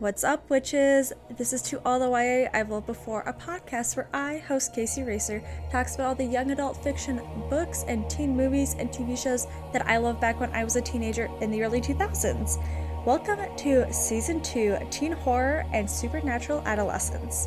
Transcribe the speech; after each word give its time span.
What's 0.00 0.24
up, 0.24 0.48
witches? 0.48 1.12
This 1.36 1.52
is 1.52 1.60
To 1.60 1.82
All 1.84 1.98
the 1.98 2.08
YA 2.08 2.48
I've 2.54 2.70
Loved 2.70 2.86
Before, 2.86 3.20
a 3.26 3.34
podcast 3.34 3.96
where 3.98 4.08
I, 4.14 4.38
host 4.38 4.74
Kaycee 4.74 5.06
Racer, 5.06 5.42
talks 5.70 5.94
about 5.94 6.06
all 6.06 6.14
the 6.14 6.24
young 6.24 6.52
adult 6.52 6.82
fiction 6.82 7.20
books 7.50 7.84
and 7.86 8.08
teen 8.08 8.34
movies 8.34 8.74
and 8.78 8.88
TV 8.88 9.14
shows 9.14 9.46
that 9.74 9.86
I 9.86 9.98
loved 9.98 10.18
back 10.18 10.40
when 10.40 10.50
I 10.54 10.64
was 10.64 10.76
a 10.76 10.80
teenager 10.80 11.28
in 11.42 11.50
the 11.50 11.62
early 11.62 11.82
2000s. 11.82 12.56
Welcome 13.04 13.40
to 13.58 13.92
Season 13.92 14.42
2 14.42 14.78
Teen 14.90 15.12
Horror 15.12 15.66
and 15.74 15.88
Supernatural 15.90 16.62
Adolescence. 16.64 17.46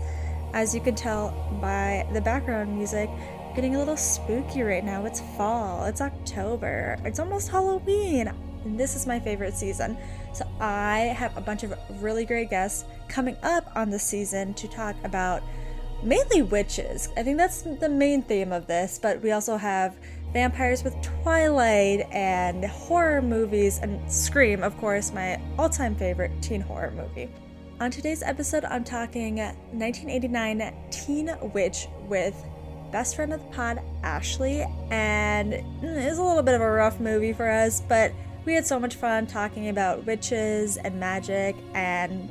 As 0.54 0.76
you 0.76 0.82
can 0.82 0.94
tell 0.94 1.32
by 1.60 2.08
the 2.14 2.22
background 2.22 2.78
music, 2.78 3.10
getting 3.56 3.78
a 3.78 3.80
little 3.80 3.98
spooky 3.98 4.62
right 4.62 4.86
now. 4.86 5.06
It's 5.06 5.22
fall, 5.38 5.86
it's 5.86 6.02
October, 6.02 7.00
it's 7.04 7.18
almost 7.18 7.50
Halloween, 7.50 8.32
and 8.64 8.80
this 8.80 8.96
is 8.96 9.08
my 9.08 9.20
favorite 9.20 9.56
season. 9.56 9.98
So 10.34 10.48
I 10.60 11.14
have 11.18 11.36
a 11.38 11.42
bunch 11.42 11.64
of 11.64 11.74
really 12.02 12.26
great 12.26 12.50
guests 12.50 12.86
coming 13.08 13.38
up 13.44 13.72
on 13.76 13.90
the 13.90 14.00
season 14.00 14.54
to 14.56 14.68
talk 14.68 14.96
about 15.04 15.44
mainly 16.04 16.42
witches. 16.42 17.10
I 17.16 17.24
think 17.24 17.38
that's 17.38 17.62
the 17.62 17.90
main 17.90 18.24
theme 18.24 18.52
of 18.52 18.68
this, 18.68 19.00
but 19.02 19.22
we 19.22 19.32
also 19.32 19.58
have 19.58 19.96
vampires 20.34 20.84
with 20.84 21.00
Twilight 21.02 22.08
and 22.12 22.66
horror 22.66 23.22
movies 23.22 23.80
and 23.82 24.12
Scream, 24.12 24.64
of 24.64 24.76
course, 24.78 25.14
my 25.14 25.40
all-time 25.58 25.96
favorite 25.96 26.32
teen 26.42 26.62
horror 26.62 26.92
movie. 26.92 27.30
On 27.80 27.92
today's 27.92 28.24
episode, 28.24 28.66
I'm 28.66 28.84
talking 28.84 29.38
1989 29.38 30.74
Teen 30.90 31.30
Witch 31.54 31.88
with 32.08 32.36
best 32.92 33.16
friend 33.16 33.34
of 33.34 33.42
the 33.42 33.48
pod, 33.48 33.82
Ashley, 34.04 34.66
and 34.92 35.54
mm, 35.54 35.84
it's 35.84 36.18
a 36.18 36.24
little 36.24 36.44
bit 36.44 36.54
of 36.56 36.62
a 36.62 36.72
rough 36.72 37.00
movie 37.00 37.34
for 37.34 37.50
us, 37.50 37.82
but 37.82 38.12
we 38.46 38.54
had 38.54 38.66
so 38.66 38.80
much 38.80 38.96
fun 38.96 39.28
talking 39.28 39.70
about 39.70 40.06
witches 40.06 40.78
and 40.78 41.00
magic 41.00 41.56
and 41.74 42.30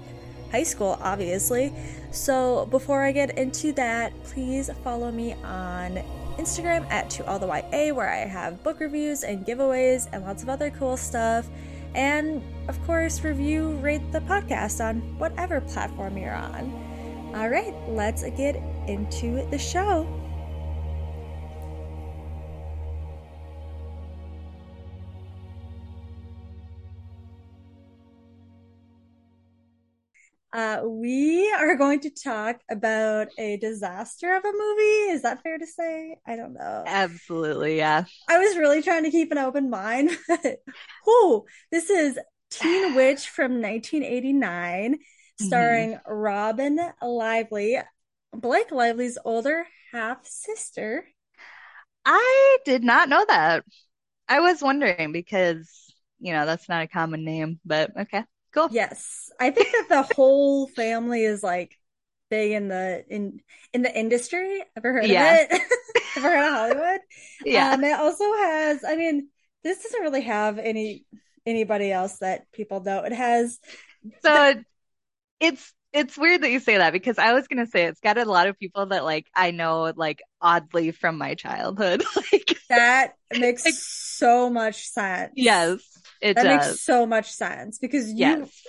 high 0.51 0.63
school, 0.63 0.99
obviously. 1.01 1.73
So 2.11 2.67
before 2.67 3.03
I 3.03 3.13
get 3.13 3.39
into 3.39 3.73
that, 3.73 4.13
please 4.25 4.71
follow 4.85 5.11
me 5.11 5.35
on 5.43 6.03
Instagram 6.37 6.89
at 6.91 7.09
to 7.11 7.27
all 7.27 7.39
the 7.39 7.47
YA 7.47 7.95
where 7.95 8.11
I 8.11 8.27
have 8.27 8.63
book 8.63 8.81
reviews 8.81 9.23
and 9.23 9.47
giveaways 9.47 10.09
and 10.13 10.25
lots 10.25 10.43
of 10.43 10.49
other 10.49 10.71
cool 10.71 10.97
stuff. 10.97 11.49
And 11.95 12.43
of 12.69 12.83
course, 12.87 13.23
review, 13.23 13.77
rate 13.77 14.13
the 14.13 14.21
podcast 14.21 14.85
on 14.85 15.01
whatever 15.19 15.61
platform 15.61 16.17
you're 16.17 16.35
on. 16.35 17.33
All 17.35 17.49
right, 17.49 17.75
let's 17.89 18.23
get 18.23 18.57
into 18.87 19.47
the 19.51 19.59
show. 19.59 20.22
Uh, 30.53 30.83
we 30.84 31.50
are 31.50 31.77
going 31.77 32.00
to 32.00 32.11
talk 32.11 32.61
about 32.70 33.28
a 33.39 33.56
disaster 33.56 34.34
of 34.34 34.45
a 34.45 34.53
movie. 34.53 35.12
Is 35.12 35.22
that 35.22 35.42
fair 35.42 35.56
to 35.56 35.67
say? 35.67 36.17
I 36.27 36.36
don't 36.36 36.53
know. 36.53 36.84
Absolutely, 36.86 37.78
yeah. 37.78 38.05
I 38.28 38.39
was 38.39 38.58
really 38.58 38.83
trying 38.83 39.05
to 39.05 39.11
keep 39.11 39.33
an 39.33 39.39
open 39.39 39.70
mind. 39.70 40.11
oh, 41.06 41.47
this 41.70 41.89
is 41.89 42.19
Teen 42.50 42.95
Witch 42.97 43.28
from 43.28 43.62
1989, 43.62 44.98
starring 45.41 45.92
mm-hmm. 45.95 46.12
Robin 46.12 46.78
Lively, 47.00 47.78
Blake 48.34 48.70
Lively's 48.70 49.17
older 49.25 49.67
half 49.91 50.27
sister. 50.27 51.06
I 52.05 52.58
did 52.67 52.84
not 52.84 53.08
know 53.08 53.25
that. 53.27 53.64
I 54.28 54.41
was 54.41 54.61
wondering 54.61 55.12
because, 55.12 55.70
you 56.19 56.34
know, 56.34 56.45
that's 56.45 56.69
not 56.69 56.83
a 56.83 56.89
common 56.89 57.25
name, 57.25 57.58
but 57.64 57.91
okay. 58.00 58.25
Cool. 58.53 58.69
Yes. 58.70 59.31
I 59.41 59.50
think 59.50 59.69
that 59.72 59.89
the 59.89 60.14
whole 60.14 60.67
family 60.69 61.25
is 61.25 61.42
like 61.42 61.78
big 62.31 62.53
in 62.53 62.69
the 62.69 63.05
in 63.08 63.40
in 63.73 63.83
the 63.83 63.98
industry. 63.98 64.63
Ever 64.77 64.92
heard 64.92 65.07
yeah. 65.07 65.42
of 65.42 65.48
it? 65.51 65.63
Ever 66.17 66.30
heard 66.30 66.46
of 66.46 66.52
Hollywood? 66.52 67.01
Yeah. 67.45 67.73
Um, 67.73 67.85
it 67.85 67.98
also 67.98 68.24
has 68.24 68.85
I 68.85 68.96
mean, 68.96 69.29
this 69.64 69.83
doesn't 69.83 70.02
really 70.02 70.23
have 70.23 70.58
any 70.58 71.05
anybody 71.46 71.91
else 71.91 72.18
that 72.18 72.51
people 72.52 72.80
know. 72.83 73.01
It 73.05 73.12
has 73.12 73.58
So 74.23 74.55
it's 75.41 75.73
it's 75.92 76.17
weird 76.17 76.42
that 76.42 76.51
you 76.51 76.58
say 76.61 76.79
that 76.79 76.92
because 76.92 77.18
I 77.18 77.33
was 77.35 77.48
gonna 77.48 77.67
say 77.67 77.85
it's 77.85 78.01
got 78.01 78.18
a 78.18 78.24
lot 78.24 78.46
of 78.46 78.58
people 78.58 78.86
that 78.86 79.05
like 79.05 79.27
I 79.35 79.51
know 79.51 79.92
like 79.96 80.23
oddly 80.41 80.91
from 80.91 81.18
my 81.18 81.35
childhood. 81.35 82.02
like 82.17 82.58
that 82.68 83.14
makes 83.39 83.64
like, 83.64 83.74
so 83.74 84.51
much 84.51 84.89
sense. 84.89 85.33
Yes. 85.36 85.80
It 86.23 86.35
that 86.35 86.45
does. 86.45 86.69
makes 86.69 86.81
so 86.83 87.05
much 87.05 87.31
sense 87.31 87.79
because 87.79 88.09
you 88.09 88.19
yes. 88.19 88.63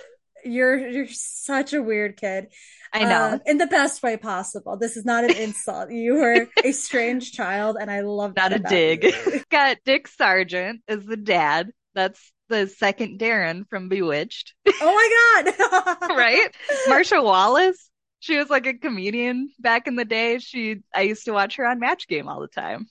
you're 0.44 0.76
you're 0.76 1.06
such 1.08 1.72
a 1.72 1.80
weird 1.80 2.16
kid. 2.16 2.48
I 2.92 3.04
know. 3.04 3.34
Um, 3.34 3.40
in 3.46 3.58
the 3.58 3.66
best 3.66 4.02
way 4.02 4.16
possible. 4.16 4.76
This 4.76 4.96
is 4.96 5.04
not 5.04 5.24
an 5.24 5.36
insult. 5.36 5.90
you 5.90 6.14
were 6.14 6.46
a 6.64 6.72
strange 6.72 7.32
child 7.32 7.76
and 7.80 7.90
I 7.90 8.00
love 8.00 8.34
that. 8.34 8.50
Not 8.50 8.60
a 8.60 8.62
dig. 8.62 9.14
Got 9.50 9.78
Dick 9.84 10.08
Sargent 10.08 10.82
as 10.86 11.04
the 11.04 11.16
dad. 11.16 11.70
That's 11.94 12.32
the 12.48 12.66
second 12.66 13.18
Darren 13.18 13.68
from 13.68 13.88
Bewitched. 13.88 14.54
Oh 14.66 14.72
my 14.80 15.52
god. 15.70 16.10
right? 16.16 16.54
Marcia 16.88 17.22
Wallace. 17.22 17.90
She 18.20 18.36
was 18.36 18.48
like 18.48 18.66
a 18.66 18.74
comedian 18.74 19.50
back 19.58 19.86
in 19.86 19.96
the 19.96 20.04
day. 20.04 20.38
She 20.38 20.78
I 20.94 21.02
used 21.02 21.26
to 21.26 21.32
watch 21.32 21.56
her 21.56 21.66
on 21.66 21.78
Match 21.78 22.08
Game 22.08 22.28
all 22.28 22.40
the 22.40 22.48
time 22.48 22.86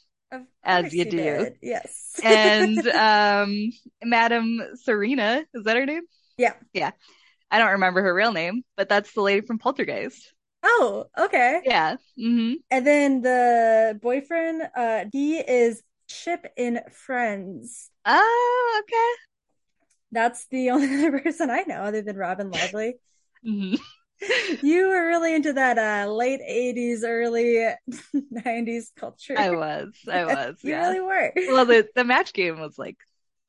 as 0.64 0.94
you 0.94 1.06
do. 1.06 1.18
Did. 1.18 1.56
Yes. 1.62 2.20
and 2.24 2.88
um 2.88 3.72
Madam 4.04 4.60
Serena, 4.76 5.46
is 5.54 5.64
that 5.64 5.76
her 5.76 5.86
name? 5.86 6.04
Yeah. 6.38 6.54
Yeah. 6.74 6.92
I 7.52 7.60
don't 7.60 7.72
remember 7.72 8.02
her 8.02 8.14
real 8.14 8.32
name, 8.32 8.64
but 8.76 8.90
that's 8.90 9.14
the 9.14 9.22
lady 9.22 9.46
from 9.46 9.60
Poltergeist. 9.60 10.34
Oh, 10.64 11.06
okay. 11.18 11.62
Yeah. 11.64 11.98
Mm-hmm. 12.20 12.54
And 12.72 12.88
then 12.88 13.22
the 13.22 14.00
boyfriend, 14.02 14.64
uh, 14.76 15.06
he 15.12 15.38
is 15.38 15.84
Chip 16.08 16.48
in 16.58 16.80
Friends. 16.92 17.92
Oh, 18.06 18.82
okay. 18.84 19.12
That's 20.12 20.48
the 20.48 20.70
only 20.72 20.96
other 20.96 21.20
person 21.20 21.50
I 21.50 21.64
know 21.68 21.82
other 21.82 22.02
than 22.02 22.18
Robin 22.18 22.50
Lively. 22.50 22.96
mm-hmm 23.46 23.76
you 24.62 24.88
were 24.90 25.08
really 25.08 25.36
into 25.36 25.54
that 25.54 25.78
uh, 25.78 26.12
late 26.12 26.42
80s 26.42 27.04
early 27.04 27.68
90s 28.16 28.88
culture. 28.96 29.36
I 29.38 29.52
was 29.52 29.94
i 30.12 30.26
was 30.26 30.58
you 30.64 30.72
yeah. 30.72 30.88
really 30.88 31.02
were. 31.02 31.34
Well 31.36 31.66
the, 31.66 31.88
the 31.96 32.04
match 32.04 32.34
game 32.34 32.60
was 32.60 32.78
like 32.78 32.98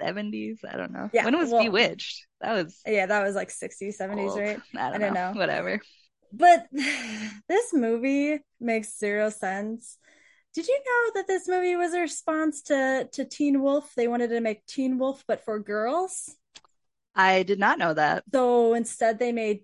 70s 0.03 0.59
i 0.69 0.77
don't 0.77 0.93
know. 0.93 1.11
Yeah 1.13 1.25
when 1.25 1.39
was 1.39 1.51
well, 1.51 1.63
bewitched? 1.63 2.27
That 2.41 2.53
was 2.53 2.81
yeah 2.87 3.07
that 3.07 3.23
was 3.23 3.35
like 3.35 3.49
60s 3.49 3.97
70s 4.01 4.31
old. 4.31 4.39
right? 4.39 4.61
I 4.77 4.91
don't, 4.91 4.95
I 4.95 4.99
don't 4.99 5.15
know. 5.15 5.33
know. 5.33 5.39
Whatever. 5.39 5.81
But 6.33 6.67
this 7.49 7.73
movie 7.73 8.41
makes 8.61 8.99
zero 8.99 9.31
sense. 9.31 9.99
Did 10.55 10.69
you 10.69 10.79
know 10.79 11.13
that 11.15 11.27
this 11.27 11.49
movie 11.49 11.75
was 11.77 11.95
a 11.95 12.01
response 12.01 12.63
to 12.63 13.09
to 13.13 13.25
teen 13.25 13.61
wolf? 13.61 13.93
They 13.97 14.09
wanted 14.09 14.29
to 14.29 14.41
make 14.41 14.67
teen 14.67 14.99
wolf 14.99 15.25
but 15.27 15.45
for 15.45 15.59
girls? 15.59 16.35
I 17.15 17.45
did 17.45 17.59
not 17.59 17.79
know 17.79 17.95
that. 17.95 18.25
So 18.33 18.75
instead, 18.75 19.19
they 19.19 19.33
made 19.33 19.61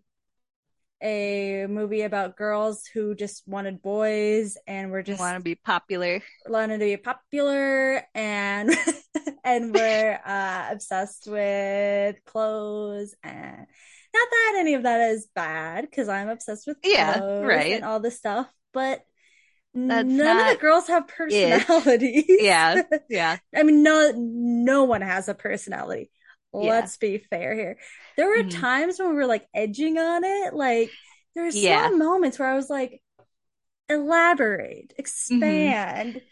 a 1.02 1.66
movie 1.68 2.02
about 2.02 2.36
girls 2.36 2.86
who 2.86 3.14
just 3.14 3.46
wanted 3.46 3.82
boys 3.82 4.56
and 4.66 4.90
were 4.90 5.02
just 5.02 5.20
want 5.20 5.36
to 5.36 5.42
be 5.42 5.54
popular. 5.54 6.20
wanted 6.46 6.78
to 6.78 6.84
be 6.84 6.96
popular 6.96 8.04
and 8.14 8.70
and 9.44 9.74
were 9.74 10.18
uh 10.26 10.68
obsessed 10.70 11.26
with 11.26 12.16
clothes 12.24 13.14
and 13.22 13.66
not 14.12 14.28
that 14.30 14.56
any 14.58 14.74
of 14.74 14.82
that 14.82 15.12
is 15.12 15.28
bad 15.34 15.82
because 15.82 16.08
i'm 16.08 16.28
obsessed 16.28 16.66
with 16.66 16.76
yeah 16.84 17.18
right. 17.40 17.72
and 17.72 17.84
all 17.84 18.00
this 18.00 18.16
stuff 18.16 18.48
but 18.72 19.04
That's 19.74 20.06
none 20.08 20.40
of 20.40 20.54
the 20.54 20.60
girls 20.60 20.88
have 20.88 21.08
personalities. 21.08 22.24
It. 22.28 22.42
yeah 22.42 22.82
yeah. 23.08 23.38
I 23.54 23.62
mean 23.62 23.82
no 23.82 24.12
no 24.16 24.84
one 24.84 25.02
has 25.02 25.28
a 25.28 25.34
personality 25.34 26.10
Let's 26.52 26.96
be 26.96 27.18
fair 27.18 27.54
here. 27.54 27.78
There 28.16 28.28
were 28.28 28.38
mm-hmm. 28.38 28.60
times 28.60 28.98
when 28.98 29.10
we 29.10 29.14
were 29.14 29.26
like 29.26 29.46
edging 29.54 29.98
on 29.98 30.24
it. 30.24 30.54
Like 30.54 30.90
there 31.34 31.44
were 31.44 31.50
yeah. 31.50 31.84
some 31.84 31.98
moments 31.98 32.38
where 32.38 32.50
I 32.50 32.56
was 32.56 32.68
like, 32.68 33.02
elaborate, 33.88 34.88
mm-hmm. 34.90 35.00
expand. 35.00 36.14
Mm-hmm. 36.14 36.26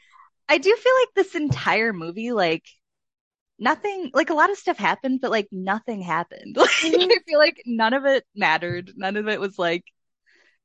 I 0.49 0.59
do 0.59 0.75
feel 0.75 0.93
like 1.01 1.09
this 1.15 1.35
entire 1.35 1.93
movie, 1.93 2.33
like 2.33 2.65
nothing, 3.59 4.11
like 4.15 4.31
a 4.31 4.35
lot 4.35 4.51
of 4.51 4.57
stuff 4.57 4.79
happened, 4.79 5.21
but 5.21 5.31
like 5.31 5.49
nothing 5.53 6.01
happened. 6.01 6.57
Like 6.59 6.71
mm-hmm. 6.71 7.11
I 7.11 7.19
feel 7.27 7.39
like 7.39 7.63
none 7.67 7.93
of 7.93 8.05
it 8.07 8.25
mattered. 8.35 8.93
None 8.97 9.17
of 9.17 9.29
it 9.29 9.41
was 9.41 9.59
like 9.59 9.85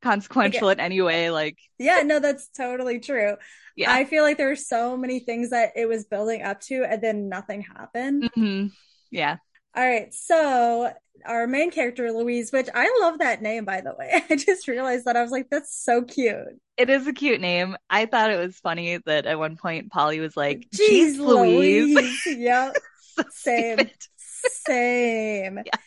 consequential 0.01 0.69
in 0.69 0.79
any 0.79 1.01
way. 1.01 1.29
Like 1.29 1.57
yeah, 1.77 2.01
no, 2.03 2.19
that's 2.19 2.49
totally 2.49 2.99
true. 2.99 3.35
Yeah, 3.75 3.91
I 3.91 4.05
feel 4.05 4.23
like 4.23 4.37
there 4.37 4.49
were 4.49 4.55
so 4.55 4.95
many 4.95 5.19
things 5.19 5.49
that 5.49 5.71
it 5.75 5.87
was 5.87 6.05
building 6.05 6.43
up 6.43 6.61
to, 6.61 6.83
and 6.83 7.01
then 7.01 7.29
nothing 7.29 7.61
happened. 7.61 8.23
Mm-hmm. 8.37 8.67
Yeah. 9.13 9.37
All 9.75 9.83
right. 9.83 10.13
So 10.13 10.91
our 11.25 11.47
main 11.47 11.71
character, 11.71 12.11
Louise, 12.11 12.51
which 12.51 12.67
I 12.73 12.97
love 13.01 13.19
that 13.19 13.41
name, 13.41 13.65
by 13.65 13.81
the 13.81 13.95
way. 13.97 14.23
I 14.29 14.35
just 14.35 14.67
realized 14.67 15.05
that 15.05 15.15
I 15.15 15.21
was 15.21 15.31
like, 15.31 15.49
that's 15.49 15.75
so 15.75 16.03
cute. 16.03 16.59
It 16.77 16.89
is 16.89 17.07
a 17.07 17.13
cute 17.13 17.39
name. 17.41 17.75
I 17.89 18.05
thought 18.05 18.31
it 18.31 18.39
was 18.39 18.57
funny 18.57 18.99
that 19.05 19.25
at 19.25 19.39
one 19.39 19.57
point 19.57 19.91
Polly 19.91 20.19
was 20.19 20.35
like, 20.35 20.67
"Jeez, 20.75 21.17
Louise." 21.17 21.95
Louise. 21.95 22.25
yep. 22.25 22.75
so 23.15 23.23
Same. 23.31 23.89
Same. 24.17 25.59
Yeah. 25.65 25.77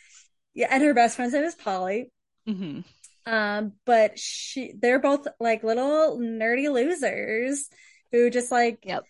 yeah. 0.53 0.67
And 0.71 0.83
her 0.83 0.93
best 0.93 1.17
friend's 1.17 1.33
name 1.33 1.43
is 1.43 1.55
Polly. 1.55 2.11
hmm 2.45 2.79
Um, 3.25 3.73
but 3.85 4.17
she 4.17 4.73
they're 4.79 4.99
both 4.99 5.27
like 5.39 5.63
little 5.63 6.17
nerdy 6.17 6.71
losers 6.71 7.69
who 8.11 8.29
just 8.29 8.51
like 8.51 8.79
Yep. 8.83 9.03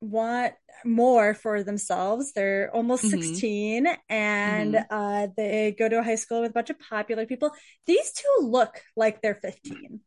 Want 0.00 0.54
more 0.84 1.34
for 1.34 1.62
themselves. 1.62 2.32
They're 2.32 2.70
almost 2.74 3.08
hmm 3.08 3.08
16 3.08 3.88
and 4.08 4.76
hmm 4.76 4.86
uh 4.90 5.28
they 5.36 5.74
go 5.78 5.88
to 5.88 5.98
a 6.00 6.02
high 6.02 6.16
school 6.16 6.42
with 6.42 6.50
a 6.50 6.54
bunch 6.54 6.70
of 6.70 6.78
popular 6.78 7.26
people. 7.26 7.50
These 7.86 8.12
two 8.12 8.46
look 8.46 8.82
like 8.96 9.22
they're 9.22 9.34
15 9.36 10.00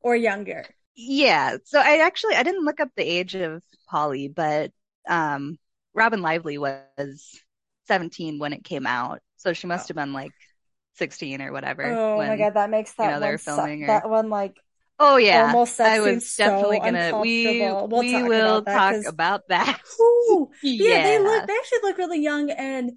or 0.00 0.16
younger. 0.16 0.74
Yeah. 0.96 1.56
So 1.64 1.78
I 1.80 1.98
actually 1.98 2.34
I 2.36 2.42
didn't 2.42 2.64
look 2.64 2.80
up 2.80 2.90
the 2.96 3.02
age 3.04 3.34
of 3.34 3.62
Polly, 3.88 4.28
but 4.28 4.72
um 5.08 5.58
Robin 5.94 6.22
Lively 6.22 6.58
was 6.58 7.40
17 7.86 8.38
when 8.38 8.52
it 8.52 8.64
came 8.64 8.86
out. 8.86 9.20
So 9.36 9.52
she 9.52 9.66
must 9.66 9.88
have 9.88 9.96
been 9.96 10.12
like 10.12 10.34
16 10.94 11.42
or 11.42 11.52
whatever 11.52 11.98
Oh 12.16 12.24
my 12.24 12.36
God, 12.36 12.54
that 12.54 12.70
makes 12.70 12.94
you 12.98 13.08
that 13.08 13.10
know, 13.10 13.20
they 13.20 13.28
one 13.28 13.32
were 13.32 13.38
su- 13.38 13.62
filming 13.64 13.84
or 13.84 13.86
that 13.86 14.08
one 14.08 14.30
like 14.30 14.58
Oh 14.98 15.16
yeah. 15.16 15.56
almost 15.56 15.76
I 15.82 16.00
was 16.00 16.24
definitely 16.36 16.80
so 16.80 16.80
gonna 16.80 17.14
we. 17.14 17.72
We'll 17.72 18.04
we 18.04 18.22
talk 18.22 18.34
will 18.34 18.64
about 18.66 18.66
talk 18.66 18.98
about 19.06 19.48
that. 19.48 19.80
Ooh. 20.00 20.50
But 20.78 20.84
yeah, 20.84 20.98
they 21.02 21.18
look 21.18 21.46
they 21.46 21.54
actually 21.54 21.78
look 21.82 21.98
really 21.98 22.20
young 22.22 22.50
and 22.50 22.92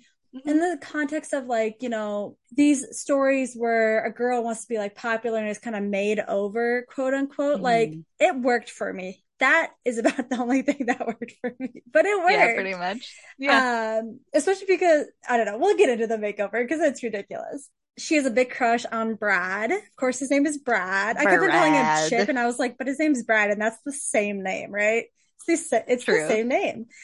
in 0.46 0.58
hmm 0.58 0.60
the 0.60 0.78
context 0.82 1.34
of 1.34 1.46
like, 1.46 1.78
you 1.82 1.90
know, 1.90 2.38
these 2.52 2.86
stories 2.98 3.54
where 3.56 4.06
a 4.06 4.14
girl 4.14 4.44
wants 4.44 4.62
to 4.62 4.70
be 4.70 4.78
like 4.78 4.96
popular 4.96 5.40
and 5.40 5.50
is 5.50 5.58
kind 5.60 5.76
of 5.76 5.84
made 5.84 6.20
over, 6.28 6.86
quote 6.90 7.14
unquote, 7.14 7.62
like 7.62 7.92
hmm 7.92 8.06
it 8.20 8.36
worked 8.36 8.70
for 8.70 8.92
me. 8.94 9.24
That 9.40 9.72
is 9.86 9.98
about 9.98 10.30
the 10.30 10.38
only 10.40 10.62
thing 10.62 10.86
that 10.88 11.06
worked 11.06 11.34
for 11.42 11.54
me. 11.60 11.84
But 11.92 12.06
it 12.06 12.18
Yeah, 12.28 12.50
pretty 12.50 12.76
much. 12.76 13.22
Yeah. 13.38 13.64
Um, 14.00 14.20
especially 14.34 14.68
because 14.68 15.06
I 15.28 15.38
don't 15.38 15.46
know, 15.46 15.58
we'll 15.58 15.78
get 15.78 15.90
into 15.90 16.08
the 16.08 16.18
makeover 16.18 16.62
because 16.64 16.82
it's 16.82 17.04
ridiculous. 17.04 17.70
She 17.98 18.16
has 18.16 18.26
a 18.26 18.32
big 18.32 18.52
crush 18.52 18.86
on 18.86 19.16
Brad. 19.16 19.72
Of 19.72 19.96
course, 19.96 20.20
his 20.20 20.30
name 20.30 20.46
is 20.46 20.58
Brad. 20.58 21.18
I 21.18 21.24
kept 21.26 21.42
on 21.42 21.50
calling 21.50 21.74
him 21.74 22.10
Chip, 22.10 22.30
and 22.30 22.38
I 22.38 22.46
was 22.46 22.60
like, 22.60 22.78
but 22.78 22.88
his 22.88 23.00
name's 23.00 23.24
Brad, 23.24 23.50
and 23.50 23.62
that's 23.62 23.78
the 23.86 23.92
same 23.92 24.44
name, 24.44 24.72
right? 24.72 25.06
It's 25.48 25.70
the, 25.70 25.84
it's 25.92 26.06
the 26.06 26.28
same 26.28 26.48
name. 26.48 26.86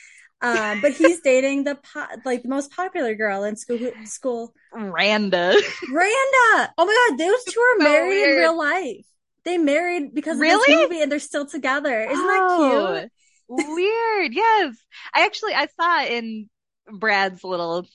Um, 0.44 0.82
but 0.82 0.92
he's 0.92 1.22
dating 1.22 1.64
the 1.64 1.76
po- 1.76 2.06
like 2.26 2.44
the 2.44 2.50
most 2.50 2.70
popular 2.74 3.16
girl 3.16 3.46
in 3.46 3.56
school. 3.56 3.80
School, 4.04 4.54
Randa. 4.74 5.56
Randa. 5.90 6.74
Oh 6.78 6.86
my 6.86 7.08
God, 7.10 7.18
those 7.18 7.44
two 7.46 7.62
are 7.62 7.80
So 7.80 7.84
married 7.86 8.24
in 8.24 8.38
real 8.40 8.58
life. 8.58 9.06
They 9.46 9.58
married 9.58 10.14
because 10.14 10.36
of 10.36 10.42
this 10.42 10.68
movie, 10.68 11.02
and 11.02 11.10
they're 11.10 11.20
still 11.20 11.46
together. 11.46 11.98
Isn't 11.98 12.28
that 12.28 12.58
cute? 12.58 13.12
Oh, 13.50 13.76
weird. 13.76 14.34
Yes. 14.34 14.76
I 15.14 15.24
actually 15.26 15.54
I 15.54 15.68
saw 15.80 16.04
in 16.04 16.50
Brad's 16.92 17.46
little 17.46 17.88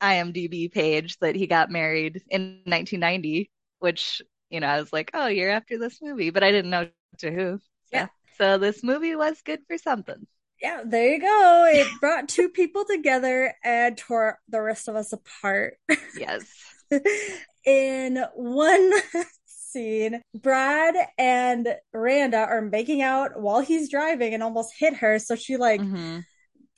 IMDb 0.00 0.70
page 0.72 1.18
that 1.18 1.36
he 1.36 1.46
got 1.46 1.70
married 1.70 2.22
in 2.28 2.62
1990, 2.66 3.50
which, 3.78 4.22
you 4.50 4.60
know, 4.60 4.66
I 4.66 4.80
was 4.80 4.92
like, 4.92 5.10
oh, 5.14 5.26
year 5.26 5.50
after 5.50 5.78
this 5.78 6.00
movie, 6.02 6.30
but 6.30 6.42
I 6.44 6.50
didn't 6.52 6.70
know 6.70 6.88
to 7.18 7.30
who. 7.30 7.60
Yeah. 7.90 8.06
So, 8.06 8.08
so 8.38 8.58
this 8.58 8.82
movie 8.82 9.16
was 9.16 9.42
good 9.42 9.60
for 9.68 9.78
something. 9.78 10.26
Yeah, 10.60 10.82
there 10.86 11.12
you 11.14 11.20
go. 11.20 11.66
It 11.70 12.00
brought 12.00 12.28
two 12.28 12.48
people 12.48 12.84
together 12.88 13.54
and 13.62 13.98
tore 13.98 14.38
the 14.48 14.62
rest 14.62 14.88
of 14.88 14.96
us 14.96 15.12
apart. 15.12 15.78
Yes. 16.12 16.72
In 17.66 18.24
one 18.34 18.92
scene, 19.46 20.22
Brad 20.34 20.94
and 21.18 21.76
Randa 21.92 22.38
are 22.38 22.60
making 22.62 23.02
out 23.02 23.40
while 23.40 23.60
he's 23.60 23.90
driving 23.90 24.34
and 24.34 24.42
almost 24.42 24.74
hit 24.78 24.96
her. 24.96 25.18
So 25.18 25.34
she 25.34 25.56
like 25.56 25.86
hmm 25.86 26.24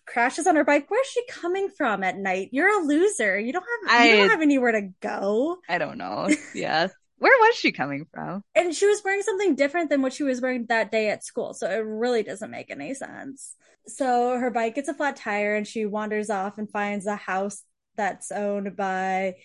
crashes 0.07 0.47
on 0.47 0.57
her 0.57 0.65
bike. 0.65 0.87
Where's 0.89 1.07
she 1.07 1.25
coming 1.29 1.69
from 1.69 2.03
at 2.03 2.17
night? 2.17 2.51
You're 2.53 2.83
a 2.83 2.85
loser. 2.85 3.39
You 3.39 3.53
don't 3.53 3.65
have 3.89 4.07
you 4.07 4.17
don't 4.17 4.31
have 4.31 4.43
anywhere 4.43 4.73
to 4.73 4.89
go. 5.01 5.59
I 5.69 5.79
don't 5.79 5.99
know. 5.99 6.29
Yeah. 6.55 6.89
Where 7.19 7.33
was 7.49 7.57
she 7.57 7.73
coming 7.73 8.07
from? 8.13 8.43
And 8.55 8.75
she 8.75 8.87
was 8.87 9.01
wearing 9.03 9.23
something 9.23 9.55
different 9.55 9.89
than 9.89 10.03
what 10.03 10.13
she 10.13 10.23
was 10.23 10.43
wearing 10.43 10.67
that 10.69 10.93
day 10.93 11.09
at 11.09 11.25
school. 11.25 11.55
So 11.55 11.71
it 11.71 11.79
really 11.79 12.23
doesn't 12.23 12.51
make 12.51 12.71
any 12.71 12.93
sense. 12.93 13.55
So 13.87 14.39
her 14.39 14.51
bike 14.51 14.75
gets 14.75 14.89
a 14.89 14.95
flat 14.95 15.17
tire 15.17 15.55
and 15.55 15.67
she 15.67 15.87
wanders 15.87 16.29
off 16.29 16.59
and 16.59 16.71
finds 16.71 17.07
a 17.07 17.17
house 17.17 17.63
that's 17.97 18.31
owned 18.33 18.77
by 18.77 19.37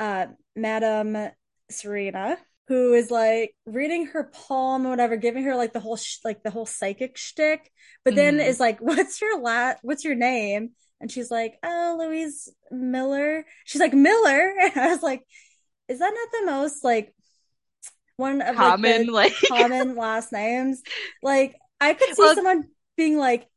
uh, 0.00 0.26
Madame 0.56 1.30
Serena, 1.70 2.38
who 2.72 2.94
is 2.94 3.10
like 3.10 3.54
reading 3.66 4.06
her 4.06 4.24
palm 4.24 4.86
or 4.86 4.90
whatever, 4.90 5.16
giving 5.16 5.44
her 5.44 5.56
like 5.56 5.72
the 5.72 5.80
whole 5.80 5.96
sh- 5.96 6.18
like 6.24 6.42
the 6.42 6.50
whole 6.50 6.66
psychic 6.66 7.16
shtick, 7.16 7.70
but 8.04 8.14
then 8.14 8.38
hmm 8.38 8.52
is 8.52 8.60
like, 8.60 8.78
"What's 8.80 9.20
your 9.20 9.38
la? 9.40 9.74
What's 9.82 10.04
your 10.04 10.14
name?" 10.14 10.70
And 11.00 11.10
she's 11.10 11.30
like, 11.30 11.58
"Oh, 11.62 11.96
Louise 12.00 12.48
Miller." 12.70 13.44
She's 13.64 13.80
like, 13.80 13.94
"Miller," 13.94 14.54
and 14.62 14.76
I 14.76 14.88
was 14.88 15.02
like, 15.02 15.22
"Is 15.88 16.00
that 16.00 16.14
not 16.14 16.40
the 16.40 16.46
most 16.52 16.84
like 16.84 17.14
one 18.16 18.42
of 18.42 18.58
like 18.58 18.80
Common, 18.80 19.06
the 19.06 19.08
like, 19.12 19.34
common 19.48 19.96
last 19.96 20.32
names?" 20.32 20.82
Like 21.22 21.56
I 21.80 21.94
could 21.94 22.14
see 22.14 22.28
well, 22.28 22.34
someone 22.34 22.68
being 22.96 23.18
like, 23.18 23.48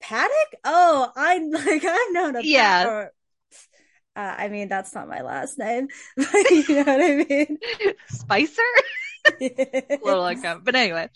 "Paddock." 0.00 0.54
Oh, 0.64 1.12
I 1.16 1.38
like 1.38 1.84
I've 1.84 2.12
known 2.12 2.36
a 2.36 2.42
yeah. 2.42 2.88
Or, 2.88 3.12
uh, 4.18 4.34
I 4.36 4.48
mean, 4.48 4.68
that's 4.68 4.94
not 4.96 5.08
my 5.08 5.22
last 5.22 5.58
name, 5.58 5.86
but 6.16 6.50
you 6.50 6.84
know 6.84 6.92
what 6.92 7.00
I 7.00 7.26
mean. 7.28 7.58
Spicer? 8.08 8.62
a 9.40 9.98
little 10.02 10.26
uncomfortable. 10.26 10.64
But 10.64 10.74
anyway, 10.74 11.08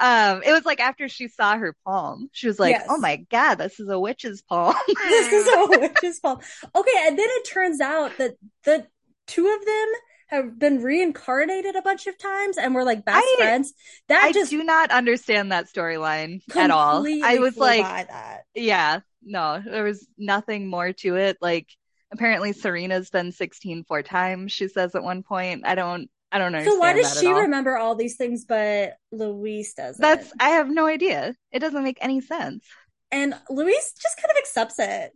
um, 0.00 0.42
it 0.42 0.52
was 0.52 0.64
like 0.64 0.80
after 0.80 1.06
she 1.08 1.28
saw 1.28 1.58
her 1.58 1.76
palm, 1.84 2.30
she 2.32 2.46
was 2.46 2.58
like, 2.58 2.76
"Oh 2.88 2.96
my 2.96 3.16
God, 3.30 3.56
this 3.56 3.78
is 3.78 3.90
a 3.90 4.00
witch's 4.00 4.40
palm." 4.40 4.74
This 4.86 5.32
is 5.32 5.46
a 5.46 5.66
witch's 5.68 6.18
palm." 6.20 6.38
Okay, 6.74 7.04
and 7.06 7.18
then 7.18 7.26
it 7.28 7.46
turns 7.46 7.82
out 7.82 8.16
that 8.16 8.36
the 8.64 8.86
two 9.26 9.46
of 9.48 9.66
them 9.66 9.88
have 10.28 10.58
been 10.58 10.82
reincarnated 10.82 11.76
a 11.76 11.82
bunch 11.82 12.06
of 12.06 12.16
times 12.18 12.56
and 12.56 12.74
were 12.74 12.84
like 12.84 13.04
best 13.04 13.18
I 13.18 13.34
friends. 13.36 13.74
That 14.08 14.22
I 14.22 14.32
just 14.32 14.50
do 14.50 14.64
not 14.64 14.90
understand 14.90 15.52
that 15.52 15.66
storyline 15.66 16.40
at 16.56 16.70
all. 16.70 17.06
I 17.22 17.38
was 17.38 17.56
like, 17.58 17.84
that. 17.84 18.44
yeah, 18.54 19.00
no, 19.22 19.62
there 19.64 19.84
was 19.84 20.06
nothing 20.16 20.68
more 20.68 20.92
to 20.92 21.16
it. 21.16 21.36
Like 21.40 21.68
apparently 22.12 22.52
Serena's 22.52 23.10
been 23.10 23.32
16 23.32 23.84
four 23.84 24.02
times, 24.02 24.52
she 24.52 24.68
says 24.68 24.94
at 24.94 25.02
one 25.02 25.22
point. 25.22 25.62
I 25.66 25.74
don't 25.74 26.10
I 26.32 26.38
don't 26.38 26.52
know. 26.52 26.64
So 26.64 26.76
why 26.76 26.92
does 26.92 27.18
she 27.18 27.28
all. 27.28 27.40
remember 27.42 27.76
all 27.76 27.94
these 27.94 28.16
things 28.16 28.44
but 28.44 28.96
Louise 29.12 29.74
doesn't? 29.74 30.02
That's 30.02 30.32
I 30.40 30.50
have 30.50 30.68
no 30.68 30.86
idea. 30.86 31.34
It 31.52 31.60
doesn't 31.60 31.84
make 31.84 31.98
any 32.00 32.20
sense. 32.20 32.64
And 33.10 33.34
Louise 33.48 33.92
just 34.00 34.16
kind 34.16 34.30
of 34.30 34.36
accepts 34.36 34.78
it. 34.78 35.12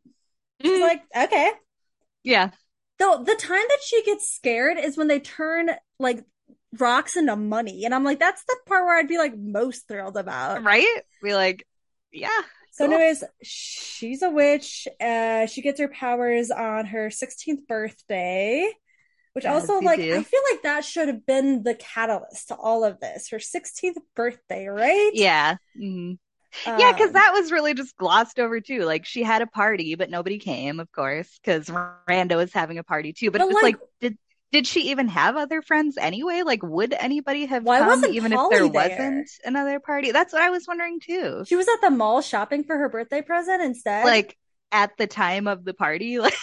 She's 0.63 0.73
Mm, 0.73 0.81
like, 0.81 1.03
okay. 1.17 1.53
yeah. 2.23 2.51
Though 2.99 3.23
the 3.25 3.35
time 3.35 3.65
that 3.69 3.79
she 3.83 4.03
gets 4.05 4.29
scared 4.31 4.79
is 4.79 4.97
when 4.97 5.09
they 5.09 5.21
turn 5.21 5.71
like 5.99 6.25
rocks 6.79 7.17
into 7.17 7.35
money. 7.35 7.85
And 7.85 7.95
I'm 7.95 8.05
like, 8.05 8.19
that's 8.19 8.45
the 8.45 8.57
part 8.67 8.85
where 8.85 8.99
I'd 8.99 9.09
be 9.09 9.19
like 9.19 9.37
most 9.37 9.89
thrilled 9.89 10.17
about. 10.19 10.63
Right? 10.63 11.03
Be 11.23 11.35
like, 11.35 11.67
yeah, 12.13 12.29
So, 12.81 12.87
cool. 12.87 12.95
anyways, 12.95 13.25
she's 13.43 14.23
a 14.23 14.31
witch. 14.31 14.89
Uh, 15.01 15.47
she 15.47 15.61
gets 15.63 15.81
her 15.81 15.89
powers 15.89 16.51
on 16.51 16.87
her 16.87 17.11
16th 17.11 17.67
birthday, 17.67 18.67
which 19.35 19.45
As 19.45 19.53
also, 19.69 19.81
like, 19.83 20.01
do. 20.01 20.15
I 20.15 20.23
feel 20.23 20.41
like 20.53 20.63
that 20.63 20.85
should 20.85 21.09
have 21.09 21.27
been 21.27 21.63
the 21.63 21.75
catalyst 21.75 22.49
to 22.49 22.57
all 22.57 22.85
of 22.85 23.01
this. 23.01 23.29
Her 23.31 23.39
16th 23.39 23.99
birthday, 24.17 24.67
right? 24.69 25.13
Yeah. 25.13 25.57
Mhm. 25.77 26.19
Yeah, 26.75 26.93
because 26.93 27.09
Um, 27.09 27.13
that 27.13 27.33
was 27.33 27.53
really 27.53 27.75
just 27.75 27.97
glossed 27.97 28.39
over 28.39 28.61
too. 28.61 28.85
Like 28.85 29.07
she 29.07 29.23
had 29.23 29.43
a 29.43 29.47
party, 29.47 29.95
but 29.95 30.11
nobody 30.11 30.39
came, 30.39 30.81
of 30.81 30.91
course, 30.93 31.39
because 31.43 31.71
Randa 32.09 32.37
was 32.37 32.53
having 32.53 32.79
a 32.79 32.85
party 32.85 33.13
too. 33.13 33.31
But 33.31 33.43
but 33.47 33.51
it's 33.51 33.63
like, 33.63 33.77
like, 33.81 33.81
did 34.01 34.19
did 34.53 34.67
she 34.67 34.91
even 34.91 35.09
have 35.09 35.37
other 35.37 35.63
friends 35.63 35.97
anyway? 35.97 36.43
Like, 36.43 36.63
would 36.63 36.93
anybody 36.93 37.47
have 37.47 37.65
why 37.65 37.79
come 37.79 37.89
wasn't 37.89 38.15
even 38.15 38.33
if 38.33 38.51
there 38.51 38.69
there? 38.69 38.69
wasn't 38.69 39.31
another 39.45 39.81
party? 39.81 40.13
That's 40.13 40.33
what 40.33 40.43
I 40.43 40.51
was 40.51 40.67
wondering 40.67 41.01
too. 41.01 41.45
She 41.47 41.57
was 41.57 41.69
at 41.69 41.81
the 41.81 41.91
mall 41.91 42.21
shopping 42.21 42.65
for 42.65 42.77
her 42.77 42.89
birthday 42.89 43.23
present 43.23 43.63
instead. 43.63 44.05
Like 44.05 44.37
at 44.73 44.97
the 44.97 45.07
time 45.07 45.47
of 45.47 45.65
the 45.65 45.75
party, 45.75 46.19
like 46.21 46.35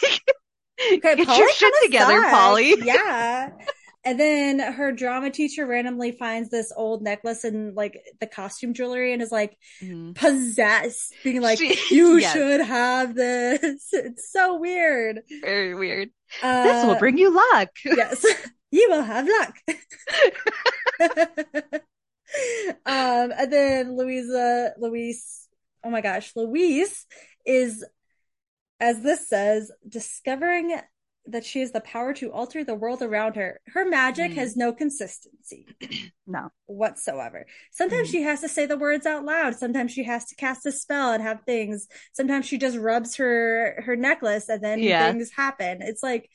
Okay, 0.80 1.00
get 1.00 1.26
Polly 1.26 1.40
your 1.40 1.52
shit 1.54 1.74
together. 1.84 2.22
Polly. 2.30 2.76
Yeah. 2.82 3.50
And 4.08 4.18
then 4.18 4.60
her 4.60 4.94
drama 4.94 5.30
teacher 5.32 5.66
randomly 5.66 6.14
finds 6.14 6.50
this 6.50 6.72
old 6.74 7.02
necklace 7.04 7.44
in 7.44 7.74
like 7.76 8.02
the 8.22 8.26
costume 8.28 8.74
jewelry 8.74 9.12
and 9.12 9.22
is 9.22 9.34
like 9.34 9.58
Mhm. 9.82 10.16
possessed, 10.16 11.14
being 11.26 11.42
like, 11.42 11.58
She, 11.60 11.78
you 11.94 12.16
yes, 12.18 12.32
should 12.32 12.62
have 12.62 13.16
this. 13.16 13.90
It's 13.94 14.32
so 14.32 14.58
weird. 14.60 15.24
very 15.42 15.76
weird. 15.76 16.10
This 16.42 16.86
will 16.86 16.92
Uh, 16.92 17.00
bring 17.00 17.18
you 17.18 17.36
luck. 17.36 17.70
yes, 17.86 18.26
you 18.72 18.88
will 18.90 19.02
have 19.04 19.28
luck. 19.28 19.58
um, 22.86 23.32
and 23.38 23.52
then 23.52 23.98
Louisa, 23.98 24.72
Louise, 24.80 25.50
oh 25.84 25.90
my 25.90 26.00
gosh, 26.00 26.32
Louise 26.36 27.06
is, 27.46 27.86
as 28.80 29.02
this 29.02 29.28
says, 29.28 29.70
discovering 29.88 30.80
that 31.28 31.46
she 31.46 31.60
has 31.60 31.72
the 31.72 31.82
power 31.82 32.14
to 32.14 32.32
alter 32.32 32.64
the 32.64 32.76
world 32.76 33.02
around 33.02 33.36
her. 33.36 33.60
Her 33.68 33.86
magic 33.86 34.32
Mhm. 34.32 34.36
has 34.36 34.56
no 34.56 34.74
consistency 34.74 35.68
No. 36.28 36.50
whatsoever. 36.66 37.46
Sometimes 37.72 38.08
Mhm. 38.08 38.12
she 38.12 38.22
has 38.24 38.42
to 38.42 38.50
say 38.50 38.66
the 38.66 38.78
words 38.78 39.06
out 39.06 39.26
loud. 39.26 39.56
Sometimes 39.56 39.92
she 39.92 40.04
has 40.04 40.26
to 40.26 40.36
cast 40.36 40.66
a 40.66 40.72
spell 40.72 41.12
and 41.12 41.22
have 41.24 41.42
things. 41.46 41.88
Sometimes 42.14 42.46
she 42.46 42.58
just 42.58 42.78
rubs 42.78 43.16
her 43.18 43.82
her 43.86 43.96
necklace 43.96 44.50
and 44.50 44.64
then 44.64 44.80
Yeah. 44.80 45.12
things 45.12 45.32
happen. 45.32 45.82
It's 45.82 46.04
like 46.04 46.30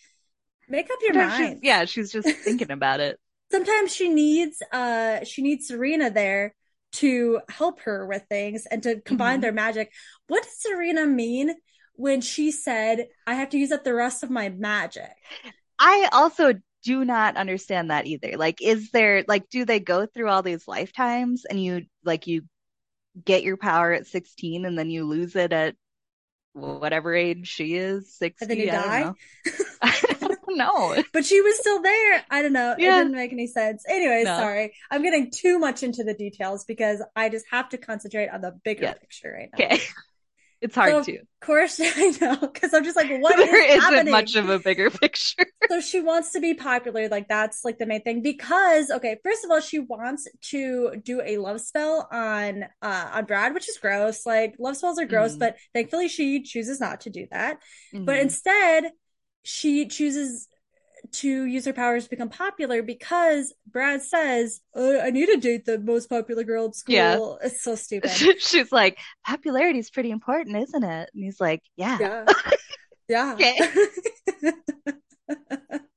Make 0.69 0.91
up 0.91 0.99
your 1.03 1.13
Sometimes 1.15 1.37
she's- 1.37 1.49
mind. 1.51 1.61
yeah, 1.65 1.85
she's 1.85 2.13
just 2.13 2.29
thinking 2.45 2.71
about 2.71 3.01
it. 3.01 3.19
Sometimes 3.51 3.95
she 3.95 4.09
needs 4.09 4.63
uh 4.73 5.25
she 5.25 5.43
needs 5.43 5.67
Serena 5.69 6.09
there 6.11 6.55
to 6.93 7.41
help 7.49 7.81
her 7.81 8.07
with 8.07 8.23
things 8.29 8.65
and 8.67 8.83
to 8.85 9.01
combine 9.01 9.39
Mhm. 9.39 9.43
their 9.43 9.53
magic. 9.53 9.93
What 10.29 10.43
does 10.45 10.61
Serena 10.63 11.07
mean 11.07 11.55
when 11.95 12.21
she 12.21 12.51
said, 12.51 13.09
I 13.27 13.35
have 13.35 13.51
to 13.51 13.59
use 13.59 13.73
up 13.73 13.85
the 13.85 13.95
rest 13.95 14.23
of 14.23 14.31
my 14.31 14.49
magic? 14.49 15.13
I 15.79 16.09
also 16.13 16.55
do 16.85 17.05
not 17.05 17.37
understand 17.37 17.91
that 17.91 18.07
either. 18.07 18.37
Like, 18.37 18.61
is 18.63 18.91
there 18.91 19.25
like, 19.29 19.49
do 19.49 19.65
they 19.65 19.81
go 19.81 20.07
through 20.07 20.29
all 20.29 20.43
these 20.43 20.67
lifetimes 20.69 21.45
and 21.45 21.63
you 21.63 21.87
like 22.05 22.27
you 22.27 22.43
get 23.25 23.45
your 23.45 23.57
power 23.59 23.93
at 23.93 24.07
16 24.07 24.67
and 24.67 24.79
then 24.79 24.91
you 24.91 25.05
lose 25.07 25.37
it 25.37 25.53
at 25.53 25.77
whatever 26.55 27.15
age 27.15 27.49
she 27.49 27.77
is, 27.77 28.17
60? 28.17 28.41
And 28.41 28.51
then 28.51 28.59
you 28.59 28.71
I 28.71 28.71
die? 28.71 29.15
don't 30.21 30.59
know. 30.59 30.97
But 31.13 31.25
she 31.25 31.41
was 31.41 31.59
still 31.59 31.81
there. 31.83 32.25
I 32.31 32.43
don't 32.43 32.53
know. 32.53 32.77
It 32.83 32.95
didn't 32.95 33.15
make 33.15 33.33
any 33.33 33.47
sense. 33.47 33.85
Anyway, 33.89 34.25
No. 34.25 34.35
sorry. 34.35 34.75
I'm 34.91 35.03
getting 35.03 35.31
too 35.31 35.59
much 35.59 35.83
into 35.83 36.05
the 36.05 36.15
details 36.15 36.65
because 36.65 37.03
I 37.15 37.29
just 37.29 37.47
have 37.51 37.69
to 37.71 37.79
concentrate 37.79 38.29
on 38.29 38.41
the 38.41 38.53
bigger 38.65 38.83
Yeah. 38.83 38.95
picture 39.01 39.33
right 39.37 39.51
now. 39.53 39.61
Okay. 39.61 39.81
It's 40.63 40.75
hard 40.75 40.91
So, 40.91 41.03
to. 41.05 41.19
Of 41.19 41.27
course, 41.43 41.81
I 41.83 42.13
know 42.21 42.37
because 42.37 42.73
I'm 42.73 42.85
just 42.85 42.97
like, 42.97 43.11
what 43.11 43.39
is 43.39 43.51
There 43.51 43.77
isn't 43.79 43.83
happening? 43.83 44.13
much 44.13 44.37
of 44.37 44.49
a 44.49 44.59
bigger 44.59 44.91
picture. 45.03 45.47
so 45.71 45.81
she 45.81 46.01
wants 46.01 46.33
to 46.33 46.41
be 46.41 46.55
popular 46.55 47.09
like 47.09 47.29
that's 47.29 47.65
like 47.65 47.79
the 47.79 47.87
main 47.87 48.03
thing 48.03 48.23
because 48.23 48.91
okay 48.91 49.17
first 49.25 49.45
of 49.45 49.51
all 49.51 49.61
she 49.61 49.79
wants 49.79 50.29
to 50.51 50.97
do 51.03 51.21
a 51.25 51.39
love 51.39 51.61
spell 51.61 52.09
on 52.13 52.65
uh 52.83 53.11
on 53.15 53.25
brad 53.25 53.55
which 53.55 53.69
is 53.69 53.79
gross 53.79 54.27
like 54.27 54.55
love 54.59 54.77
spells 54.77 54.99
are 54.99 55.07
gross 55.07 55.35
Mhm. 55.35 55.39
but 55.39 55.57
thankfully 55.75 56.09
she 56.09 56.43
chooses 56.43 56.81
not 56.81 57.03
to 57.03 57.11
do 57.11 57.27
that 57.31 57.59
but 58.05 58.17
Mhm. 58.17 58.23
instead 58.23 58.91
she 59.45 59.87
chooses 59.87 60.49
to 61.13 61.45
use 61.45 61.65
her 61.67 61.73
powers 61.73 62.05
to 62.05 62.11
become 62.11 62.29
popular 62.29 62.83
because 62.83 63.53
brad 63.71 64.03
says 64.03 64.61
uh, 64.77 64.99
i 65.03 65.11
need 65.11 65.27
to 65.27 65.37
date 65.37 65.65
the 65.65 65.79
most 65.79 66.09
popular 66.09 66.43
girl 66.45 66.67
at 66.67 66.75
school 66.75 66.95
Yeah. 66.95 67.47
it's 67.47 67.63
so 67.63 67.75
stupid 67.75 68.11
She's 68.41 68.73
like, 68.73 68.99
popularity 69.27 69.79
is 69.79 69.91
pretty 69.91 70.11
important, 70.11 70.57
isn't 70.57 70.83
it? 70.85 71.11
And 71.15 71.25
he's 71.25 71.41
like, 71.41 71.63
yeah. 71.77 71.99
yeah 72.01 72.25
yeah 73.09 73.33
Okay. 73.35 73.59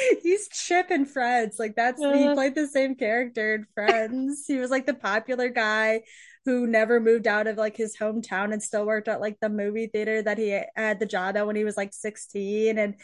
He's 0.22 0.48
Chip 0.48 0.90
in 0.90 1.04
Friends. 1.06 1.58
Like 1.58 1.74
that's 1.76 2.00
he 2.00 2.34
played 2.34 2.54
the 2.54 2.66
same 2.66 2.94
character 2.94 3.54
in 3.54 3.66
Friends. 3.74 4.44
he 4.46 4.58
was 4.58 4.70
like 4.70 4.86
the 4.86 4.94
popular 4.94 5.48
guy 5.48 6.02
who 6.44 6.66
never 6.66 6.98
moved 6.98 7.28
out 7.28 7.46
of 7.46 7.56
like 7.56 7.76
his 7.76 7.96
hometown 7.96 8.52
and 8.52 8.62
still 8.62 8.84
worked 8.84 9.06
at 9.06 9.20
like 9.20 9.38
the 9.40 9.48
movie 9.48 9.86
theater 9.86 10.22
that 10.22 10.38
he 10.38 10.60
had 10.74 10.98
the 10.98 11.06
job 11.06 11.36
at 11.36 11.46
when 11.46 11.54
he 11.54 11.62
was 11.62 11.76
like 11.76 11.92
16 11.94 12.78
and 12.78 12.94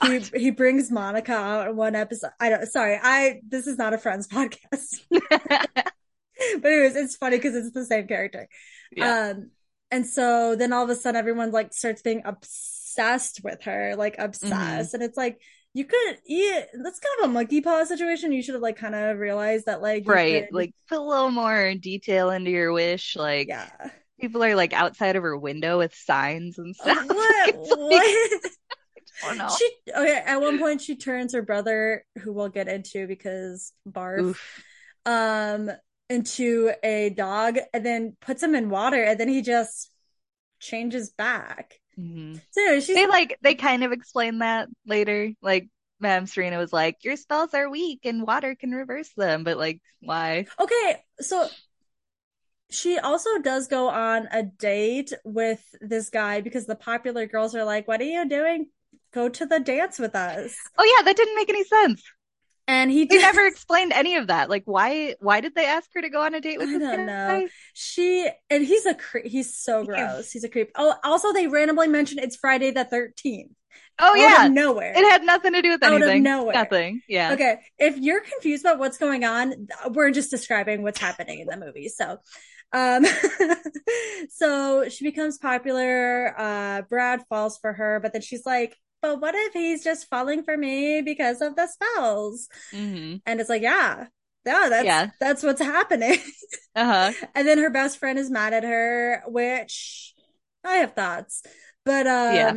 Oh, 0.00 0.10
he 0.10 0.20
he 0.38 0.50
brings 0.50 0.90
Monica 0.90 1.32
out 1.32 1.68
in 1.68 1.76
one 1.76 1.94
episode. 1.94 2.30
I 2.40 2.48
don't 2.50 2.66
sorry. 2.66 2.98
I 3.02 3.40
this 3.46 3.66
is 3.66 3.76
not 3.76 3.92
a 3.94 3.98
Friends 3.98 4.28
podcast. 4.32 5.00
but 5.10 5.92
anyways, 6.64 6.96
it's 6.96 7.16
funny 7.16 7.36
because 7.36 7.54
it's 7.54 7.72
the 7.72 7.84
same 7.84 8.06
character. 8.06 8.48
Yeah. 8.92 9.30
Um, 9.34 9.50
and 9.90 10.06
so 10.06 10.56
then 10.56 10.72
all 10.72 10.84
of 10.84 10.90
a 10.90 10.96
sudden 10.96 11.18
everyone 11.18 11.50
like 11.52 11.72
starts 11.72 12.02
being 12.02 12.22
obsessed 12.24 13.40
with 13.44 13.62
her, 13.62 13.94
like 13.96 14.16
obsessed. 14.18 14.94
And 14.94 15.02
it's 15.02 15.16
like 15.16 15.40
you 15.76 15.84
could 15.84 16.18
yeah, 16.26 16.64
that's 16.82 17.00
kind 17.00 17.14
of 17.24 17.30
a 17.30 17.32
monkey 17.34 17.60
paw 17.60 17.84
situation. 17.84 18.32
You 18.32 18.42
should 18.42 18.54
have 18.54 18.62
like 18.62 18.76
kind 18.78 18.94
of 18.94 19.18
realized 19.18 19.66
that 19.66 19.82
like 19.82 20.04
Right. 20.08 20.46
could- 20.46 20.54
Like 20.56 20.72
put 20.88 20.98
a 20.98 21.02
little 21.02 21.30
more 21.30 21.74
detail 21.74 22.30
into 22.30 22.50
your 22.50 22.72
wish. 22.72 23.14
Like 23.14 23.48
yeah. 23.48 23.68
people 24.18 24.42
are 24.42 24.54
like 24.56 24.72
outside 24.72 25.16
of 25.16 25.22
her 25.22 25.36
window 25.36 25.76
with 25.78 25.94
signs 25.94 26.58
and 26.58 26.74
stuff. 26.74 26.96
Uh, 26.98 27.04
What 27.14 27.48
It's 27.48 27.70
like, 27.70 28.50
what? 29.22 29.36
Don't. 29.38 29.52
She 29.52 29.70
okay, 29.94 30.22
at 30.24 30.40
one 30.40 30.58
point 30.58 30.80
she 30.80 30.96
turns 30.96 31.34
her 31.34 31.42
brother, 31.42 32.04
who 32.20 32.32
we'll 32.32 32.48
get 32.48 32.68
into 32.68 33.06
because 33.06 33.72
barf, 33.88 34.20
Oof. 34.20 34.64
um, 35.06 35.70
into 36.08 36.72
a 36.82 37.10
dog 37.10 37.58
and 37.74 37.84
then 37.84 38.16
puts 38.20 38.42
him 38.42 38.54
in 38.54 38.70
water 38.70 39.02
and 39.02 39.18
then 39.20 39.28
he 39.28 39.42
just 39.42 39.90
changes 40.60 41.10
back. 41.10 41.74
Mhm. 41.98 42.40
So 42.50 42.60
anyway, 42.62 42.80
she's 42.80 42.96
They 42.96 43.06
like 43.06 43.38
they 43.42 43.54
kind 43.54 43.84
of 43.84 43.92
explain 43.92 44.38
that 44.38 44.68
later. 44.86 45.32
Like 45.40 45.68
Madame 46.00 46.26
Serena 46.26 46.58
was 46.58 46.72
like, 46.72 47.04
Your 47.04 47.16
spells 47.16 47.54
are 47.54 47.70
weak 47.70 48.00
and 48.04 48.26
water 48.26 48.54
can 48.54 48.72
reverse 48.72 49.10
them, 49.16 49.44
but 49.44 49.56
like 49.56 49.80
why? 50.00 50.46
Okay, 50.60 51.04
so 51.20 51.48
she 52.68 52.98
also 52.98 53.38
does 53.38 53.68
go 53.68 53.88
on 53.88 54.28
a 54.32 54.42
date 54.42 55.12
with 55.24 55.62
this 55.80 56.10
guy 56.10 56.40
because 56.40 56.66
the 56.66 56.74
popular 56.74 57.26
girls 57.26 57.54
are 57.54 57.64
like, 57.64 57.88
What 57.88 58.00
are 58.00 58.04
you 58.04 58.28
doing? 58.28 58.68
Go 59.12 59.28
to 59.28 59.46
the 59.46 59.60
dance 59.60 59.98
with 59.98 60.14
us. 60.14 60.56
Oh 60.76 60.84
yeah, 60.84 61.04
that 61.04 61.16
didn't 61.16 61.36
make 61.36 61.48
any 61.48 61.64
sense. 61.64 62.02
And 62.68 62.90
he 62.90 63.04
never 63.10 63.46
explained 63.46 63.92
any 63.92 64.16
of 64.16 64.28
that. 64.28 64.50
Like 64.50 64.64
why 64.64 65.14
why 65.20 65.40
did 65.40 65.54
they 65.54 65.66
ask 65.66 65.88
her 65.94 66.02
to 66.02 66.08
go 66.08 66.22
on 66.22 66.34
a 66.34 66.40
date 66.40 66.58
with 66.58 66.68
him? 66.68 66.82
I 66.82 66.96
don't 66.96 67.06
guy? 67.06 67.38
know. 67.40 67.48
She 67.74 68.28
and 68.50 68.64
he's 68.64 68.86
a 68.86 68.94
cre- 68.94 69.18
he's 69.24 69.56
so 69.56 69.84
gross. 69.84 70.30
He's 70.30 70.44
a 70.44 70.48
creep. 70.48 70.70
Oh, 70.74 70.94
also 71.04 71.32
they 71.32 71.46
randomly 71.46 71.88
mentioned 71.88 72.20
it's 72.20 72.36
Friday 72.36 72.70
the 72.70 72.84
13th. 72.84 73.50
Oh 73.98 74.10
out 74.10 74.16
yeah. 74.16 74.48
nowhere. 74.48 74.92
It 74.94 75.10
had 75.10 75.22
nothing 75.22 75.54
to 75.54 75.62
do 75.62 75.70
with 75.70 75.82
anything. 75.82 76.02
Out 76.02 76.16
of 76.16 76.22
nowhere. 76.22 76.54
Nothing. 76.54 77.00
Yeah. 77.08 77.32
Okay, 77.32 77.56
if 77.78 77.96
you're 77.96 78.20
confused 78.20 78.64
about 78.64 78.78
what's 78.78 78.98
going 78.98 79.24
on, 79.24 79.68
we're 79.90 80.10
just 80.10 80.30
describing 80.30 80.82
what's 80.82 81.00
happening 81.00 81.40
in 81.40 81.46
the 81.46 81.56
movie. 81.56 81.88
So, 81.88 82.18
um, 82.72 83.06
so 84.30 84.88
she 84.88 85.04
becomes 85.04 85.38
popular. 85.38 86.34
Uh, 86.38 86.82
Brad 86.82 87.22
falls 87.28 87.58
for 87.58 87.72
her, 87.72 88.00
but 88.00 88.12
then 88.12 88.22
she's 88.22 88.44
like, 88.44 88.76
"But 89.06 89.20
what 89.20 89.34
if 89.36 89.52
he's 89.52 89.84
just 89.84 90.08
falling 90.08 90.42
for 90.44 90.56
me 90.56 91.02
because 91.02 91.40
of 91.42 91.56
the 91.56 91.66
spells?" 91.68 92.48
hmm 92.72 93.22
And 93.26 93.40
it's 93.40 93.50
like, 93.50 93.62
"Yeah, 93.62 94.08
yeah, 94.46 94.68
that's 94.70 94.90
Yeah. 94.90 95.10
that's 95.20 95.42
what's 95.42 95.62
happening." 95.62 96.18
Uh-huh. 96.74 97.14
and 97.34 97.46
then 97.46 97.58
her 97.58 97.70
best 97.70 97.98
friend 97.98 98.18
is 98.18 98.30
mad 98.30 98.52
at 98.52 98.64
her, 98.64 99.22
which 99.26 100.14
I 100.64 100.76
have 100.76 100.94
thoughts, 100.94 101.42
but 101.84 102.06
um, 102.06 102.54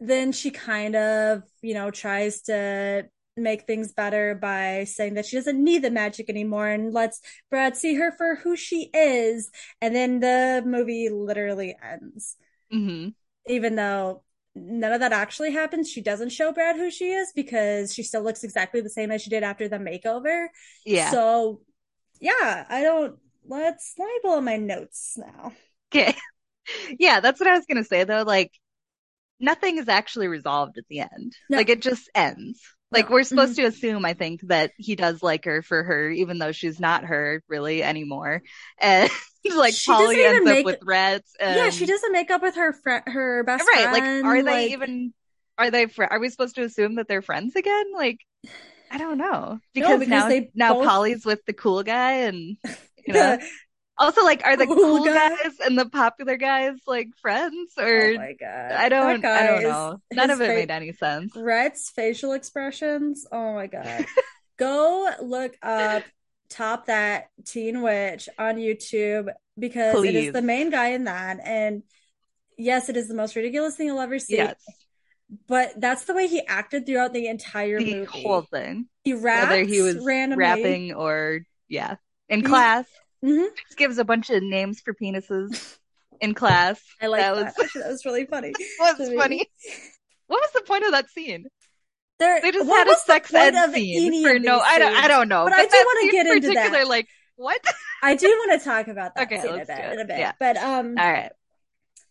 then 0.00 0.32
she 0.32 0.50
kind 0.50 0.96
of, 0.96 1.42
you 1.62 1.74
know, 1.74 1.90
tries 1.90 2.42
to 2.42 3.08
make 3.36 3.66
things 3.66 3.92
better 3.92 4.34
by 4.34 4.84
saying 4.84 5.14
that 5.14 5.26
she 5.26 5.36
doesn't 5.36 5.62
need 5.62 5.82
the 5.82 5.90
magic 5.90 6.28
anymore 6.28 6.66
and 6.68 6.92
lets 6.92 7.20
Brad 7.50 7.76
see 7.76 7.94
her 7.94 8.10
for 8.12 8.34
who 8.36 8.56
she 8.56 8.90
is. 8.92 9.50
And 9.80 9.94
then 9.94 10.18
the 10.20 10.62
movie 10.66 11.08
literally 11.08 11.76
ends. 11.80 12.36
hmm 12.70 13.08
Even 13.46 13.76
though 13.76 14.22
none 14.60 14.92
of 14.92 15.00
that 15.00 15.12
actually 15.12 15.52
happens, 15.52 15.90
she 15.90 16.00
doesn't 16.00 16.30
show 16.30 16.52
Brad 16.52 16.76
who 16.76 16.90
she 16.90 17.10
is 17.10 17.32
because 17.34 17.94
she 17.94 18.02
still 18.02 18.22
looks 18.22 18.44
exactly 18.44 18.80
the 18.80 18.90
same 18.90 19.10
as 19.10 19.22
she 19.22 19.30
did 19.30 19.42
after 19.42 19.68
the 19.68 19.78
makeover. 19.78 20.46
Yeah. 20.84 21.10
So, 21.10 21.62
yeah, 22.20 22.64
I 22.68 22.82
don't. 22.82 23.16
Let's 23.46 23.94
let 23.98 24.06
me 24.06 24.40
my 24.40 24.56
notes 24.56 25.16
now. 25.16 25.52
Okay. 25.92 26.14
Yeah, 26.98 27.20
that's 27.20 27.40
what 27.40 27.48
I 27.48 27.56
was 27.56 27.64
gonna 27.64 27.82
say 27.82 28.04
though. 28.04 28.24
Like, 28.24 28.52
nothing 29.40 29.78
is 29.78 29.88
actually 29.88 30.28
resolved 30.28 30.76
at 30.76 30.84
the 30.90 31.00
end. 31.00 31.34
No. 31.48 31.56
Like, 31.56 31.70
it 31.70 31.80
just 31.80 32.10
ends. 32.14 32.60
Like, 32.90 33.10
we're 33.10 33.22
supposed 33.22 33.52
Mhm. 33.52 33.56
to 33.56 33.62
assume, 33.66 34.04
I 34.04 34.14
think, 34.14 34.40
that 34.42 34.72
he 34.76 34.96
does 34.96 35.22
like 35.22 35.44
her 35.44 35.62
for 35.62 35.82
her, 35.82 36.10
even 36.10 36.38
though 36.38 36.52
she's 36.52 36.80
not 36.80 37.04
her 37.04 37.42
really 37.48 37.82
anymore. 37.82 38.42
And 38.78 39.10
like, 39.56 39.74
She 39.74 39.90
Polly 39.92 40.24
ends 40.24 40.44
make- 40.44 40.60
up 40.60 40.64
with 40.64 40.78
Rhett. 40.84 41.24
yeah, 41.38 41.70
she 41.70 41.84
doesn't 41.86 42.12
make 42.12 42.30
up 42.30 42.40
with 42.42 42.54
her 42.56 42.72
friend, 42.72 43.02
her 43.06 43.42
best 43.44 43.64
friend 43.64 43.84
Right. 43.92 43.92
Like, 43.92 44.24
are 44.24 44.42
they 44.42 44.50
like- 44.50 44.70
even? 44.72 45.12
Are 45.58 45.70
they? 45.70 45.86
Fr- 45.86 46.04
are 46.04 46.20
we 46.20 46.28
supposed 46.28 46.54
to 46.54 46.62
assume 46.62 46.94
that 46.94 47.08
they're 47.08 47.20
friends 47.20 47.56
again? 47.56 47.86
Like, 47.92 48.20
I 48.90 48.96
don't 48.98 49.18
know. 49.18 49.58
Because, 49.74 49.98
because 49.98 50.08
now, 50.08 50.28
they 50.28 50.50
now 50.54 50.74
both- 50.74 50.86
Polly's 50.86 51.26
with 51.26 51.44
the 51.46 51.52
cool 51.52 51.82
guy, 51.82 52.12
and 52.28 52.56
you 52.64 52.64
know. 53.12 53.38
Also, 53.98 54.22
like, 54.24 54.44
are 54.44 54.56
the 54.56 54.66
Cool 54.66 54.76
cool 54.76 55.04
guy? 55.04 55.28
guys 55.30 55.52
and 55.64 55.78
the 55.78 55.86
popular 55.88 56.36
guys 56.36 56.76
like 56.86 57.08
friends 57.20 57.72
oh 57.78 57.82
or 57.84 58.10
oh 58.12 58.16
my 58.16 58.32
god, 58.38 58.72
I 58.72 58.88
don't 58.88 59.24
I 59.24 59.46
don't 59.46 59.62
know. 59.64 60.00
is- 60.10 60.16
None 60.16 60.30
of 60.30 60.40
it 60.40 60.46
fa- 60.46 60.54
made 60.54 60.70
any 60.70 60.92
sense. 60.92 61.32
Rhett's 61.36 61.90
facial 61.90 62.32
expressions. 62.32 63.26
Oh 63.32 63.54
my 63.54 63.66
god, 63.66 64.06
go 64.58 65.10
look 65.22 65.56
up 65.62 66.04
top 66.50 66.86
that 66.86 67.28
Teen 67.44 67.82
Witch 67.82 68.28
on 68.38 68.56
YouTube 68.56 69.28
because 69.58 69.94
it 69.94 69.98
Please. 69.98 70.26
is 70.28 70.32
the 70.32 70.42
main 70.42 70.70
guy 70.70 70.88
in 70.90 71.04
that, 71.04 71.38
and 71.44 71.82
yes, 72.56 72.88
it 72.88 72.96
is 72.96 73.08
the 73.08 73.14
most 73.14 73.34
ridiculous 73.36 73.76
thing 73.76 73.86
you'll 73.88 74.00
ever 74.00 74.18
see. 74.18 74.36
Yes. 74.36 74.54
But 75.46 75.78
that's 75.78 76.04
the 76.06 76.14
way 76.14 76.26
he 76.26 76.40
acted 76.46 76.86
throughout 76.86 77.12
the 77.12 77.26
entire 77.26 77.78
The 77.78 77.94
movie. 77.96 78.04
whole 78.22 78.40
thing. 78.42 78.86
he 79.04 79.12
raps 79.12 79.50
Whether 79.50 79.64
he 79.64 79.82
was 79.82 79.98
randomly. 80.02 80.42
rapping 80.42 80.94
or 80.94 81.40
yeah. 81.68 81.96
In 82.30 82.42
class. 82.42 82.86
Mhm. 83.24 83.48
Just 83.66 83.76
gives 83.76 83.98
a 83.98 84.04
bunch 84.04 84.30
of 84.30 84.42
names 84.42 84.80
for 84.80 84.94
penises 84.94 85.78
in 86.20 86.34
class. 86.34 86.80
I 87.00 87.06
like 87.06 87.20
that. 87.20 87.34
that 87.34 87.56
was 87.58 87.72
that 87.74 87.88
was 87.88 88.04
really 88.04 88.26
funny. 88.26 88.52
was 88.80 89.12
funny. 89.16 89.46
What 90.26 90.40
was 90.40 90.50
the 90.52 90.62
point 90.62 90.84
of 90.84 90.92
that 90.92 91.08
scene? 91.10 91.46
There, 92.18 92.40
They 92.40 92.50
just 92.50 92.68
what 92.68 92.86
had 92.86 92.96
a 92.96 92.98
sex 92.98 93.32
ed 93.32 93.54
scene 93.72 94.26
for 94.26 94.38
no 94.38 94.58
I 94.58 94.78
don't 94.78 94.96
I 94.96 95.08
don't 95.08 95.28
know. 95.28 95.44
But 95.44 95.52
I 95.54 95.66
do 95.66 95.84
wanna 95.86 96.10
get 96.12 96.26
in 96.26 96.36
into 96.36 96.50
that. 96.54 96.88
like 96.88 97.06
what? 97.36 97.60
I 98.02 98.16
do 98.16 98.26
want 98.26 98.60
to 98.60 98.64
talk 98.64 98.88
about 98.88 99.14
that 99.14 99.26
Okay, 99.30 99.40
scene 99.40 99.60
a 99.60 99.64
bit, 99.64 99.92
in 99.92 100.00
a 100.00 100.04
bit. 100.04 100.18
Yeah. 100.18 100.32
But 100.40 100.56
um, 100.56 100.96
All 100.98 101.10
right. 101.12 101.30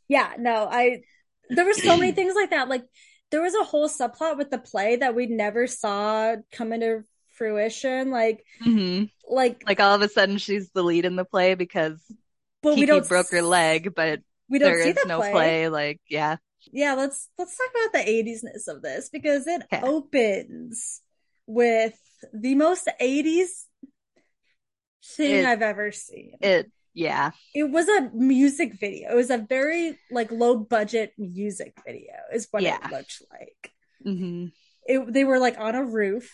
yeah, 0.07 0.33
no, 0.37 0.65
I 0.69 1.01
there 1.49 1.65
were 1.65 1.73
so 1.73 1.97
many 1.97 2.13
things 2.13 2.33
like 2.35 2.51
that. 2.51 2.69
Like 2.69 2.85
there 3.31 3.41
was 3.41 3.53
a 3.53 3.63
whole 3.65 3.89
subplot 3.89 4.37
with 4.37 4.49
the 4.49 4.57
play 4.57 4.95
that 4.97 5.15
we 5.15 5.25
never 5.25 5.67
saw 5.67 6.35
come 6.53 6.71
into 6.71 7.03
fruition. 7.37 8.11
Like, 8.11 8.43
hmm 8.61 9.03
like, 9.29 9.63
Like 9.65 9.79
all 9.79 9.93
of 9.95 10.01
a 10.01 10.09
sudden 10.09 10.37
she's 10.37 10.69
the 10.71 10.83
lead 10.83 11.05
in 11.05 11.15
the 11.15 11.25
play 11.25 11.53
because 11.55 12.01
but 12.63 12.71
we 12.75 12.81
Kiki 12.81 12.87
don't 12.87 13.07
broke 13.07 13.29
her 13.31 13.41
leg, 13.41 13.93
but 13.95 14.21
We 14.49 14.59
don't 14.59 14.69
there 14.69 14.83
see 14.83 14.89
is 14.89 15.05
no 15.05 15.19
play. 15.19 15.31
play. 15.31 15.69
Like, 15.69 16.01
yeah. 16.09 16.37
Yeah, 16.71 16.93
let's 16.95 17.29
let's 17.37 17.55
talk 17.57 17.69
about 17.71 17.93
the 17.93 18.09
80s-ness 18.09 18.67
of 18.67 18.81
this 18.81 19.09
because 19.09 19.47
it 19.47 19.63
Okay. 19.71 19.81
opens 19.85 21.01
with 21.45 21.97
the 22.33 22.55
most 22.55 22.87
80s 22.99 23.67
thing 25.15 25.31
It- 25.35 25.45
I've 25.45 25.61
ever 25.61 25.91
seen. 25.91 26.33
It, 26.41 26.71
yeah. 26.93 27.31
it 27.53 27.63
was 27.69 27.87
a 27.87 28.09
music 28.13 28.73
video. 28.79 29.11
It 29.11 29.15
was 29.15 29.29
a 29.29 29.37
very 29.37 29.97
like 30.11 30.31
low 30.31 30.57
budget 30.57 31.13
music 31.17 31.73
video 31.85 32.13
is 32.33 32.47
what 32.51 32.63
Yeah. 32.63 32.77
it 32.83 32.91
looked 32.91 33.21
like. 33.31 33.71
hmm 34.03 34.47
It 34.85 35.13
they 35.13 35.23
were 35.23 35.39
like 35.39 35.57
on 35.59 35.75
a 35.75 35.83
roof. 35.85 36.33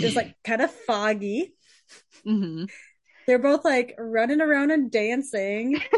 Was 0.00 0.16
like 0.16 0.30
kind 0.44 0.62
of 0.62 0.70
foggy. 0.70 1.54
hmm 2.24 2.66
They're 3.26 3.38
both 3.38 3.64
like 3.64 3.94
running 3.98 4.40
around 4.40 4.70
and 4.70 4.90
dancing. 4.90 5.80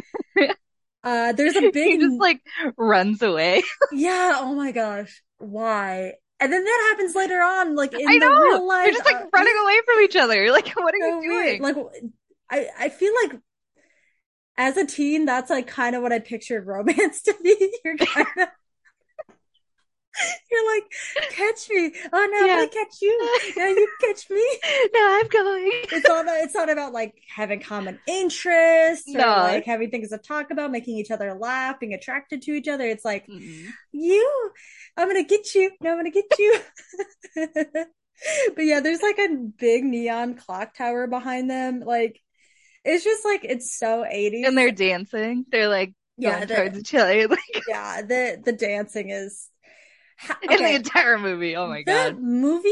Uh 1.04 1.32
there's 1.32 1.54
a 1.56 1.62
He 1.82 1.96
big 1.96 1.98
just 1.98 2.18
like 2.20 2.40
runs 2.76 3.22
away. 3.22 3.62
yeah, 3.90 4.38
oh 4.40 4.54
my 4.54 4.72
gosh. 4.72 5.22
Why? 5.38 6.14
And 6.40 6.52
then 6.52 6.64
that 6.64 6.88
happens 6.90 7.14
later 7.14 7.40
on, 7.40 7.74
like 7.74 7.94
in 7.94 8.08
I 8.08 8.16
the 8.18 8.28
know. 8.28 8.30
real 8.30 8.66
life. 8.66 8.90
They're 8.90 8.92
just 8.92 9.04
like 9.04 9.20
uh, 9.22 9.26
running 9.32 9.54
away 9.62 9.78
from 9.86 10.00
each 10.02 10.16
other. 10.16 10.50
Like, 10.52 10.68
what 10.76 10.94
are 10.94 10.98
so 10.98 11.20
you 11.20 11.20
weird. 11.26 11.58
doing? 11.58 11.60
Like 11.60 11.76
I 12.50 12.68
I 12.78 12.88
feel 12.88 13.12
like 13.24 13.40
as 14.56 14.76
a 14.76 14.86
teen, 14.86 15.24
that's 15.24 15.50
like 15.50 15.66
kind 15.66 15.94
of 15.94 16.02
what 16.02 16.12
I 16.12 16.18
pictured 16.18 16.66
romance 16.66 17.22
to 17.22 17.34
be. 17.42 17.72
You're 17.84 17.96
kind 17.98 18.26
of 18.38 18.48
you're 20.50 20.74
like, 20.74 20.84
catch 21.30 21.68
me. 21.70 21.92
Oh 22.12 22.28
no, 22.32 22.46
Yeah. 22.46 22.56
gonna 22.56 22.68
catch 22.68 23.02
you. 23.02 23.38
Now 23.56 23.66
you 23.68 23.88
catch 24.00 24.28
me. 24.30 24.44
no, 24.94 25.00
I'm 25.20 25.28
going. 25.28 25.70
It's 25.92 26.08
all 26.08 26.24
it's 26.26 26.54
not 26.54 26.70
about 26.70 26.92
like 26.92 27.14
having 27.34 27.60
common 27.60 27.98
interests 28.06 29.14
or 29.14 29.18
No. 29.18 29.26
like 29.26 29.64
having 29.64 29.90
things 29.90 30.10
to 30.10 30.18
talk 30.18 30.50
about, 30.50 30.70
making 30.70 30.96
each 30.96 31.10
other 31.10 31.34
laugh, 31.34 31.80
being 31.80 31.94
attracted 31.94 32.42
to 32.42 32.52
each 32.52 32.68
other. 32.68 32.86
It's 32.86 33.04
like 33.04 33.26
Mm-mm. 33.26 33.66
you, 33.92 34.50
I'm 34.96 35.08
gonna 35.08 35.24
get 35.24 35.54
you. 35.54 35.70
No, 35.80 35.92
I'm 35.92 35.98
gonna 35.98 36.10
get 36.10 36.38
you. 36.38 36.58
but 37.36 38.64
yeah, 38.64 38.80
there's 38.80 39.02
like 39.02 39.18
a 39.18 39.36
big 39.58 39.84
neon 39.84 40.34
clock 40.34 40.74
tower 40.74 41.06
behind 41.06 41.50
them. 41.50 41.80
Like 41.80 42.20
it's 42.84 43.04
just 43.04 43.24
like 43.24 43.44
it's 43.44 43.76
so 43.78 44.04
80s. 44.04 44.46
And 44.46 44.56
they're 44.56 44.72
dancing. 44.72 45.44
They're 45.50 45.68
like 45.68 45.92
yeah, 46.16 46.44
the, 46.44 46.54
towards 46.54 46.78
each 46.78 46.94
other. 46.94 47.28
Like 47.28 47.38
yeah, 47.68 48.02
the 48.02 48.42
the 48.44 48.52
dancing 48.52 49.10
is 49.10 49.48
In 50.42 50.62
the 50.62 50.74
entire 50.74 51.18
movie. 51.18 51.56
Oh 51.56 51.68
my 51.68 51.78
the 51.86 51.92
god. 51.92 52.18
movie 52.20 52.70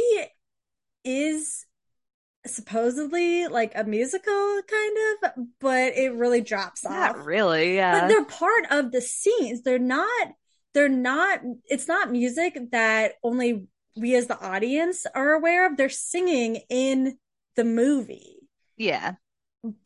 is 1.04 1.64
supposedly 2.46 3.46
like 3.48 3.72
a 3.74 3.84
musical 3.84 4.60
kind 4.68 4.96
of, 5.24 5.46
but 5.60 5.96
it 5.96 6.12
really 6.14 6.40
drops 6.40 6.84
off. 6.84 7.16
Not 7.16 7.24
really, 7.24 7.70
but 7.70 7.74
yeah. 7.74 8.08
they're 8.08 8.24
part 8.24 8.64
of 8.70 8.92
the 8.92 9.00
scenes 9.00 9.62
they're 9.62 9.78
not 9.78 10.28
they're 10.74 10.88
not 10.88 11.40
it's 11.64 11.88
not 11.88 12.10
music 12.12 12.58
that 12.72 13.12
only 13.22 13.66
we 13.96 14.14
as 14.14 14.26
the 14.26 14.38
audience 14.38 15.06
are 15.14 15.32
aware 15.32 15.66
of 15.66 15.76
they're 15.76 15.88
singing 15.88 16.60
in 16.68 17.16
the 17.56 17.64
movie 17.64 18.36
Yeah. 18.76 19.14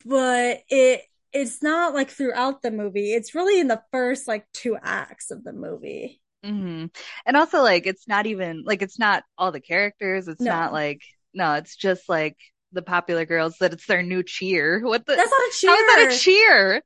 but 0.05 0.61
it 0.69 1.01
it's 1.33 1.63
not 1.63 1.93
like 1.93 2.09
throughout 2.09 2.61
the 2.61 2.71
movie 2.71 3.13
it's 3.13 3.33
really 3.33 3.59
in 3.59 3.67
the 3.69 3.81
first 3.91 4.27
like 4.27 4.45
two 4.53 4.77
acts 4.81 5.31
of 5.31 5.43
the 5.45 5.53
movie 5.53 6.20
hmm 6.43 6.85
And 7.25 7.37
also 7.37 7.61
like 7.61 7.85
it's 7.85 8.07
not 8.07 8.25
even 8.25 8.63
like 8.65 8.81
it's 8.81 8.97
not 8.99 9.23
all 9.37 9.51
the 9.51 9.61
characters. 9.61 10.27
It's 10.27 10.47
No. 10.47 10.49
not 10.49 10.73
like 10.73 11.01
no, 11.33 11.53
it's 11.55 11.75
just 11.75 12.09
like 12.09 12.37
the 12.71 12.81
popular 12.81 13.25
girls 13.25 13.57
that 13.59 13.73
it's 13.73 13.85
their 13.87 14.03
new 14.03 14.23
cheer. 14.23 14.81
What 14.83 15.05
the 15.05 15.13
that's 15.15 15.31
not 15.31 15.41
a 15.41 15.51
cheer 15.59 15.71
How 15.71 15.77
is 15.79 15.85
that 15.87 15.99
a 16.03 16.07
cheer? 16.07 16.81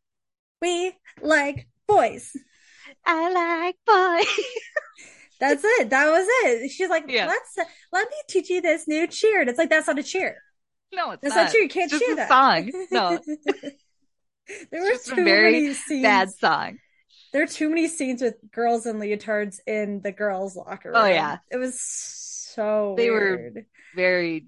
we 0.62 0.94
like 1.22 1.68
boys 1.88 2.36
I 3.06 3.32
like 3.32 3.78
boys. 3.86 4.46
that's 5.40 5.64
it 5.64 5.90
that 5.90 6.10
was 6.10 6.26
it 6.30 6.72
she's 6.72 6.90
like 6.90 7.06
Yeah. 7.08 7.26
let's 7.26 7.58
let 7.92 8.10
me 8.10 8.16
teach 8.30 8.50
you 8.50 8.62
this 8.62 8.88
new 8.88 9.08
cheer 9.08 9.42
and 9.42 9.50
it's 9.50 9.60
like 9.60 9.70
that's 9.70 9.88
not 9.88 10.00
a 10.00 10.04
cheer 10.04 10.38
no, 10.94 11.12
it's 11.12 11.24
that's 11.24 11.36
not. 11.36 11.38
not 11.38 11.50
true 11.50 11.62
you 11.62 11.70
can't 11.70 11.92
It's 11.92 12.06
just 12.06 12.08
cheer 12.08 12.08
a 12.08 12.18
that 12.18 12.28
song. 12.28 12.72
No. 12.92 13.22
there 14.72 14.94
a 15.12 15.16
too 15.16 15.24
very 15.24 15.64
many 15.64 15.74
scenes 15.74 16.02
Bad 16.02 16.36
song. 16.36 16.80
There 17.36 17.44
are 17.44 17.48
too 17.48 17.68
many 17.68 17.90
scenes 17.90 18.22
with 18.22 18.36
girls 18.54 18.86
in 18.86 18.96
leotards 18.96 19.60
in 19.68 20.00
the 20.02 20.14
girls' 20.14 20.56
locker 20.56 20.88
room. 20.92 20.98
Oh, 20.98 21.06
yeah. 21.06 21.40
It 21.52 21.58
was 21.58 21.82
so 21.82 22.96
They 22.98 23.10
were- 23.10 23.52
Very 23.94 24.46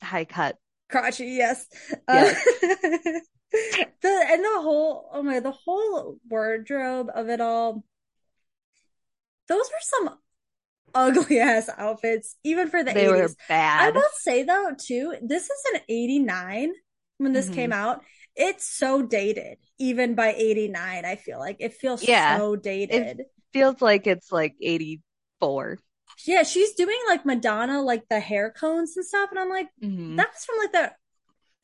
high 0.00 0.24
cut. 0.24 0.58
crotchety, 0.88 1.32
yes. 1.32 1.66
Yes. 2.08 2.46
Uh, 2.46 3.18
the 4.00 4.26
and 4.30 4.44
the 4.44 4.60
whole 4.62 5.08
oh 5.12 5.22
my 5.24 5.40
the 5.40 5.50
whole 5.50 6.18
wardrobe 6.30 7.08
of 7.12 7.28
it 7.28 7.40
all. 7.40 7.82
Those 9.48 9.68
were 9.68 9.80
some 9.80 10.18
ugly 10.94 11.40
ass 11.50 11.68
outfits, 11.76 12.36
even 12.44 12.68
for 12.68 12.84
the 12.84 12.92
They 12.92 13.08
were 13.08 13.16
80s. 13.28 13.34
I 13.50 13.90
will 13.90 14.02
say 14.20 14.44
though, 14.44 14.70
too, 14.78 15.16
this 15.20 15.44
is 15.44 15.62
an 15.74 15.80
89 15.88 16.72
when 17.18 17.32
this 17.32 17.48
Mhm. 17.50 17.54
came 17.54 17.72
out. 17.72 18.04
It's 18.34 18.66
so 18.66 19.02
dated, 19.02 19.58
even 19.78 20.14
by 20.14 20.32
89, 20.32 21.04
I 21.04 21.16
feel 21.16 21.38
like. 21.38 21.56
It 21.60 21.74
feels 21.74 22.02
Yeah. 22.02 22.38
so 22.38 22.56
dated. 22.56 23.20
it 23.20 23.30
Feels 23.52 23.82
like 23.82 24.06
it's 24.06 24.32
like 24.32 24.54
84. 24.60 25.78
Yeah, 26.26 26.42
she's 26.42 26.74
doing 26.74 26.98
like 27.08 27.26
Madonna, 27.26 27.82
like 27.82 28.04
the 28.08 28.20
hair 28.20 28.50
cones 28.50 28.96
and 28.96 29.04
stuff, 29.04 29.30
and 29.30 29.38
I'm 29.38 29.48
like, 29.50 29.68
hmm 29.80 30.16
that 30.16 30.28
was 30.32 30.44
from 30.44 30.58
like 30.58 30.72
the 30.72 30.92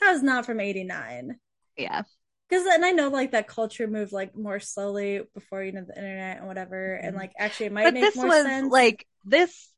that 0.01 0.13
was 0.13 0.23
not 0.23 0.47
from 0.47 0.61
'89. 0.61 1.39
Yeah. 1.77 2.03
Because 2.49 2.67
and 2.67 2.85
I 2.85 2.91
know 2.93 3.09
like 3.09 3.33
that 3.33 3.47
culture 3.47 3.87
moved 3.87 4.13
like 4.13 4.35
more 4.37 4.59
slowly 4.61 5.21
before 5.35 5.63
you 5.63 5.73
know 5.73 5.85
the 5.85 5.97
internet 5.97 6.39
and 6.39 6.47
whatever, 6.47 6.95
and 6.95 7.15
Mhm. 7.15 7.19
like 7.19 7.33
actually 7.39 7.67
it 7.67 7.73
might 7.73 7.85
But 7.85 7.95
make 7.95 8.03
this 8.03 8.17
more 8.17 8.29
was 8.29 8.45
sense. 8.45 8.73
like 8.73 9.07
this 9.25 9.73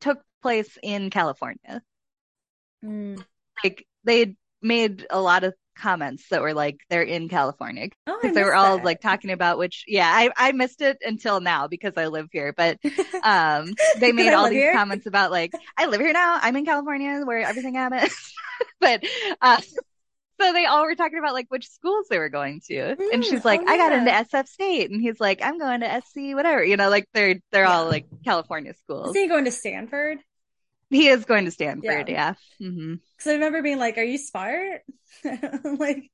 took 0.00 0.22
place 0.42 0.78
in 0.82 1.10
California. 1.10 1.82
Mm. 2.82 3.24
Like 3.62 3.86
they 4.04 4.36
made 4.62 5.06
a 5.10 5.20
lot 5.20 5.44
of 5.44 5.54
comments 5.76 6.24
that 6.30 6.42
were 6.42 6.54
like 6.54 6.80
they're 6.90 7.02
in 7.02 7.28
California 7.28 7.88
oh, 8.06 8.18
because 8.20 8.34
they 8.34 8.42
were 8.44 8.54
all 8.54 8.76
that. 8.78 8.84
like 8.84 9.00
talking 9.00 9.30
about 9.30 9.58
which 9.58 9.84
yeah 9.88 10.10
I 10.12 10.30
I 10.36 10.52
missed 10.52 10.82
it 10.82 10.98
until 11.02 11.40
now 11.40 11.68
because 11.68 11.94
I 11.96 12.06
live 12.08 12.28
here 12.32 12.52
but 12.54 12.78
um 13.24 13.74
they 13.98 14.12
made 14.12 14.32
all 14.32 14.44
these 14.50 14.54
here? 14.58 14.72
comments 14.72 15.06
about 15.06 15.30
like 15.30 15.52
I 15.76 15.86
live 15.86 16.00
here 16.00 16.12
now 16.12 16.38
I'm 16.42 16.56
in 16.56 16.64
California 16.66 17.22
where 17.24 17.38
everything 17.46 17.74
happens 17.74 18.14
but 18.80 19.02
uh 19.40 19.60
so 20.40 20.52
they 20.54 20.64
all 20.64 20.84
were 20.84 20.94
talking 20.94 21.18
about 21.18 21.34
like 21.34 21.46
which 21.50 21.68
schools 21.68 22.06
they 22.08 22.18
were 22.18 22.30
going 22.30 22.60
to 22.68 22.96
and 23.12 23.22
Mm, 23.22 23.24
she's 23.24 23.44
like 23.44 23.60
oh, 23.62 23.66
I 23.68 23.76
got 23.76 23.92
yeah. 23.92 23.98
into 23.98 24.10
SF 24.38 24.48
State 24.48 24.90
and 24.90 25.00
he's 25.00 25.20
like 25.20 25.40
I'm 25.42 25.58
going 25.58 25.80
to 25.80 26.02
SC 26.06 26.34
whatever 26.34 26.64
you 26.64 26.76
know 26.76 26.88
like 26.90 27.06
they're 27.14 27.36
they're 27.52 27.66
all 27.66 27.86
like 27.86 28.06
California 28.24 28.74
schools 28.74 29.10
Is 29.10 29.16
he 29.22 29.28
going 29.28 29.44
to 29.44 29.50
Stanford? 29.50 30.18
He 30.90 31.08
is 31.08 31.24
going 31.24 31.44
to 31.46 31.50
Stanford 31.50 32.08
yeah, 32.08 32.34
hmm 32.60 32.94
Because 33.16 33.30
I 33.30 33.34
remember 33.34 33.62
being 33.62 33.78
like, 33.78 33.98
"Are 33.98 34.02
you 34.04 34.18
smart?" 34.18 34.82
like, 35.64 36.10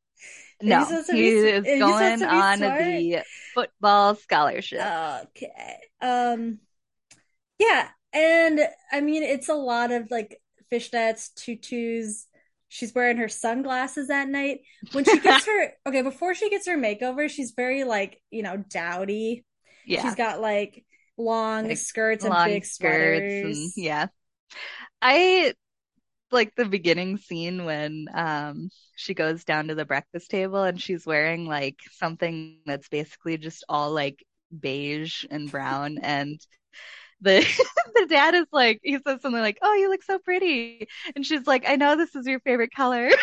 no 0.62 0.96
he 1.08 1.28
be- 1.32 1.38
is 1.38 1.72
going 1.72 2.24
on 2.24 2.76
smart? 2.76 2.76
the 2.76 3.24
football 3.54 4.14
scholarship 4.14 4.94
Okay. 5.26 5.78
Um 6.00 6.60
yeah, 7.58 7.88
and 8.12 8.60
I 8.92 9.00
mean 9.00 9.22
it's 9.22 9.48
a 9.48 9.54
lot 9.54 9.92
of 9.92 10.10
like 10.10 10.40
fishnets, 10.72 11.34
tutus. 11.34 12.26
She's 12.68 12.94
wearing 12.94 13.16
her 13.18 13.28
sunglasses 13.28 14.10
at 14.10 14.28
night. 14.28 14.60
When 14.92 15.04
she 15.04 15.20
gets 15.20 15.44
her 15.46 15.72
okay, 15.86 16.02
before 16.02 16.34
she 16.34 16.50
gets 16.50 16.66
her 16.66 16.76
makeover, 16.78 17.28
she's 17.30 17.52
very 17.52 17.84
like, 17.84 18.20
you 18.30 18.42
know, 18.42 18.56
dowdy. 18.58 19.44
yeah 19.84 20.02
She's 20.02 20.14
got 20.14 20.40
like 20.40 20.84
long 21.16 21.68
Like, 21.68 21.76
skirts 21.76 22.24
and 22.24 22.42
long 22.42 22.42
big 22.42 22.64
skirts 22.64 23.42
and 23.42 23.72
yeah. 23.76 24.08
I 25.02 25.54
like 26.32 26.54
the 26.56 26.66
beginning 26.66 27.18
scene 27.18 27.64
when 27.64 28.08
um 28.14 28.70
she 28.96 29.14
goes 29.14 29.44
down 29.44 29.68
to 29.68 29.74
the 29.76 29.84
breakfast 29.86 30.30
table 30.30 30.62
and 30.64 30.80
she's 30.80 31.06
wearing 31.06 31.46
like 31.46 31.78
something 31.92 32.60
that's 32.66 32.88
basically 32.88 33.38
just 33.38 33.64
all 33.68 33.92
like 33.92 34.24
beige 34.58 35.24
and 35.30 35.50
brown 35.50 35.98
and 36.02 36.40
the 37.20 37.40
the 37.96 38.06
dad 38.08 38.34
is 38.34 38.46
like 38.52 38.80
he 38.82 38.94
says 38.94 39.22
something 39.22 39.32
like, 39.40 39.58
"Oh, 39.62 39.74
you 39.74 39.90
look 39.90 40.02
so 40.02 40.18
pretty." 40.18 40.88
And 41.16 41.26
she's 41.26 41.46
like, 41.46 41.64
"I 41.68 41.76
know 41.76 41.96
this 41.96 42.14
is 42.16 42.26
your 42.26 42.40
favorite 42.40 42.72
color." 42.74 43.10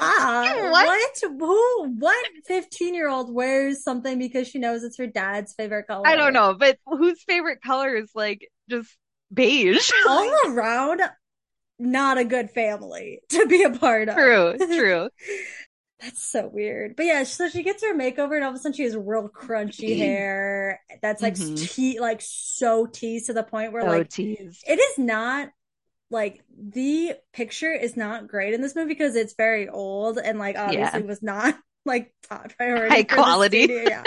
Ah, 0.00 0.54
What? 0.60 0.92
what? 1.20 1.20
Who? 1.22 1.94
What 1.98 2.26
15 2.46 2.94
year 2.94 3.08
old 3.08 3.32
wears 3.32 3.82
something 3.82 4.18
because 4.18 4.48
she 4.48 4.58
knows 4.58 4.82
it's 4.82 4.98
her 4.98 5.06
dad's 5.06 5.52
favorite 5.54 5.86
color? 5.86 6.04
I 6.04 6.16
don't 6.16 6.32
know, 6.32 6.54
but 6.54 6.78
whose 6.86 7.22
favorite 7.22 7.62
color 7.62 7.94
is 7.96 8.10
like 8.14 8.48
just 8.68 8.96
beige? 9.32 9.90
All 10.08 10.30
around, 10.48 11.00
not 11.78 12.18
a 12.18 12.24
good 12.24 12.50
family 12.50 13.20
to 13.30 13.46
be 13.46 13.62
a 13.62 13.70
part 13.70 14.08
of. 14.08 14.16
True, 14.16 14.56
true. 14.58 15.08
That's 16.00 16.22
so 16.22 16.48
weird. 16.52 16.96
But 16.96 17.06
yeah, 17.06 17.22
so 17.22 17.48
she 17.48 17.62
gets 17.62 17.82
her 17.84 17.94
makeover 17.94 18.34
and 18.34 18.42
all 18.42 18.50
of 18.50 18.56
a 18.56 18.58
sudden 18.58 18.72
she 18.72 18.82
has 18.82 18.96
real 18.96 19.28
crunchy 19.28 19.96
hair 19.96 20.80
that's 21.00 21.22
like 21.22 21.34
Mhm. 21.34 21.70
te- 21.74 22.00
like 22.00 22.20
so 22.22 22.86
teased 22.86 23.26
to 23.26 23.32
the 23.32 23.44
point 23.44 23.72
where 23.72 23.82
So 23.82 23.88
like 23.88 24.08
teased. 24.10 24.64
it 24.66 24.80
is 24.80 24.98
not 24.98 25.50
like 26.10 26.42
the 26.58 27.14
picture 27.32 27.72
is 27.72 27.96
not 27.96 28.26
great 28.26 28.52
in 28.52 28.60
this 28.60 28.74
movie 28.74 28.88
because 28.88 29.14
it's 29.14 29.34
very 29.34 29.68
old 29.68 30.18
and 30.18 30.38
like 30.40 30.56
obviously 30.58 31.00
Yeah. 31.00 31.06
was 31.06 31.22
not 31.22 31.54
like 31.86 32.12
top 32.28 32.50
priority 32.56 32.88
High 32.94 33.02
quality. 33.04 33.68
yeah. 33.70 34.02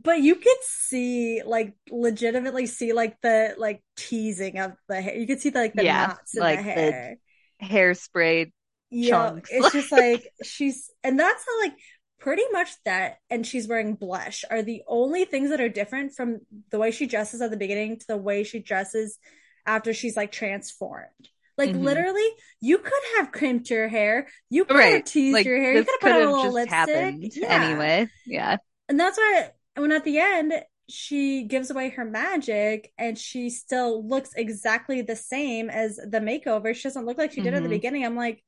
But 0.00 0.20
you 0.20 0.34
could 0.36 0.62
see 0.62 1.42
like 1.44 1.74
legitimately 1.90 2.66
see 2.66 2.92
like 2.92 3.20
the 3.22 3.54
like 3.56 3.82
teasing 3.96 4.58
of 4.58 4.72
the 4.88 5.00
hair. 5.00 5.16
You 5.16 5.26
could 5.26 5.40
see 5.40 5.50
the, 5.50 5.58
like 5.60 5.76
the 5.76 5.84
Yeah, 5.84 5.86
knots 5.86 6.36
in 6.36 6.46
like 6.46 6.60
the 6.60 6.62
the 6.74 6.94
hair. 6.94 7.18
Hairspray. 7.62 8.52
Yeah, 8.90 9.32
chunks. 9.32 9.50
it's 9.50 9.72
just 9.72 9.90
like 9.92 10.32
she's, 10.42 10.90
and 11.02 11.18
that's 11.18 11.44
how 11.44 11.60
like 11.60 11.74
pretty 12.18 12.42
much 12.52 12.70
that, 12.84 13.18
and 13.30 13.46
she's 13.46 13.68
wearing 13.68 13.94
blush 13.94 14.44
are 14.50 14.62
the 14.62 14.82
only 14.86 15.24
things 15.24 15.50
that 15.50 15.60
are 15.60 15.68
different 15.68 16.14
from 16.14 16.40
the 16.70 16.78
way 16.78 16.90
she 16.90 17.06
dresses 17.06 17.40
at 17.42 17.50
the 17.50 17.56
beginning 17.56 17.98
to 17.98 18.06
the 18.06 18.16
way 18.16 18.44
she 18.44 18.60
dresses 18.60 19.18
after 19.66 19.92
she's 19.92 20.16
like 20.16 20.32
transformed. 20.32 21.28
Like 21.58 21.74
Mhm. 21.74 21.74
literally, 21.74 22.28
you 22.60 22.78
could 22.78 22.92
have 23.16 23.32
crimped 23.32 23.70
your 23.70 23.88
hair, 23.88 24.28
you 24.50 24.64
could 24.66 24.84
have 24.84 25.04
teased 25.04 25.34
Like 25.34 25.44
your 25.44 25.58
hair, 25.60 25.74
you 25.74 25.84
could 25.84 25.94
have 25.94 26.00
put 26.00 26.12
on 26.12 26.22
a 26.22 26.30
little 26.30 26.52
lipstick. 26.52 27.18
Yeah. 27.34 27.48
anyway. 27.48 28.08
Yeah. 28.24 28.58
And 28.88 28.98
that's 29.00 29.18
why 29.18 29.50
when 29.76 29.92
at 29.92 30.04
the 30.04 30.18
end 30.18 30.52
she 30.88 31.44
gives 31.44 31.70
away 31.70 31.90
her 31.90 32.04
magic 32.04 32.92
and 32.98 33.18
she 33.18 33.50
still 33.50 34.06
looks 34.06 34.30
exactly 34.36 35.02
the 35.02 35.16
same 35.16 35.68
as 35.70 35.96
the 35.96 36.20
makeover. 36.20 36.74
She 36.74 36.84
doesn't 36.84 37.06
look 37.06 37.18
like 37.18 37.32
she 37.32 37.40
did 37.40 37.54
at 37.54 37.62
the 37.62 37.68
Mhm. 37.68 37.70
beginning. 37.70 38.04
I'm 38.04 38.16
like, 38.16 38.42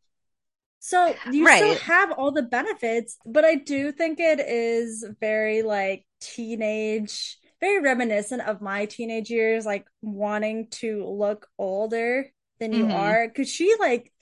so 0.81 1.21
you 1.25 1.49
still 1.49 1.75
have 1.77 2.12
all 2.12 2.31
the 2.33 2.43
benefits, 2.43 3.19
but 3.27 3.45
I 3.45 3.57
do 3.57 3.93
think 3.93 4.21
it 4.21 4.41
is 4.41 5.05
very 5.21 5.62
like 5.62 6.07
teenage, 6.21 7.38
very 7.61 7.81
reminiscent 7.81 8.43
of 8.43 8.61
my 8.61 8.87
teenage 8.87 9.31
years, 9.31 9.67
like 9.67 9.87
wanting 10.03 10.69
to 10.71 11.05
look 11.07 11.49
older 11.59 12.27
than 12.61 12.73
you 12.73 12.87
Mhm. 12.87 12.91
are. 12.91 13.29
Cause 13.31 13.49
she 13.51 13.75
like 13.81 14.12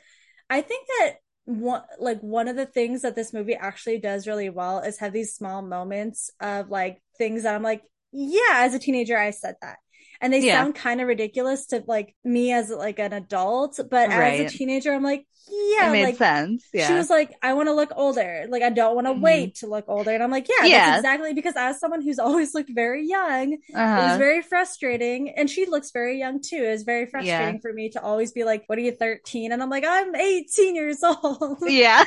I 0.50 0.62
think 0.62 0.86
that 0.88 1.16
one 1.46 1.82
like 1.98 2.20
one 2.20 2.48
of 2.48 2.56
the 2.56 2.66
things 2.66 3.02
that 3.02 3.14
this 3.14 3.32
movie 3.32 3.54
actually 3.54 3.98
does 3.98 4.26
really 4.26 4.50
well 4.50 4.80
is 4.80 4.98
have 4.98 5.12
these 5.12 5.34
small 5.34 5.62
moments 5.62 6.30
of 6.40 6.70
like 6.70 7.00
things 7.16 7.44
that 7.44 7.54
I'm 7.54 7.62
like, 7.62 7.82
yeah, 8.12 8.64
as 8.64 8.74
a 8.74 8.78
teenager 8.78 9.16
I 9.16 9.30
said 9.30 9.54
that. 9.62 9.78
And 10.20 10.32
they 10.32 10.40
Yeah. 10.40 10.62
sound 10.62 10.74
kind 10.74 11.00
of 11.00 11.08
ridiculous 11.08 11.66
to 11.66 11.82
like 11.86 12.14
me 12.24 12.52
as 12.52 12.70
like 12.70 12.98
an 12.98 13.12
adult, 13.12 13.78
but 13.90 14.10
as 14.10 14.40
a 14.40 14.48
teenager 14.56 14.92
I'm 14.92 15.02
like, 15.02 15.26
It 15.48 15.76
yeah, 15.78 15.92
made 15.92 16.04
like 16.04 16.16
sense. 16.16 16.64
she 16.72 16.92
was 16.92 17.08
like, 17.08 17.32
I 17.42 17.52
want 17.52 17.68
to 17.68 17.72
look 17.74 17.92
older. 17.94 18.46
Like, 18.48 18.62
I 18.62 18.70
don't 18.70 18.94
want 18.96 19.06
to 19.06 19.12
Mhm. 19.14 19.20
wait 19.20 19.54
to 19.56 19.66
look 19.68 19.84
older. 19.88 20.10
And 20.10 20.22
I'm 20.22 20.30
like, 20.30 20.48
yeah, 20.48 20.66
Yeah. 20.66 20.86
that's 20.90 20.98
exactly 21.04 21.34
because 21.34 21.54
as 21.56 21.78
someone 21.78 22.02
who's 22.02 22.18
always 22.18 22.52
looked 22.54 22.70
very 22.74 23.06
young, 23.06 23.52
it 23.52 23.60
was 23.74 23.76
Uh-huh. 23.76 24.18
very 24.18 24.42
frustrating. 24.42 25.30
And 25.30 25.48
she 25.48 25.66
looks 25.66 25.90
very 25.92 26.18
young 26.18 26.40
too. 26.40 26.64
It 26.64 26.70
was 26.70 26.82
very 26.82 27.06
frustrating 27.06 27.54
Yeah. 27.56 27.60
for 27.60 27.72
me 27.72 27.90
to 27.90 28.02
always 28.02 28.32
be 28.32 28.42
like, 28.44 28.64
what 28.66 28.78
are 28.78 28.82
you, 28.82 28.92
13? 28.92 29.52
And 29.52 29.62
I'm 29.62 29.70
like, 29.70 29.84
I'm 29.86 30.14
18 30.16 30.74
years 30.74 30.98
old. 31.04 31.58
Yeah. 31.62 32.04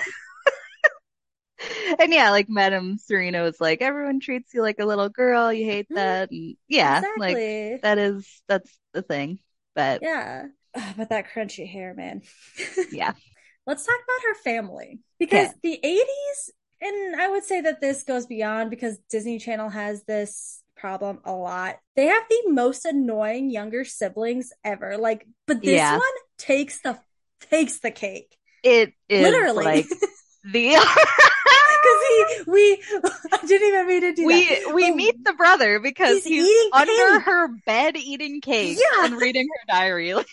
And 2.00 2.13
yeah, 2.13 2.32
like 2.32 2.48
Madame 2.50 2.98
Serena 2.98 3.43
was 3.43 3.60
like, 3.60 3.82
everyone 3.82 4.19
treats 4.19 4.54
you 4.54 4.62
like 4.62 4.80
a 4.80 4.86
little 4.86 5.10
girl. 5.10 5.52
You 5.52 5.65
hate 5.65 5.89
Mhm. 5.91 5.95
that. 5.95 6.32
And 6.32 6.56
yeah, 6.67 7.02
like 7.17 7.82
that 7.82 7.98
is 7.98 8.41
that's 8.48 8.69
the 8.93 9.02
thing. 9.02 9.39
But 9.76 10.02
yeah. 10.02 10.48
But 10.98 11.10
that 11.10 11.26
crunchy 11.34 11.69
hair, 11.69 11.93
man. 11.93 12.22
yeah. 12.91 13.13
Let's 13.65 13.86
talk 13.86 13.95
about 14.04 14.28
her 14.28 14.36
family 14.36 15.00
because 15.19 15.48
Okay. 15.48 15.54
the 15.63 15.80
80s, 15.84 16.50
and 16.82 17.22
I 17.22 17.28
would 17.28 17.43
say 17.43 17.62
that 17.62 17.82
this 17.82 18.04
goes 18.04 18.26
beyond 18.26 18.69
because 18.69 18.98
Disney 19.10 19.38
Channel 19.39 19.69
has 19.69 20.04
this 20.04 20.63
problem 20.76 21.19
a 21.26 21.34
lot. 21.34 21.78
They 21.95 22.06
have 22.06 22.24
the 22.30 22.43
most 22.52 22.86
annoying 22.86 23.50
younger 23.50 23.84
siblings 23.84 24.52
ever. 24.63 24.98
Like, 24.98 25.28
but 25.45 25.62
this 25.62 25.78
Yeah. 25.78 25.98
one 25.98 26.04
takes 26.38 26.82
the 26.82 27.00
takes 27.50 27.80
the 27.80 27.91
cake. 27.91 28.38
It 28.63 28.93
is 29.10 29.22
Literally. 29.24 29.65
like 29.65 29.86
the 30.43 30.76
Because 32.00 32.30
he 32.46 32.52
we 32.52 32.84
I 33.32 33.46
didn't 33.46 33.68
even 33.68 33.88
mean 33.88 34.02
to 34.02 34.14
do 34.14 34.26
we 34.26 34.46
that. 34.46 34.74
we 34.74 34.92
But 34.92 34.96
meet 34.96 35.24
the 35.24 35.34
brother 35.34 35.80
because 35.80 36.24
he's 36.24 36.46
he's, 36.46 36.72
under 36.72 36.92
cake. 36.92 37.22
her 37.22 37.48
bed 37.66 37.98
eating 37.98 38.42
cake 38.42 38.78
Yeah. 38.78 39.06
and 39.06 39.18
reading 39.18 39.48
her 39.48 39.74
diary. 39.74 40.14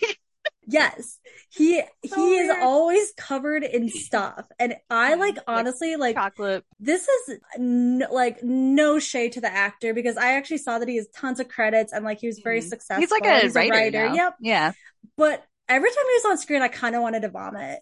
Yes. 0.69 1.19
He 1.49 1.81
So 2.05 2.15
he 2.15 2.35
is 2.37 2.49
always 2.61 3.13
covered 3.17 3.63
in 3.63 3.89
stuff. 3.89 4.45
And 4.59 4.75
I 4.89 5.15
like 5.15 5.39
Like, 5.47 5.47
honestly 5.47 5.95
like 5.95 6.15
chocolate. 6.15 6.65
this 6.79 7.07
is 7.07 7.39
no, 7.57 8.07
like 8.11 8.43
no 8.43 8.99
shade 8.99 9.33
to 9.33 9.41
the 9.41 9.51
actor 9.51 9.93
because 9.93 10.17
I 10.17 10.33
actually 10.33 10.57
saw 10.59 10.79
that 10.79 10.87
he 10.89 10.97
has 10.97 11.07
tons 11.15 11.39
of 11.39 11.47
credits 11.47 11.93
and 11.93 12.03
like 12.03 12.19
he 12.19 12.27
was 12.27 12.39
very 12.39 12.59
Mhm. 12.59 12.69
successful. 12.69 13.01
He's 13.01 13.11
like 13.11 13.25
a 13.25 13.39
He's 13.41 13.55
writer, 13.55 14.09
now. 14.09 14.13
Yep. 14.13 14.35
Yeah. 14.41 14.71
But 15.15 15.43
every 15.69 15.89
time 15.89 16.03
he 16.05 16.13
was 16.15 16.25
on 16.25 16.37
screen, 16.37 16.61
I 16.61 16.67
kind 16.67 16.95
of 16.95 17.01
wanted 17.01 17.21
to 17.21 17.29
vomit 17.29 17.79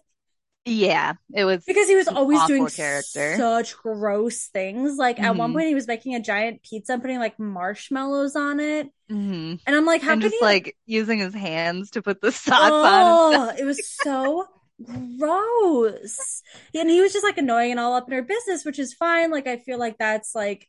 Yeah. 0.66 1.14
It 1.34 1.44
was 1.44 1.64
because 1.66 1.88
he 1.88 1.96
was 1.96 2.08
always 2.08 2.44
doing 2.44 2.66
character. 2.68 3.46
such 3.46 3.76
gross 3.76 4.46
things. 4.48 4.96
Like 4.98 5.18
at 5.22 5.36
one 5.36 5.52
Mhm. 5.52 5.52
point, 5.52 5.68
he 5.68 5.74
was 5.74 5.86
making 5.88 6.14
a 6.14 6.20
giant 6.20 6.62
pizza 6.62 6.92
and 6.94 7.02
putting 7.02 7.18
like 7.18 7.38
marshmallows 7.38 8.36
on 8.36 8.60
it, 8.60 8.88
hmm 9.08 9.54
and 9.66 9.76
I'm 9.76 9.86
like, 9.86 10.02
how 10.02 10.16
And 10.16 10.20
can 10.20 10.30
just 10.30 10.40
you? 10.40 10.42
like 10.42 10.76
using 10.86 11.18
his 11.18 11.34
hands 11.34 11.90
to 11.92 12.02
put 12.02 12.20
the 12.20 12.32
sauce 12.32 12.82
on 12.82 13.18
oh, 13.18 13.52
stuff. 13.52 13.56
it 13.58 13.64
was 13.64 13.86
so 13.86 14.46
gross. 14.82 16.42
And 16.74 16.90
he 16.90 17.00
was 17.00 17.12
just 17.12 17.24
like 17.24 17.38
annoying 17.38 17.72
and 17.72 17.80
all 17.80 17.94
up 17.94 18.06
in 18.08 18.14
her 18.14 18.22
business, 18.22 18.64
which 18.64 18.78
is 18.78 18.94
fine. 18.94 19.30
Like 19.30 19.46
I 19.46 19.58
feel 19.58 19.78
like 19.78 19.98
that's 19.98 20.34
like 20.34 20.68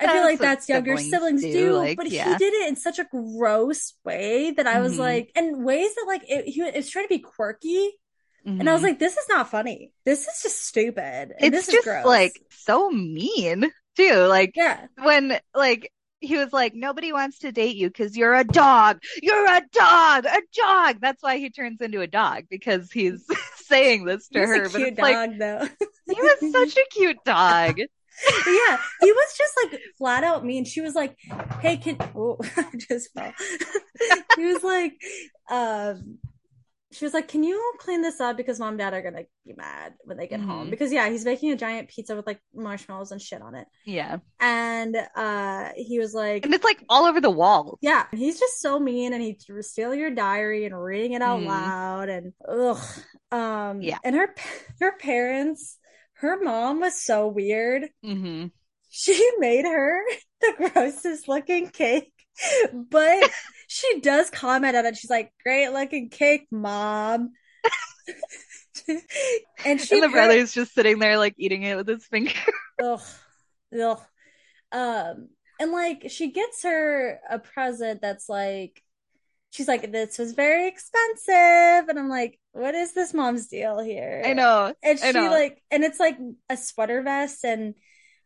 I 0.00 0.08
feel 0.08 0.22
like 0.22 0.40
that's 0.42 0.68
younger 0.68 0.96
siblings 0.96 1.08
siblings 1.10 1.46
do, 1.48 1.48
do, 1.48 1.72
like, 1.72 1.98
but 1.98 2.06
he 2.06 2.36
did 2.36 2.54
it 2.54 2.68
in 2.68 2.76
such 2.76 2.98
a 2.98 3.06
gross 3.10 3.94
way 4.04 4.50
that 4.52 4.66
I 4.66 4.80
was 4.80 4.98
Mhm. 4.98 4.98
like, 4.98 5.32
and 5.36 5.64
ways 5.64 5.94
that 5.96 6.06
like 6.06 6.22
it, 6.28 6.46
he 6.46 6.62
it's 6.62 6.90
trying 6.90 7.06
to 7.06 7.10
be 7.14 7.20
quirky, 7.20 7.92
and 8.46 8.68
I 8.68 8.72
was 8.72 8.80
Mhm. 8.80 8.84
like, 8.84 8.98
this 8.98 9.16
is 9.16 9.28
not 9.28 9.50
funny. 9.50 9.92
This 10.04 10.26
is 10.26 10.42
just 10.42 10.66
stupid, 10.66 11.02
and 11.02 11.34
it's 11.40 11.50
this 11.56 11.68
is 11.68 11.74
just 11.74 11.84
gross. 11.84 12.06
like 12.06 12.40
so 12.50 12.90
mean 12.90 13.70
too. 13.96 14.14
Like 14.26 14.52
yeah, 14.54 14.86
when 15.02 15.38
like 15.54 15.90
he 16.20 16.36
was 16.36 16.52
like, 16.52 16.74
nobody 16.74 17.12
wants 17.12 17.40
to 17.40 17.52
date 17.52 17.76
you 17.76 17.88
because 17.88 18.16
you're 18.16 18.34
a 18.34 18.44
dog. 18.44 18.98
You're 19.22 19.46
a 19.46 19.60
dog, 19.72 20.24
a 20.24 20.40
dog. 20.56 20.96
That's 21.00 21.22
why 21.22 21.36
he 21.38 21.50
turns 21.50 21.80
into 21.80 22.00
a 22.00 22.06
dog 22.06 22.44
because 22.48 22.90
he's 22.90 23.24
saying 23.66 24.04
this 24.06 24.28
to 24.28 24.40
he's 24.40 24.48
her. 24.48 24.68
But 24.70 24.80
it's 24.80 24.98
like 24.98 25.14
dog 25.14 25.38
though. 25.38 25.68
he 26.14 26.20
was 26.20 26.52
such 26.52 26.76
a 26.76 26.86
cute 26.90 27.18
dog. 27.24 27.78
yeah, 28.46 28.78
he 29.02 29.12
was 29.12 29.34
just 29.36 29.52
like 29.64 29.80
flat 29.98 30.24
out 30.24 30.42
mean. 30.44 30.64
She 30.64 30.80
was 30.80 30.94
like, 30.94 31.16
"Hey, 31.60 31.76
can 31.76 31.98
oh, 32.14 32.38
I 32.56 32.64
just 32.76 33.12
fell." 33.12 33.32
he 34.36 34.44
was 34.46 34.62
like, 34.64 34.94
um, 35.50 36.18
she 36.92 37.04
was 37.04 37.14
like, 37.14 37.28
"Can 37.28 37.42
you 37.42 37.72
clean 37.78 38.02
this 38.02 38.20
up 38.20 38.36
because 38.36 38.58
mom 38.60 38.70
and 38.70 38.78
dad 38.78 38.94
are 38.94 39.02
gonna 39.02 39.24
be 39.44 39.54
mad 39.54 39.94
when 40.04 40.16
they 40.16 40.26
get 40.26 40.40
home?" 40.40 40.66
Mhm. 40.66 40.70
Because 40.70 40.92
yeah, 40.92 41.08
he's 41.08 41.24
making 41.24 41.52
a 41.52 41.56
giant 41.56 41.88
pizza 41.88 42.14
with 42.16 42.26
like 42.26 42.40
marshmallows 42.54 43.12
and 43.12 43.20
shit 43.20 43.42
on 43.42 43.54
it, 43.54 43.66
Yeah, 43.84 44.18
and 44.40 44.96
uh, 45.14 45.70
he 45.76 45.98
was 45.98 46.14
like. 46.14 46.44
and 46.44 46.54
it's 46.54 46.64
like 46.64 46.82
all 46.88 47.04
over 47.06 47.20
the 47.20 47.30
wall. 47.30 47.78
Yeah, 47.80 48.06
he's 48.12 48.38
just 48.38 48.60
so 48.60 48.78
mean, 48.78 49.12
and 49.12 49.22
he's 49.22 49.46
stealing 49.66 49.98
your 50.00 50.10
diary 50.10 50.64
and 50.64 50.80
reading 50.80 51.12
it 51.12 51.22
out 51.22 51.40
Mhm. 51.40 51.46
loud, 51.46 52.08
and 52.08 52.32
ugh, 52.48 52.78
um, 53.32 53.82
Yeah. 53.82 53.98
and 54.04 54.14
her 54.16 54.34
her 54.80 54.96
parents, 54.98 55.78
her 56.14 56.40
mom 56.42 56.80
was 56.80 57.00
so 57.00 57.26
weird 57.28 57.90
hmm 58.02 58.46
she 58.88 59.30
made 59.38 59.64
her 59.64 60.00
the 60.40 60.70
grossest 60.72 61.28
looking 61.28 61.68
cake, 61.68 62.12
but 62.72 63.30
she 63.76 64.00
does 64.00 64.30
comment 64.30 64.76
on 64.76 64.86
it. 64.86 64.96
She's 64.96 65.10
like, 65.10 65.32
"Great 65.42 65.68
looking 65.68 66.08
cake, 66.08 66.46
mom." 66.50 67.32
and 69.64 69.80
she 69.80 69.96
And 69.96 70.02
the 70.02 70.08
par- 70.08 70.10
brother's 70.10 70.54
just 70.54 70.74
sitting 70.74 70.98
there 70.98 71.18
like 71.18 71.34
eating 71.36 71.62
it 71.62 71.76
with 71.76 71.88
his 71.88 72.04
finger. 72.06 72.32
ugh, 72.82 73.02
ugh. 73.78 74.00
Um, 74.72 75.28
and 75.60 75.72
like 75.72 76.06
she 76.08 76.32
gets 76.32 76.62
her 76.62 77.20
a 77.28 77.38
present 77.38 78.00
that's 78.00 78.28
like, 78.28 78.82
she's 79.50 79.68
like, 79.68 79.92
"This 79.92 80.18
was 80.18 80.32
very 80.32 80.68
expensive," 80.68 81.88
and 81.88 81.98
I'm 81.98 82.08
like, 82.08 82.38
"What 82.52 82.74
is 82.74 82.94
this 82.94 83.12
mom's 83.12 83.48
deal 83.48 83.78
here?" 83.80 84.22
I 84.24 84.32
know. 84.32 84.72
And 84.82 84.98
she 84.98 85.12
know. 85.12 85.30
like, 85.30 85.62
and 85.70 85.84
it's 85.84 86.00
like 86.00 86.16
a 86.48 86.56
sweater 86.56 87.02
vest, 87.02 87.44
and 87.44 87.74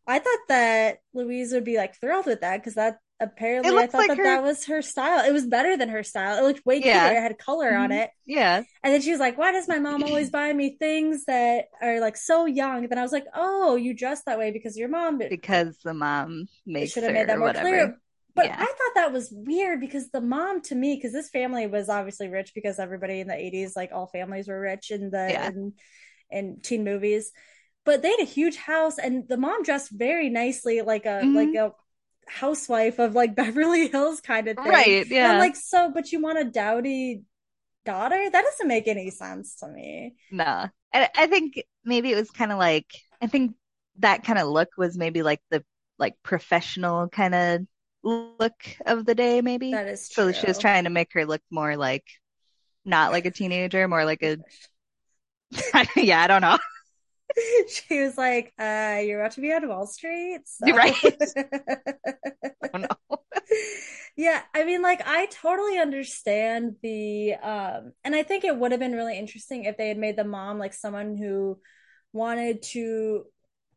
I 0.07 0.21
thought 0.21 0.49
that 0.49 0.99
Louise 1.13 1.53
would 1.53 1.65
be 1.65 1.77
like 1.77 1.99
thrilled 2.01 2.27
with 2.27 2.43
that 2.43 2.59
because 2.59 2.75
that 2.75 2.99
apparently 3.21 3.77
I 3.77 3.87
thought 3.87 3.99
like 3.99 4.09
that 4.09 4.19
her- 4.19 4.25
that 4.25 4.43
was 4.43 4.65
her 4.67 4.83
style. 4.83 5.25
It 5.29 5.33
was 5.33 5.47
better 5.47 5.77
than 5.77 5.89
her 5.91 6.03
style. 6.03 6.39
It 6.39 6.47
looked 6.47 6.65
way 6.67 6.81
Yeah. 6.83 7.09
cuter. 7.09 7.19
It 7.19 7.23
had 7.23 7.39
color 7.39 7.75
on 7.77 7.91
Mhm. 7.91 8.05
it. 8.05 8.11
Yeah. 8.27 8.63
And 8.83 8.95
then 8.95 9.01
she 9.03 9.11
was 9.11 9.21
like, 9.21 9.37
"Why 9.39 9.53
does 9.53 9.69
my 9.69 9.79
mom 9.79 10.03
always 10.03 10.31
buy 10.41 10.53
me 10.53 10.77
things 10.79 11.25
that 11.27 11.67
are 11.83 12.01
like 12.01 12.17
so 12.17 12.47
young?" 12.47 12.89
Then 12.89 12.99
I 12.99 13.03
was 13.03 13.13
like, 13.13 13.27
"Oh, 13.35 13.77
you 13.77 13.95
dress 13.95 14.23
that 14.25 14.39
way 14.39 14.51
because 14.51 14.77
your 14.77 14.89
mom 14.89 15.19
Because 15.19 15.79
the 15.85 15.95
mom 15.95 16.49
makes 16.67 16.93
should 16.93 17.03
have 17.05 17.13
made 17.13 17.29
that 17.29 17.39
more 17.39 17.49
whatever. 17.49 17.69
clear." 17.69 17.97
But 18.35 18.47
Yeah. 18.47 18.57
I 18.59 18.65
thought 18.65 18.95
that 18.95 19.13
was 19.13 19.31
weird 19.33 19.81
because 19.81 20.09
the 20.11 20.21
mom 20.21 20.63
to 20.63 20.75
me, 20.75 20.95
because 20.95 21.13
this 21.13 21.29
family 21.31 21.67
was 21.67 21.89
obviously 21.89 22.29
rich 22.29 22.53
because 22.55 22.79
everybody 22.79 23.21
in 23.21 23.27
the 23.29 23.35
80s, 23.35 23.75
like 23.77 23.91
all 23.93 24.07
families 24.07 24.49
were 24.49 24.61
rich 24.61 24.91
in 24.91 25.11
the 25.11 25.27
Yeah. 25.31 25.49
in, 25.49 25.75
in 26.31 26.61
teen 26.63 26.85
movies. 26.85 27.33
but 27.85 28.03
they 28.03 28.11
had 28.11 28.21
a 28.21 28.25
huge 28.25 28.57
house 28.57 28.99
and 28.99 29.27
the 29.27 29.39
mom 29.39 29.63
dressed 29.63 29.91
very 29.91 30.29
nicely 30.29 30.83
like 30.83 31.07
a 31.07 31.23
mm-hmm. 31.25 31.35
like 31.35 31.55
a 31.55 31.73
housewife 32.31 32.99
of 32.99 33.15
like 33.15 33.35
Beverly 33.37 33.89
Hills 33.89 34.21
kind 34.21 34.49
of 34.49 34.57
thing. 34.57 34.67
Right. 34.67 35.07
Yeah. 35.07 35.31
And 35.31 35.39
like, 35.39 35.57
so, 35.57 35.91
but 35.93 36.13
you 36.13 36.21
want 36.23 36.39
a 36.39 36.45
dowdy 36.45 37.23
daughter? 37.85 38.31
That 38.31 38.43
doesn't 38.43 38.69
make 38.69 38.89
any 38.89 39.11
sense 39.11 39.57
to 39.57 39.69
me. 39.69 40.15
Nah. 40.31 40.69
I, 40.93 41.09
I 41.17 41.27
think 41.27 41.63
maybe 41.85 42.13
it 42.13 42.17
was 42.17 42.31
kind 42.31 42.53
of 42.53 42.59
like, 42.59 42.87
I 43.21 43.27
think 43.27 43.55
that 43.99 44.25
kind 44.25 44.39
of 44.39 44.49
look 44.49 44.71
was 44.77 44.97
maybe 44.97 45.23
like 45.23 45.41
the 45.51 45.65
like 45.99 46.15
professional 46.23 47.09
kind 47.09 47.35
of 47.35 47.61
look 48.03 48.55
of 48.87 49.05
the 49.05 49.15
day, 49.15 49.43
maybe. 49.43 49.73
That 49.73 49.89
is 49.89 50.09
true. 50.09 50.33
So 50.33 50.41
she 50.41 50.47
was 50.47 50.59
trying 50.59 50.85
to 50.85 50.91
make 50.91 51.13
her 51.13 51.27
look 51.27 51.43
more 51.51 51.77
like 51.77 52.05
not 52.85 53.13
like 53.13 53.27
a 53.27 53.31
teenager, 53.31 53.87
more 53.89 54.05
like 54.05 54.23
a 54.23 54.39
yeah, 55.97 56.23
I 56.23 56.27
don't 56.27 56.43
know. 56.43 56.59
she 57.69 58.01
was 58.01 58.17
like, 58.17 58.53
uh, 58.59 59.01
you're 59.03 59.21
about 59.21 59.33
to 59.33 59.41
be 59.41 59.53
on 59.53 59.69
Wall 59.69 59.87
Street. 59.87 60.41
So. 60.45 60.75
Right. 60.75 60.95
oh, 62.75 62.79
no. 62.79 62.89
yeah, 64.17 64.43
I 64.55 64.65
mean, 64.65 64.83
like, 64.83 65.03
I 65.07 65.27
totally 65.27 65.79
understand 65.79 66.77
the 66.83 67.35
um 67.35 67.93
and 68.05 68.15
I 68.15 68.23
think 68.23 68.45
it 68.45 68.57
would 68.57 68.73
have 68.73 68.81
been 68.81 68.93
really 68.93 69.19
interesting 69.19 69.65
if 69.65 69.77
they 69.77 69.89
had 69.89 69.99
made 69.99 70.17
the 70.17 70.25
mom 70.25 70.59
like 70.59 70.75
someone 70.75 71.17
who 71.17 71.59
wanted 72.13 72.63
to 72.63 73.25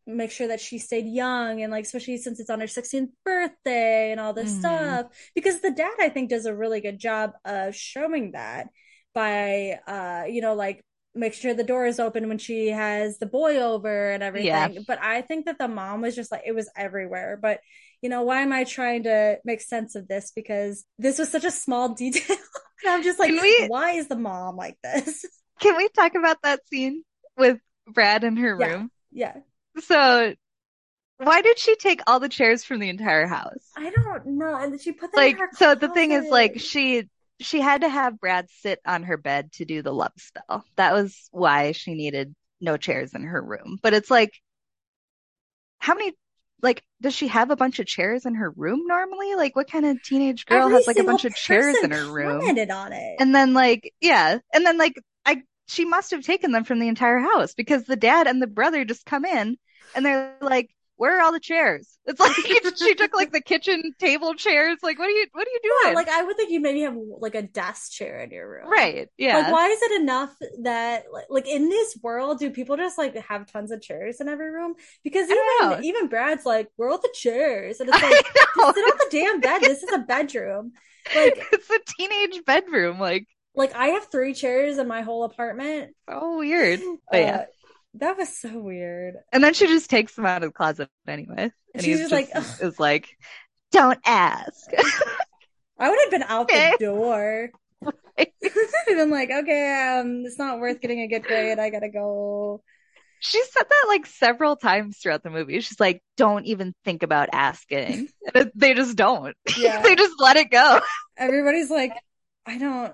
make 0.06 0.32
sure 0.32 0.50
that 0.50 0.60
she 0.60 0.80
stayed 0.80 1.06
young 1.06 1.62
and 1.62 1.72
like 1.72 1.86
especially 1.86 2.18
since 2.18 2.40
it's 2.40 2.50
on 2.50 2.60
her 2.60 2.66
16th 2.66 3.12
birthday 3.24 4.12
and 4.12 4.20
all 4.20 4.34
this 4.34 4.52
mm-hmm. 4.52 4.60
stuff 4.60 5.06
because 5.34 5.62
the 5.62 5.72
dad 5.72 5.94
i 6.00 6.10
think 6.10 6.30
does 6.30 6.46
a 6.46 6.54
really 6.54 6.82
good 6.82 7.00
job 7.00 7.32
of 7.46 7.74
showing 7.74 8.32
that 8.34 8.68
by 9.14 9.80
uh 9.88 10.24
you 10.28 10.42
know 10.42 10.56
like 10.56 10.84
make 11.16 11.34
sure 11.34 11.54
the 11.54 11.64
door 11.64 11.86
is 11.86 12.00
open 12.00 12.28
when 12.28 12.38
she 12.38 12.70
has 12.70 13.18
the 13.20 13.26
boy 13.26 13.58
over 13.58 14.12
and 14.12 14.24
everything. 14.24 14.48
Yeah. 14.48 14.70
But 14.88 15.00
I 15.02 15.22
think 15.22 15.46
that 15.46 15.60
the 15.60 15.68
mom 15.68 16.02
was 16.02 16.16
just 16.16 16.32
like 16.32 16.44
it 16.46 16.54
was 16.54 16.70
everywhere. 16.76 17.38
But 17.42 17.60
you 18.02 18.10
know, 18.10 18.24
why 18.24 18.42
am 18.42 18.52
I 18.52 18.64
trying 18.64 19.04
to 19.04 19.38
make 19.46 19.62
sense 19.62 19.96
of 19.96 20.08
this? 20.08 20.32
Because 20.36 20.86
this 21.00 21.20
was 21.20 21.30
such 21.30 21.46
a 21.46 21.52
small 21.52 21.90
detail. 21.96 22.38
I'm 22.86 23.04
just 23.04 23.20
like, 23.20 23.32
we, 23.32 23.68
why 23.68 23.92
is 23.92 24.08
the 24.08 24.18
mom 24.18 24.58
like 24.58 24.78
this? 24.84 25.26
Can 25.60 25.78
we 25.78 25.88
talk 25.90 26.16
about 26.16 26.42
that 26.44 26.68
scene 26.68 27.04
with 27.38 27.60
Brad 27.88 28.24
in 28.24 28.36
her 28.38 28.58
room? 28.58 28.92
Yeah. 29.12 29.38
So 29.80 30.34
why 31.18 31.42
did 31.42 31.60
she 31.60 31.76
take 31.76 32.02
all 32.08 32.20
the 32.20 32.30
chairs 32.30 32.64
from 32.64 32.80
the 32.80 32.90
entire 32.90 33.28
house? 33.28 33.70
I 33.78 33.90
don't 33.90 34.26
know. 34.26 34.56
And 34.56 34.80
she 34.82 34.92
put 34.92 35.12
them 35.14 35.24
like 35.24 35.38
so 35.54 35.76
the 35.76 35.90
thing 35.90 36.12
is 36.12 36.30
like 36.30 36.60
she 36.60 37.08
she 37.40 37.62
had 37.62 37.82
to 37.82 37.90
have 37.90 38.20
Brad 38.20 38.48
sit 38.50 38.80
on 38.86 39.04
her 39.04 39.18
bed 39.18 39.52
to 39.54 39.66
do 39.66 39.82
the 39.82 39.94
love 39.94 40.14
spell. 40.18 40.64
That 40.76 40.94
was 40.94 41.30
why 41.32 41.72
she 41.72 41.94
needed 41.94 42.36
no 42.62 42.78
chairs 42.78 43.14
in 43.14 43.24
her 43.24 43.42
room. 43.42 43.78
But 43.82 43.94
it's 43.94 44.10
like, 44.12 44.34
how 45.80 45.96
many, 45.96 46.14
like, 46.62 46.84
does 47.02 47.14
she 47.14 47.28
have 47.28 47.52
a 47.52 47.56
bunch 47.56 47.80
of 47.80 47.86
chairs 47.86 48.26
in 48.26 48.36
her 48.36 48.50
room 48.50 48.84
normally? 48.88 49.36
Like, 49.36 49.56
what 49.56 49.70
kind 49.70 49.86
of 49.86 50.02
teenage 50.02 50.46
girl 50.46 50.68
Every 50.68 50.76
has 50.76 50.88
like 50.88 51.00
a 51.00 51.04
bunch 51.04 51.26
of 51.26 51.36
chairs 51.36 51.76
in 51.84 51.92
her 51.92 52.06
room? 52.06 52.42
on 52.72 52.94
it. 52.94 53.18
And 53.20 53.36
then, 53.36 53.54
like, 53.54 53.94
yeah. 54.00 54.38
And 54.54 54.66
then, 54.66 54.78
like, 54.78 54.94
I, 55.26 55.44
she 55.68 55.86
must 55.86 56.12
have 56.12 56.24
taken 56.24 56.52
them 56.52 56.64
from 56.64 56.80
the 56.80 56.88
entire 56.88 57.20
house 57.20 57.54
because 57.54 57.84
the 57.84 57.96
dad 57.96 58.28
and 58.28 58.42
the 58.42 58.48
brother 58.48 58.86
just 58.86 59.06
come 59.06 59.26
in 59.26 59.58
and 59.96 60.06
they're 60.06 60.36
like, 60.40 60.70
where 61.04 61.20
are 61.20 61.22
all 61.22 61.34
the 61.34 61.40
chairs? 61.42 62.00
It's 62.06 62.18
like 62.18 62.32
she 62.78 62.96
took 62.96 63.14
like 63.14 63.34
the 63.34 63.42
kitchen 63.42 63.92
table 64.00 64.36
chairs. 64.36 64.78
Like, 64.82 64.98
what 64.98 65.10
are 65.10 65.12
you, 65.12 65.26
what 65.34 65.46
are 65.46 65.52
you 65.52 65.60
doing? 65.62 65.92
Yeah, 65.92 65.96
like 65.96 66.08
I 66.08 66.24
would 66.24 66.38
think 66.38 66.50
you 66.50 66.62
maybe 66.62 66.80
have 66.80 66.96
like 67.20 67.36
a 67.36 67.42
desk 67.42 67.92
chair 67.92 68.22
in 68.22 68.32
your 68.32 68.50
room. 68.50 68.70
Right. 68.70 69.10
Yeah. 69.18 69.40
Like, 69.40 69.52
why 69.52 69.68
is 69.68 69.82
it 69.82 70.02
enough 70.02 70.34
that 70.62 71.04
like 71.30 71.46
in 71.46 71.68
this 71.68 72.00
world, 72.02 72.40
do 72.40 72.52
people 72.52 72.78
just 72.78 72.98
like 72.98 73.18
have 73.18 73.52
tons 73.52 73.72
of 73.72 73.82
chairs 73.82 74.22
in 74.22 74.30
every 74.30 74.50
room? 74.50 74.76
Because 75.04 75.30
even 75.30 75.84
even 75.84 76.08
Brad's 76.08 76.46
like, 76.46 76.70
where 76.78 76.88
are 76.88 76.92
all 76.94 77.00
the 77.00 77.14
chairs? 77.14 77.82
And 77.82 77.90
it's 77.94 78.02
like, 78.02 78.26
sit 78.26 78.58
on 78.58 78.74
the 78.74 79.08
damn 79.12 79.42
bed. 79.42 79.60
This 79.60 79.84
is 79.84 79.92
a 79.94 80.00
bedroom. 80.00 80.72
Like 81.14 81.46
it's 81.52 81.70
a 81.70 81.80
teenage 81.98 82.46
bedroom. 82.46 82.98
Like 82.98 83.28
like 83.56 83.76
I 83.76 83.88
have 83.88 84.10
three 84.10 84.34
chairs 84.34 84.78
in 84.78 84.88
my 84.88 85.02
whole 85.02 85.26
apartment. 85.26 85.96
Oh, 86.08 86.38
weird. 86.38 86.80
But 87.12 87.18
uh, 87.18 87.26
yeah. 87.26 87.46
That 87.96 88.18
was 88.18 88.36
so 88.36 88.60
weird. 88.60 89.16
And 89.32 89.44
then 89.44 89.54
she 89.54 89.68
just 89.68 89.90
takes 89.90 90.18
him 90.18 90.26
out 90.26 90.44
of 90.44 90.50
the 90.50 90.54
closet 90.54 90.90
anyway. 91.08 91.52
And 91.74 91.84
she's 91.84 92.00
just, 92.00 92.12
like, 92.12 92.30
is 92.36 92.80
like, 92.80 93.10
don't 93.72 94.00
ask. 94.06 94.72
I 95.80 95.90
would 95.90 96.00
have 96.02 96.12
been 96.12 96.24
out 96.24 96.44
okay. 96.44 96.74
the 96.80 96.86
door. 96.86 97.50
Right. 98.16 98.32
I'm 98.90 99.10
like, 99.10 99.32
okay, 99.32 99.98
um, 100.00 100.24
it's 100.24 100.38
not 100.38 100.60
worth 100.60 100.80
getting 100.82 101.02
a 101.02 101.08
good 101.08 101.24
grade. 101.24 101.58
I 101.58 101.72
gotta 101.72 101.90
go. 101.90 102.62
She 103.20 103.42
said 103.44 103.64
that 103.68 103.86
like 103.88 104.06
several 104.06 104.56
times 104.56 105.00
throughout 105.00 105.24
the 105.24 105.32
movie. 105.32 105.60
She's 105.62 105.80
like, 105.80 106.04
don't 106.16 106.46
even 106.46 106.76
think 106.86 107.02
about 107.02 107.30
asking. 107.34 108.10
they 108.56 108.76
just 108.76 108.96
don't. 108.96 109.36
Yeah. 109.58 109.82
they 109.82 109.96
just 109.96 110.14
let 110.20 110.38
it 110.38 110.52
go. 110.52 110.80
Everybody's 111.18 111.72
like, 111.72 111.94
I 112.46 112.60
don't 112.60 112.94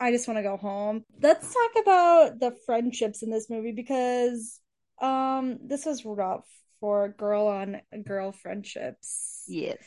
I 0.00 0.10
just 0.10 0.26
want 0.28 0.38
to 0.38 0.42
go 0.42 0.56
home. 0.56 1.04
Let's 1.20 1.52
talk 1.52 1.82
about 1.82 2.40
the 2.40 2.56
friendships 2.66 3.22
in 3.22 3.30
this 3.30 3.48
movie 3.50 3.72
because 3.72 4.60
um 5.00 5.58
this 5.64 5.84
was 5.84 6.04
rough 6.04 6.46
for 6.80 7.08
girl 7.08 7.46
on 7.46 7.80
girl 8.04 8.32
friendships. 8.32 9.44
Yes. 9.48 9.78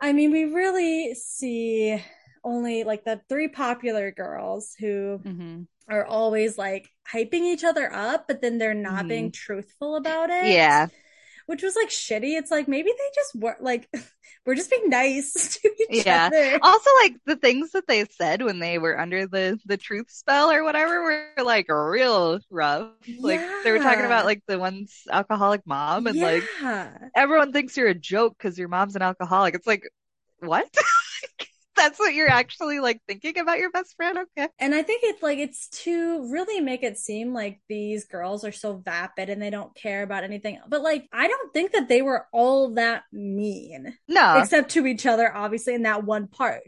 I 0.00 0.12
mean, 0.12 0.30
we 0.30 0.44
really 0.44 1.14
see 1.14 2.02
only 2.42 2.84
like 2.84 3.04
the 3.04 3.20
three 3.28 3.48
popular 3.48 4.10
girls 4.10 4.74
who 4.78 5.20
mm-hmm. 5.22 5.62
are 5.88 6.06
always 6.06 6.56
like 6.56 6.88
hyping 7.12 7.42
each 7.42 7.64
other 7.64 7.92
up, 7.92 8.26
but 8.26 8.40
then 8.40 8.56
they're 8.58 8.72
not 8.72 9.00
mm-hmm. 9.00 9.08
being 9.08 9.32
truthful 9.32 9.96
about 9.96 10.30
it. 10.30 10.46
Yeah 10.46 10.88
which 11.46 11.62
was 11.62 11.76
like 11.76 11.88
shitty. 11.88 12.38
It's 12.38 12.50
like 12.50 12.68
maybe 12.68 12.90
they 12.90 13.10
just 13.14 13.34
were 13.34 13.56
like 13.60 13.88
we're 14.46 14.54
just 14.54 14.70
being 14.70 14.88
nice 14.88 15.58
to 15.62 15.70
each 15.90 16.06
yeah. 16.06 16.26
other. 16.26 16.58
Also, 16.62 16.90
like 17.02 17.16
the 17.26 17.36
things 17.36 17.72
that 17.72 17.86
they 17.86 18.04
said 18.04 18.42
when 18.42 18.58
they 18.58 18.78
were 18.78 18.98
under 18.98 19.26
the 19.26 19.58
the 19.64 19.76
truth 19.76 20.10
spell 20.10 20.50
or 20.50 20.64
whatever 20.64 21.02
were 21.02 21.44
like 21.44 21.66
real 21.68 22.40
rough. 22.50 22.90
Like 23.18 23.40
yeah. 23.40 23.60
they 23.64 23.72
were 23.72 23.78
talking 23.78 24.04
about 24.04 24.24
like 24.24 24.42
the 24.46 24.58
one's 24.58 25.02
alcoholic 25.10 25.66
mom 25.66 26.06
and 26.06 26.16
yeah. 26.16 26.24
like 26.62 27.10
everyone 27.14 27.52
thinks 27.52 27.76
you're 27.76 27.88
a 27.88 27.94
joke 27.94 28.36
because 28.38 28.58
your 28.58 28.68
mom's 28.68 28.96
an 28.96 29.02
alcoholic. 29.02 29.54
It's 29.54 29.66
like 29.66 29.88
what? 30.40 30.68
that's 31.80 31.98
what 31.98 32.14
you're 32.14 32.30
actually 32.30 32.80
like 32.80 33.00
thinking 33.08 33.38
about 33.38 33.58
your 33.58 33.70
best 33.70 33.96
friend. 33.96 34.18
Okay. 34.18 34.48
And 34.58 34.74
I 34.74 34.82
think 34.82 35.02
it's 35.04 35.22
like 35.22 35.38
it's 35.38 35.68
to 35.84 36.30
really 36.30 36.60
make 36.60 36.82
it 36.82 36.98
seem 36.98 37.32
like 37.32 37.60
these 37.68 38.04
girls 38.04 38.44
are 38.44 38.52
so 38.52 38.76
vapid 38.76 39.30
and 39.30 39.40
they 39.40 39.50
don't 39.50 39.74
care 39.74 40.02
about 40.02 40.24
anything. 40.24 40.58
But 40.68 40.82
like 40.82 41.08
I 41.12 41.28
don't 41.28 41.52
think 41.52 41.72
that 41.72 41.88
they 41.88 42.02
were 42.02 42.26
all 42.32 42.74
that 42.74 43.04
mean. 43.12 43.96
No. 44.06 44.38
Except 44.38 44.70
to 44.72 44.86
each 44.86 45.06
other, 45.06 45.34
obviously, 45.34 45.74
in 45.74 45.82
that 45.82 46.04
one 46.04 46.26
part. 46.28 46.62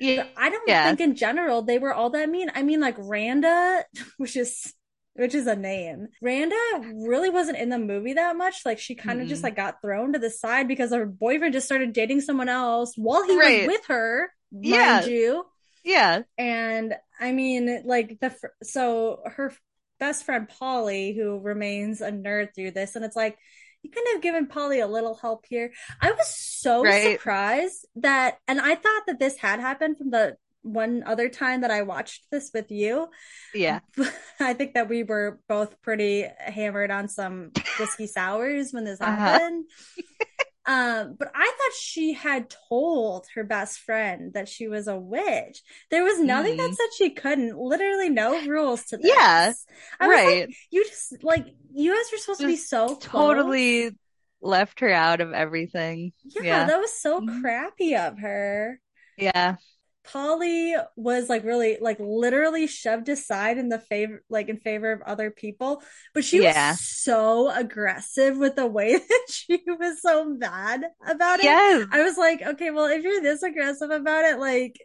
Yeah. 0.00 0.16
But 0.16 0.32
I 0.36 0.50
don't 0.50 0.68
yeah. 0.68 0.86
think 0.86 1.00
in 1.00 1.16
general 1.16 1.62
they 1.62 1.78
were 1.78 1.92
all 1.92 2.10
that 2.10 2.28
mean. 2.28 2.50
I 2.54 2.62
mean, 2.62 2.80
like 2.80 2.96
Randa, 2.98 3.84
which 4.16 4.36
is 4.36 4.72
which 5.14 5.34
is 5.34 5.46
a 5.46 5.56
name. 5.56 6.08
Randa 6.20 6.56
really 6.94 7.30
wasn't 7.30 7.58
in 7.58 7.70
the 7.70 7.78
movie 7.78 8.14
that 8.14 8.36
much. 8.36 8.66
Like 8.66 8.78
she 8.78 8.94
kind 8.94 9.18
of 9.18 9.24
mm-hmm. 9.24 9.30
just 9.30 9.42
like 9.42 9.56
got 9.56 9.80
thrown 9.80 10.12
to 10.12 10.18
the 10.18 10.30
side 10.30 10.68
because 10.68 10.90
her 10.90 11.06
boyfriend 11.06 11.54
just 11.54 11.66
started 11.66 11.92
dating 11.92 12.20
someone 12.20 12.48
else 12.48 12.94
while 12.96 13.24
he 13.24 13.38
right. 13.38 13.66
was 13.66 13.76
with 13.76 13.86
her 13.86 14.30
yeah. 14.50 15.00
mind 15.00 15.06
you. 15.06 15.44
Yeah. 15.84 16.22
And 16.36 16.94
I 17.20 17.32
mean, 17.32 17.82
like 17.84 18.18
the 18.20 18.34
so 18.62 19.20
her 19.24 19.52
best 19.98 20.24
friend 20.24 20.48
Polly, 20.48 21.14
who 21.14 21.38
remains 21.38 22.00
a 22.00 22.10
nerd 22.10 22.54
through 22.54 22.72
this, 22.72 22.96
and 22.96 23.04
it's 23.04 23.16
like 23.16 23.38
you 23.82 23.90
could 23.90 24.04
have 24.12 24.22
given 24.22 24.46
Polly 24.46 24.80
a 24.80 24.86
little 24.86 25.14
help 25.14 25.46
here. 25.48 25.72
I 26.00 26.10
was 26.10 26.28
so 26.28 26.82
right. 26.82 27.12
surprised 27.12 27.86
that, 27.96 28.38
and 28.48 28.60
I 28.60 28.74
thought 28.74 29.02
that 29.06 29.20
this 29.20 29.36
had 29.38 29.60
happened 29.60 29.98
from 29.98 30.10
the 30.10 30.36
one 30.62 31.04
other 31.06 31.28
time 31.28 31.60
that 31.60 31.70
I 31.70 31.82
watched 31.82 32.26
this 32.30 32.50
with 32.52 32.70
you. 32.70 33.08
Yeah. 33.54 33.80
I 34.40 34.54
think 34.54 34.74
that 34.74 34.88
we 34.88 35.04
were 35.04 35.38
both 35.48 35.80
pretty 35.80 36.26
hammered 36.38 36.90
on 36.90 37.08
some 37.08 37.52
whiskey 37.78 38.08
sours 38.08 38.72
when 38.72 38.84
this 38.84 39.00
uh-huh. 39.00 39.14
happened. 39.14 39.66
Um, 40.66 41.14
but 41.16 41.30
I 41.32 41.44
thought 41.44 41.72
she 41.78 42.12
had 42.12 42.52
told 42.68 43.26
her 43.34 43.44
best 43.44 43.78
friend 43.78 44.32
that 44.34 44.48
she 44.48 44.66
was 44.66 44.88
a 44.88 44.98
witch. 44.98 45.62
There 45.90 46.02
was 46.02 46.18
nothing 46.18 46.54
mm. 46.54 46.56
that 46.58 46.74
said 46.74 46.88
she 46.96 47.10
couldn't. 47.10 47.56
Literally 47.56 48.08
no 48.08 48.44
rules 48.46 48.84
to 48.86 48.96
this. 48.96 49.12
Yeah. 49.14 49.52
Right. 50.00 50.48
Like, 50.48 50.56
you 50.70 50.84
just 50.84 51.22
like 51.22 51.46
you 51.72 51.94
guys 51.94 52.10
were 52.10 52.18
supposed 52.18 52.40
just 52.40 52.40
to 52.40 52.46
be 52.48 52.56
so 52.56 52.96
totally 52.96 53.82
close. 53.82 53.92
left 54.40 54.80
her 54.80 54.90
out 54.90 55.20
of 55.20 55.32
everything. 55.32 56.12
Yeah, 56.24 56.42
yeah. 56.42 56.64
that 56.66 56.80
was 56.80 56.92
so 56.92 57.20
mm. 57.20 57.40
crappy 57.40 57.94
of 57.94 58.18
her. 58.18 58.80
Yeah. 59.16 59.56
Polly 60.06 60.74
was 60.96 61.28
like 61.28 61.44
really 61.44 61.78
like 61.80 61.98
literally 62.00 62.66
shoved 62.66 63.08
aside 63.08 63.58
in 63.58 63.68
the 63.68 63.78
favor 63.78 64.22
like 64.28 64.48
in 64.48 64.58
favor 64.58 64.92
of 64.92 65.02
other 65.02 65.30
people, 65.30 65.82
but 66.14 66.24
she 66.24 66.42
yeah. 66.42 66.72
was 66.72 66.80
so 66.80 67.50
aggressive 67.50 68.36
with 68.36 68.56
the 68.56 68.66
way 68.66 68.96
that 69.08 69.26
she 69.28 69.62
was 69.66 70.00
so 70.00 70.24
mad 70.24 70.84
about 71.06 71.40
it. 71.40 71.44
Yes. 71.44 71.86
I 71.90 72.02
was 72.02 72.16
like, 72.16 72.42
okay, 72.42 72.70
well, 72.70 72.86
if 72.86 73.02
you're 73.02 73.22
this 73.22 73.42
aggressive 73.42 73.90
about 73.90 74.24
it, 74.24 74.38
like 74.38 74.78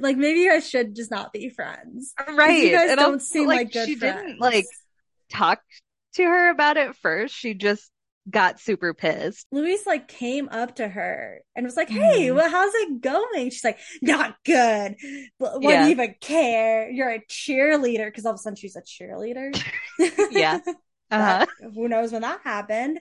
like 0.00 0.16
maybe 0.16 0.40
you 0.40 0.50
guys 0.50 0.68
should 0.68 0.94
just 0.94 1.10
not 1.10 1.32
be 1.32 1.48
friends. 1.48 2.14
Right. 2.28 2.64
You 2.64 2.72
guys 2.72 2.90
and 2.90 2.98
don't 2.98 3.22
seem 3.22 3.48
like, 3.48 3.58
like 3.58 3.72
good 3.72 3.86
she 3.86 3.96
friends. 3.96 4.22
didn't 4.22 4.40
like 4.40 4.66
talk 5.30 5.60
to 6.14 6.22
her 6.22 6.50
about 6.50 6.76
it 6.76 6.94
first. 6.96 7.34
She 7.34 7.54
just 7.54 7.90
got 8.28 8.60
super 8.60 8.94
pissed. 8.94 9.46
Louise 9.50 9.86
like 9.86 10.08
came 10.08 10.48
up 10.50 10.76
to 10.76 10.88
her 10.88 11.40
and 11.56 11.64
was 11.64 11.76
like, 11.76 11.88
"Hey, 11.88 12.26
mm-hmm. 12.26 12.36
well, 12.36 12.50
how's 12.50 12.74
it 12.74 13.00
going?" 13.00 13.50
She's 13.50 13.64
like, 13.64 13.78
"Not 14.02 14.36
good. 14.44 14.96
What 15.38 15.62
yeah. 15.62 15.82
do 15.82 15.84
you 15.84 15.90
even 15.90 16.14
care? 16.20 16.90
You're 16.90 17.10
a 17.10 17.20
cheerleader." 17.20 18.06
Because 18.06 18.26
all 18.26 18.32
of 18.32 18.36
a 18.36 18.38
sudden 18.38 18.56
she's 18.56 18.76
a 18.76 18.82
cheerleader. 18.82 19.58
yeah. 20.30 20.60
Uh-huh. 21.10 21.46
That, 21.60 21.70
who 21.72 21.88
knows 21.88 22.12
when 22.12 22.20
that 22.20 22.40
happened? 22.44 23.00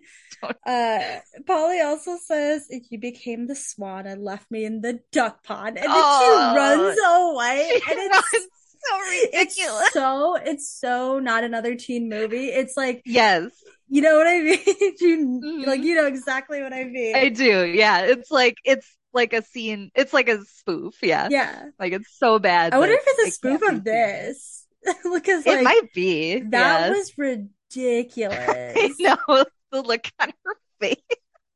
Uh, 0.65 1.19
Polly 1.45 1.81
also 1.81 2.17
says 2.23 2.65
you 2.89 2.99
became 2.99 3.47
the 3.47 3.55
swan 3.55 4.07
and 4.07 4.23
left 4.23 4.49
me 4.49 4.63
in 4.63 4.79
the 4.79 5.01
duck 5.11 5.43
pond, 5.43 5.77
and 5.77 5.87
then 5.87 5.91
oh, 5.93 6.53
she 6.53 6.57
runs 6.57 6.97
away, 7.05 7.69
and 7.89 7.99
it's 7.99 8.47
so 8.85 8.99
ridiculous. 8.99 9.83
It's 9.83 9.93
so 9.93 10.35
it's 10.35 10.79
so 10.79 11.19
not 11.19 11.43
another 11.43 11.75
teen 11.75 12.07
movie. 12.07 12.47
It's 12.47 12.77
like 12.77 13.01
yes, 13.05 13.51
you 13.89 14.01
know 14.01 14.17
what 14.17 14.27
I 14.27 14.39
mean? 14.39 14.59
you, 14.99 15.41
mm-hmm. 15.43 15.69
Like 15.69 15.81
you 15.81 15.95
know 15.95 16.07
exactly 16.07 16.61
what 16.61 16.73
I 16.73 16.83
mean. 16.83 17.15
I 17.15 17.29
do. 17.29 17.65
Yeah, 17.65 18.01
it's 18.01 18.31
like 18.31 18.57
it's 18.63 18.87
like 19.13 19.33
a 19.33 19.41
scene. 19.41 19.91
It's 19.95 20.13
like 20.13 20.29
a 20.29 20.43
spoof. 20.45 20.95
Yeah, 21.01 21.27
yeah. 21.29 21.65
Like 21.79 21.93
it's 21.93 22.17
so 22.17 22.39
bad. 22.39 22.73
I 22.73 22.79
wonder 22.79 22.95
if 22.95 23.03
it's 23.05 23.29
a 23.29 23.31
spoof 23.31 23.61
of 23.61 23.83
this. 23.83 24.65
because 25.13 25.45
like, 25.45 25.59
it 25.59 25.63
might 25.63 25.93
be. 25.93 26.39
That 26.41 26.91
was 26.91 27.13
ridiculous. 27.17 28.37
I 28.39 28.93
know 28.99 29.45
the 29.71 29.81
look 29.81 30.09
on 30.19 30.31
her 30.45 30.55
face. 30.79 30.97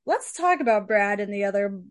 Let's 0.05 0.33
talk 0.33 0.59
about 0.59 0.87
Brad 0.87 1.19
and 1.19 1.33
the 1.33 1.45
other 1.45 1.81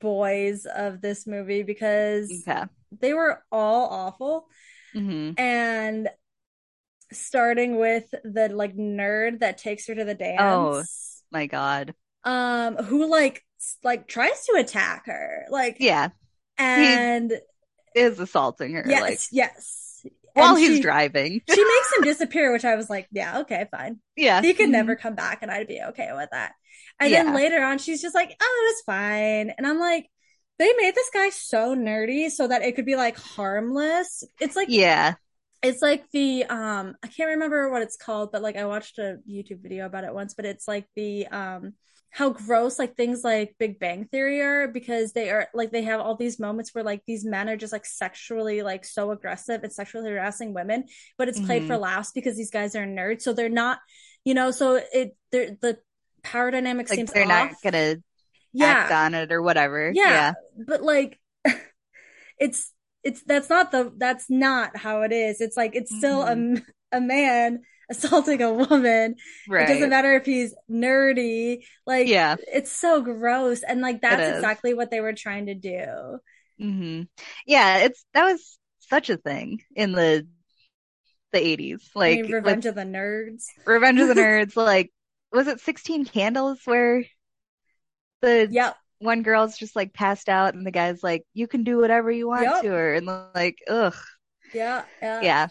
boys 0.00 0.66
of 0.66 1.00
this 1.00 1.26
movie 1.26 1.62
because 1.62 2.44
okay. 2.48 2.64
they 2.98 3.12
were 3.12 3.42
all 3.50 3.88
awful. 3.88 4.46
Mm-hmm. 4.94 5.38
And 5.38 6.08
starting 7.12 7.78
with 7.78 8.10
the 8.24 8.48
like 8.52 8.76
nerd 8.76 9.40
that 9.40 9.58
takes 9.58 9.86
her 9.86 9.94
to 9.94 10.04
the 10.04 10.14
dance. 10.14 10.40
Oh 10.40 10.82
my 11.30 11.46
god. 11.46 11.94
Um, 12.24 12.76
who 12.76 13.08
like 13.08 13.44
like 13.82 14.08
tries 14.08 14.44
to 14.46 14.56
attack 14.58 15.06
her. 15.06 15.46
Like 15.50 15.76
yeah, 15.80 16.08
and 16.58 17.32
he 17.94 18.00
is 18.00 18.18
assaulting 18.20 18.74
her. 18.74 18.84
Yes, 18.86 19.00
like, 19.00 19.18
yes. 19.32 19.82
While 20.34 20.50
and 20.50 20.58
he's 20.58 20.76
she, 20.76 20.82
driving, 20.82 21.40
she 21.48 21.64
makes 21.64 21.92
him 21.96 22.02
disappear, 22.02 22.52
which 22.52 22.64
I 22.64 22.76
was 22.76 22.90
like, 22.90 23.08
yeah, 23.10 23.40
okay, 23.40 23.66
fine. 23.70 24.00
Yeah, 24.16 24.42
he 24.42 24.52
could 24.52 24.64
mm-hmm. 24.64 24.72
never 24.72 24.96
come 24.96 25.14
back, 25.14 25.38
and 25.42 25.50
I'd 25.50 25.68
be 25.68 25.80
okay 25.88 26.10
with 26.14 26.28
that. 26.30 26.52
And 27.00 27.10
yeah. 27.10 27.24
then 27.24 27.34
later 27.34 27.62
on, 27.62 27.78
she's 27.78 28.02
just 28.02 28.14
like, 28.14 28.36
oh, 28.40 28.68
it's 28.70 28.82
fine, 28.82 29.50
and 29.56 29.66
I'm 29.66 29.78
like, 29.78 30.10
they 30.58 30.72
made 30.78 30.94
this 30.94 31.10
guy 31.12 31.30
so 31.30 31.74
nerdy 31.74 32.30
so 32.30 32.48
that 32.48 32.62
it 32.62 32.76
could 32.76 32.86
be 32.86 32.96
like 32.96 33.18
harmless. 33.18 34.24
It's 34.40 34.56
like 34.56 34.68
yeah, 34.68 35.14
it's 35.62 35.82
like 35.82 36.10
the 36.10 36.44
um 36.44 36.94
I 37.02 37.08
can't 37.08 37.30
remember 37.30 37.70
what 37.70 37.82
it's 37.82 37.96
called, 37.96 38.30
but 38.32 38.42
like 38.42 38.56
I 38.56 38.66
watched 38.66 38.98
a 38.98 39.18
YouTube 39.28 39.62
video 39.62 39.86
about 39.86 40.04
it 40.04 40.14
once, 40.14 40.34
but 40.34 40.44
it's 40.44 40.68
like 40.68 40.86
the 40.94 41.26
um 41.28 41.74
how 42.10 42.30
gross 42.30 42.78
like 42.78 42.96
things 42.96 43.22
like 43.22 43.54
Big 43.58 43.78
Bang 43.78 44.06
Theory 44.06 44.40
are 44.40 44.68
because 44.68 45.12
they 45.12 45.28
are 45.28 45.48
like 45.52 45.70
they 45.70 45.82
have 45.82 46.00
all 46.00 46.16
these 46.16 46.40
moments 46.40 46.74
where 46.74 46.84
like 46.84 47.02
these 47.06 47.24
men 47.24 47.48
are 47.48 47.56
just 47.56 47.74
like 47.74 47.84
sexually 47.84 48.62
like 48.62 48.86
so 48.86 49.10
aggressive 49.10 49.62
and 49.62 49.72
sexually 49.72 50.10
harassing 50.10 50.54
women, 50.54 50.84
but 51.18 51.28
it's 51.28 51.40
played 51.40 51.62
mm-hmm. 51.62 51.72
for 51.72 51.78
laughs 51.78 52.12
because 52.12 52.36
these 52.36 52.50
guys 52.50 52.74
are 52.74 52.86
nerds, 52.86 53.22
so 53.22 53.32
they're 53.32 53.48
not, 53.48 53.80
you 54.24 54.34
know, 54.34 54.50
so 54.50 54.80
it 54.92 55.14
they're 55.30 55.56
the 55.60 55.78
power 56.22 56.50
dynamic 56.50 56.88
like 56.88 56.96
seems 56.96 57.12
they're 57.12 57.24
off. 57.24 57.28
not 57.28 57.54
gonna 57.62 57.96
yeah. 58.52 58.66
act 58.66 58.92
on 58.92 59.14
it 59.14 59.30
or 59.30 59.42
whatever. 59.42 59.92
Yeah, 59.94 60.08
yeah. 60.08 60.32
but 60.66 60.82
like 60.82 61.20
it's 62.38 62.72
it's 63.06 63.22
that's 63.22 63.48
not 63.48 63.70
the 63.70 63.92
that's 63.96 64.28
not 64.28 64.76
how 64.76 65.02
it 65.02 65.12
is. 65.12 65.40
It's 65.40 65.56
like 65.56 65.76
it's 65.76 65.96
still 65.96 66.24
mm-hmm. 66.24 66.56
a 66.92 66.96
a 66.98 67.00
man 67.00 67.62
assaulting 67.90 68.42
a 68.42 68.52
woman. 68.52 69.14
Right. 69.48 69.62
It 69.62 69.74
doesn't 69.74 69.90
matter 69.90 70.14
if 70.16 70.26
he's 70.26 70.54
nerdy. 70.68 71.62
Like 71.86 72.08
yeah. 72.08 72.34
it's 72.52 72.72
so 72.72 73.00
gross. 73.02 73.62
And 73.62 73.80
like 73.80 74.02
that's 74.02 74.36
exactly 74.36 74.74
what 74.74 74.90
they 74.90 75.00
were 75.00 75.12
trying 75.12 75.46
to 75.46 75.54
do. 75.54 76.18
Mm-hmm. 76.60 77.02
Yeah, 77.46 77.78
it's 77.78 78.04
that 78.12 78.24
was 78.24 78.58
such 78.80 79.08
a 79.08 79.16
thing 79.16 79.62
in 79.76 79.92
the 79.92 80.26
the 81.32 81.38
80s. 81.38 81.82
Like 81.94 82.22
mean, 82.22 82.32
Revenge 82.32 82.66
of 82.66 82.74
the 82.74 82.82
Nerds. 82.82 83.44
Revenge 83.64 84.00
of 84.00 84.08
the 84.08 84.14
Nerds, 84.20 84.56
like 84.56 84.92
was 85.30 85.46
it 85.46 85.60
16 85.60 86.06
Candles 86.06 86.58
where 86.64 87.04
the 88.20 88.48
yep 88.50 88.76
one 88.98 89.22
girl's 89.22 89.58
just 89.58 89.76
like 89.76 89.92
passed 89.92 90.28
out 90.28 90.54
and 90.54 90.66
the 90.66 90.70
guy's 90.70 91.02
like 91.02 91.24
you 91.34 91.46
can 91.46 91.64
do 91.64 91.78
whatever 91.78 92.10
you 92.10 92.28
want 92.28 92.42
yep. 92.42 92.62
to 92.62 92.68
her 92.68 92.94
and 92.94 93.06
like 93.06 93.58
ugh. 93.68 93.96
Yeah 94.54 94.84
yeah. 95.02 95.20
Yeah. 95.22 95.46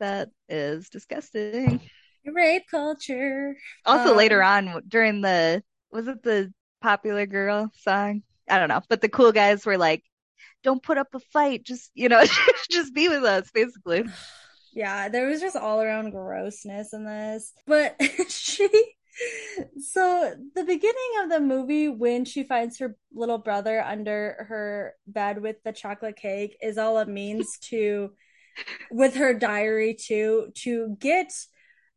That 0.00 0.30
is 0.48 0.88
disgusting. 0.88 1.80
Rape 2.26 2.64
culture. 2.70 3.56
Also 3.86 4.12
um, 4.12 4.16
later 4.16 4.42
on 4.42 4.82
during 4.86 5.20
the 5.20 5.62
was 5.90 6.08
it 6.08 6.22
the 6.22 6.52
popular 6.80 7.26
girl 7.26 7.70
song? 7.82 8.22
I 8.48 8.58
don't 8.58 8.68
know. 8.68 8.82
But 8.88 9.00
the 9.00 9.08
cool 9.08 9.32
guys 9.32 9.64
were 9.64 9.78
like 9.78 10.02
don't 10.62 10.82
put 10.82 10.98
up 10.98 11.08
a 11.14 11.20
fight. 11.20 11.64
Just 11.64 11.90
you 11.94 12.08
know 12.08 12.22
just 12.70 12.94
be 12.94 13.08
with 13.08 13.24
us 13.24 13.50
basically. 13.52 14.04
Yeah 14.72 15.08
there 15.08 15.26
was 15.26 15.40
just 15.40 15.56
all 15.56 15.82
around 15.82 16.12
grossness 16.12 16.92
in 16.92 17.04
this. 17.04 17.52
But 17.66 18.00
she 18.28 18.68
so 19.80 20.34
the 20.54 20.64
beginning 20.64 21.12
of 21.22 21.30
the 21.30 21.40
movie 21.40 21.88
when 21.88 22.24
she 22.24 22.42
finds 22.42 22.78
her 22.78 22.96
little 23.12 23.38
brother 23.38 23.82
under 23.82 24.46
her 24.48 24.94
bed 25.06 25.40
with 25.40 25.56
the 25.64 25.72
chocolate 25.72 26.16
cake 26.16 26.56
is 26.62 26.78
all 26.78 26.98
a 26.98 27.06
means 27.06 27.58
to 27.60 28.10
with 28.90 29.14
her 29.14 29.34
diary 29.34 29.94
to 29.94 30.50
to 30.54 30.96
get 30.98 31.32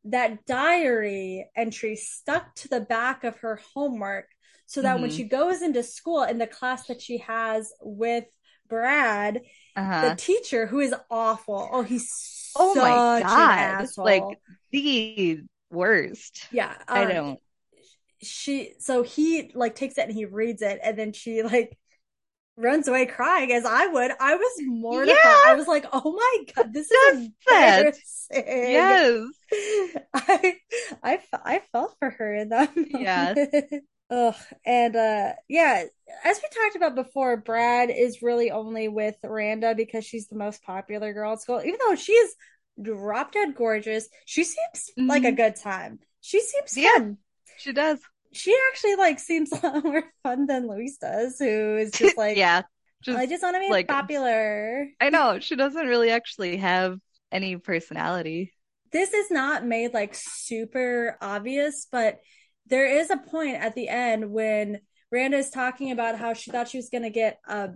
that 0.06 0.46
diary 0.46 1.50
entry 1.56 1.96
stuck 1.96 2.54
to 2.56 2.68
the 2.68 2.82
back 2.82 3.24
of 3.24 3.38
her 3.40 3.60
homework 3.74 4.28
so 4.66 4.82
that 4.82 4.94
mm-hmm. 4.94 5.04
when 5.04 5.12
she 5.12 5.24
goes 5.24 5.62
into 5.62 5.84
school 5.84 6.24
in 6.24 6.38
the 6.38 6.48
class 6.48 6.88
that 6.88 7.02
she 7.02 7.20
has 7.20 7.72
with 7.82 8.26
Brad, 8.70 9.42
uh-huh. 9.76 10.10
the 10.10 10.16
teacher 10.16 10.66
who 10.66 10.80
is 10.80 10.96
awful. 11.12 11.70
Oh, 11.72 11.84
he's 11.84 12.52
oh 12.56 12.74
my 12.76 13.22
god, 13.22 13.88
like 13.98 14.24
the 14.72 15.44
worst. 15.74 16.48
Yeah. 16.52 16.74
Um, 16.88 16.98
I 16.98 17.06
don't. 17.06 17.40
She, 18.22 18.74
so 18.80 19.04
he 19.04 19.52
like 19.54 19.76
takes 19.76 19.98
it 19.98 20.08
and 20.08 20.14
he 20.14 20.26
reads 20.26 20.62
it 20.62 20.80
and 20.82 20.98
then 20.98 21.12
she 21.12 21.44
like 21.44 21.78
runs 22.56 22.88
away 22.88 23.06
crying 23.06 23.52
as 23.52 23.66
I 23.66 23.88
would. 23.88 24.12
I 24.20 24.36
was 24.36 24.52
mortified. 24.62 25.18
Yeah. 25.24 25.44
I 25.48 25.56
was 25.56 25.68
like, 25.68 25.86
oh 25.92 26.14
my 26.14 26.54
God, 26.56 26.74
this 26.74 26.90
is 26.90 27.30
embarrassing. 27.50 28.44
Yes. 28.48 29.28
I, 30.14 30.56
I, 31.04 31.20
I 31.34 31.62
felt 31.72 31.96
for 32.00 32.10
her 32.12 32.36
in 32.36 32.50
that 32.50 32.76
moment. 32.76 32.92
Yeah. 32.94 33.36
Ugh. 34.10 34.36
And 34.66 34.96
uh 34.96 35.34
yeah, 35.48 35.86
as 36.24 36.42
we 36.42 36.64
talked 36.64 36.76
about 36.76 36.96
before, 36.96 37.38
Brad 37.38 37.90
is 37.90 38.22
really 38.22 38.52
only 38.52 38.88
with 38.88 39.16
Randa 39.24 39.74
because 39.76 40.06
she's 40.06 40.28
the 40.28 40.38
most 40.38 40.64
popular 40.64 41.14
girl 41.14 41.34
at 41.34 41.42
school, 41.42 41.62
even 41.62 41.80
though 41.88 41.96
she's 41.96 42.36
drop 42.82 43.32
dead 43.32 43.56
gorgeous. 43.56 44.10
She 44.26 44.44
seems 44.44 44.92
mm-hmm. 44.98 45.08
like 45.08 45.24
a 45.24 45.28
mm-hmm. 45.28 45.36
good 45.36 45.56
time. 45.56 46.00
She 46.22 46.40
seems 46.40 46.78
yeah, 46.78 46.94
fun. 46.98 47.18
She 47.58 47.74
does. 47.74 48.00
She 48.32 48.56
actually 48.72 48.96
like 48.96 49.20
seems 49.20 49.52
a 49.64 49.66
lot 49.66 49.84
more 49.84 50.04
fun 50.24 50.46
than 50.46 50.68
Louise 50.68 50.98
does, 50.98 51.38
who 51.40 51.78
is 51.78 51.92
just 51.94 52.18
like 52.18 52.38
yeah. 52.38 52.64
Just, 53.04 53.20
I 53.20 53.26
just 53.26 53.44
want 53.44 53.58
to 53.58 53.60
be 53.60 53.70
like, 53.70 53.90
popular. 53.90 54.88
I 55.02 55.10
know 55.10 55.40
she 55.40 55.58
doesn't 55.58 55.88
really 55.88 56.10
actually 56.10 56.56
have 56.58 56.98
any 57.34 57.58
personality. 57.58 58.54
This 58.94 59.14
is 59.14 59.30
not 59.30 59.66
made 59.66 59.94
like 59.94 60.16
super 60.16 61.18
obvious, 61.22 61.86
but 61.92 62.22
there 62.68 62.86
is 62.86 63.10
a 63.10 63.18
point 63.18 63.58
at 63.58 63.76
the 63.76 63.90
end 63.90 64.32
when 64.32 64.80
Randa 65.12 65.38
is 65.38 65.50
talking 65.50 65.92
about 65.92 66.18
how 66.18 66.34
she 66.34 66.50
thought 66.50 66.70
she 66.70 66.78
was 66.78 66.90
going 66.90 67.04
to 67.04 67.10
get 67.10 67.40
a 67.46 67.72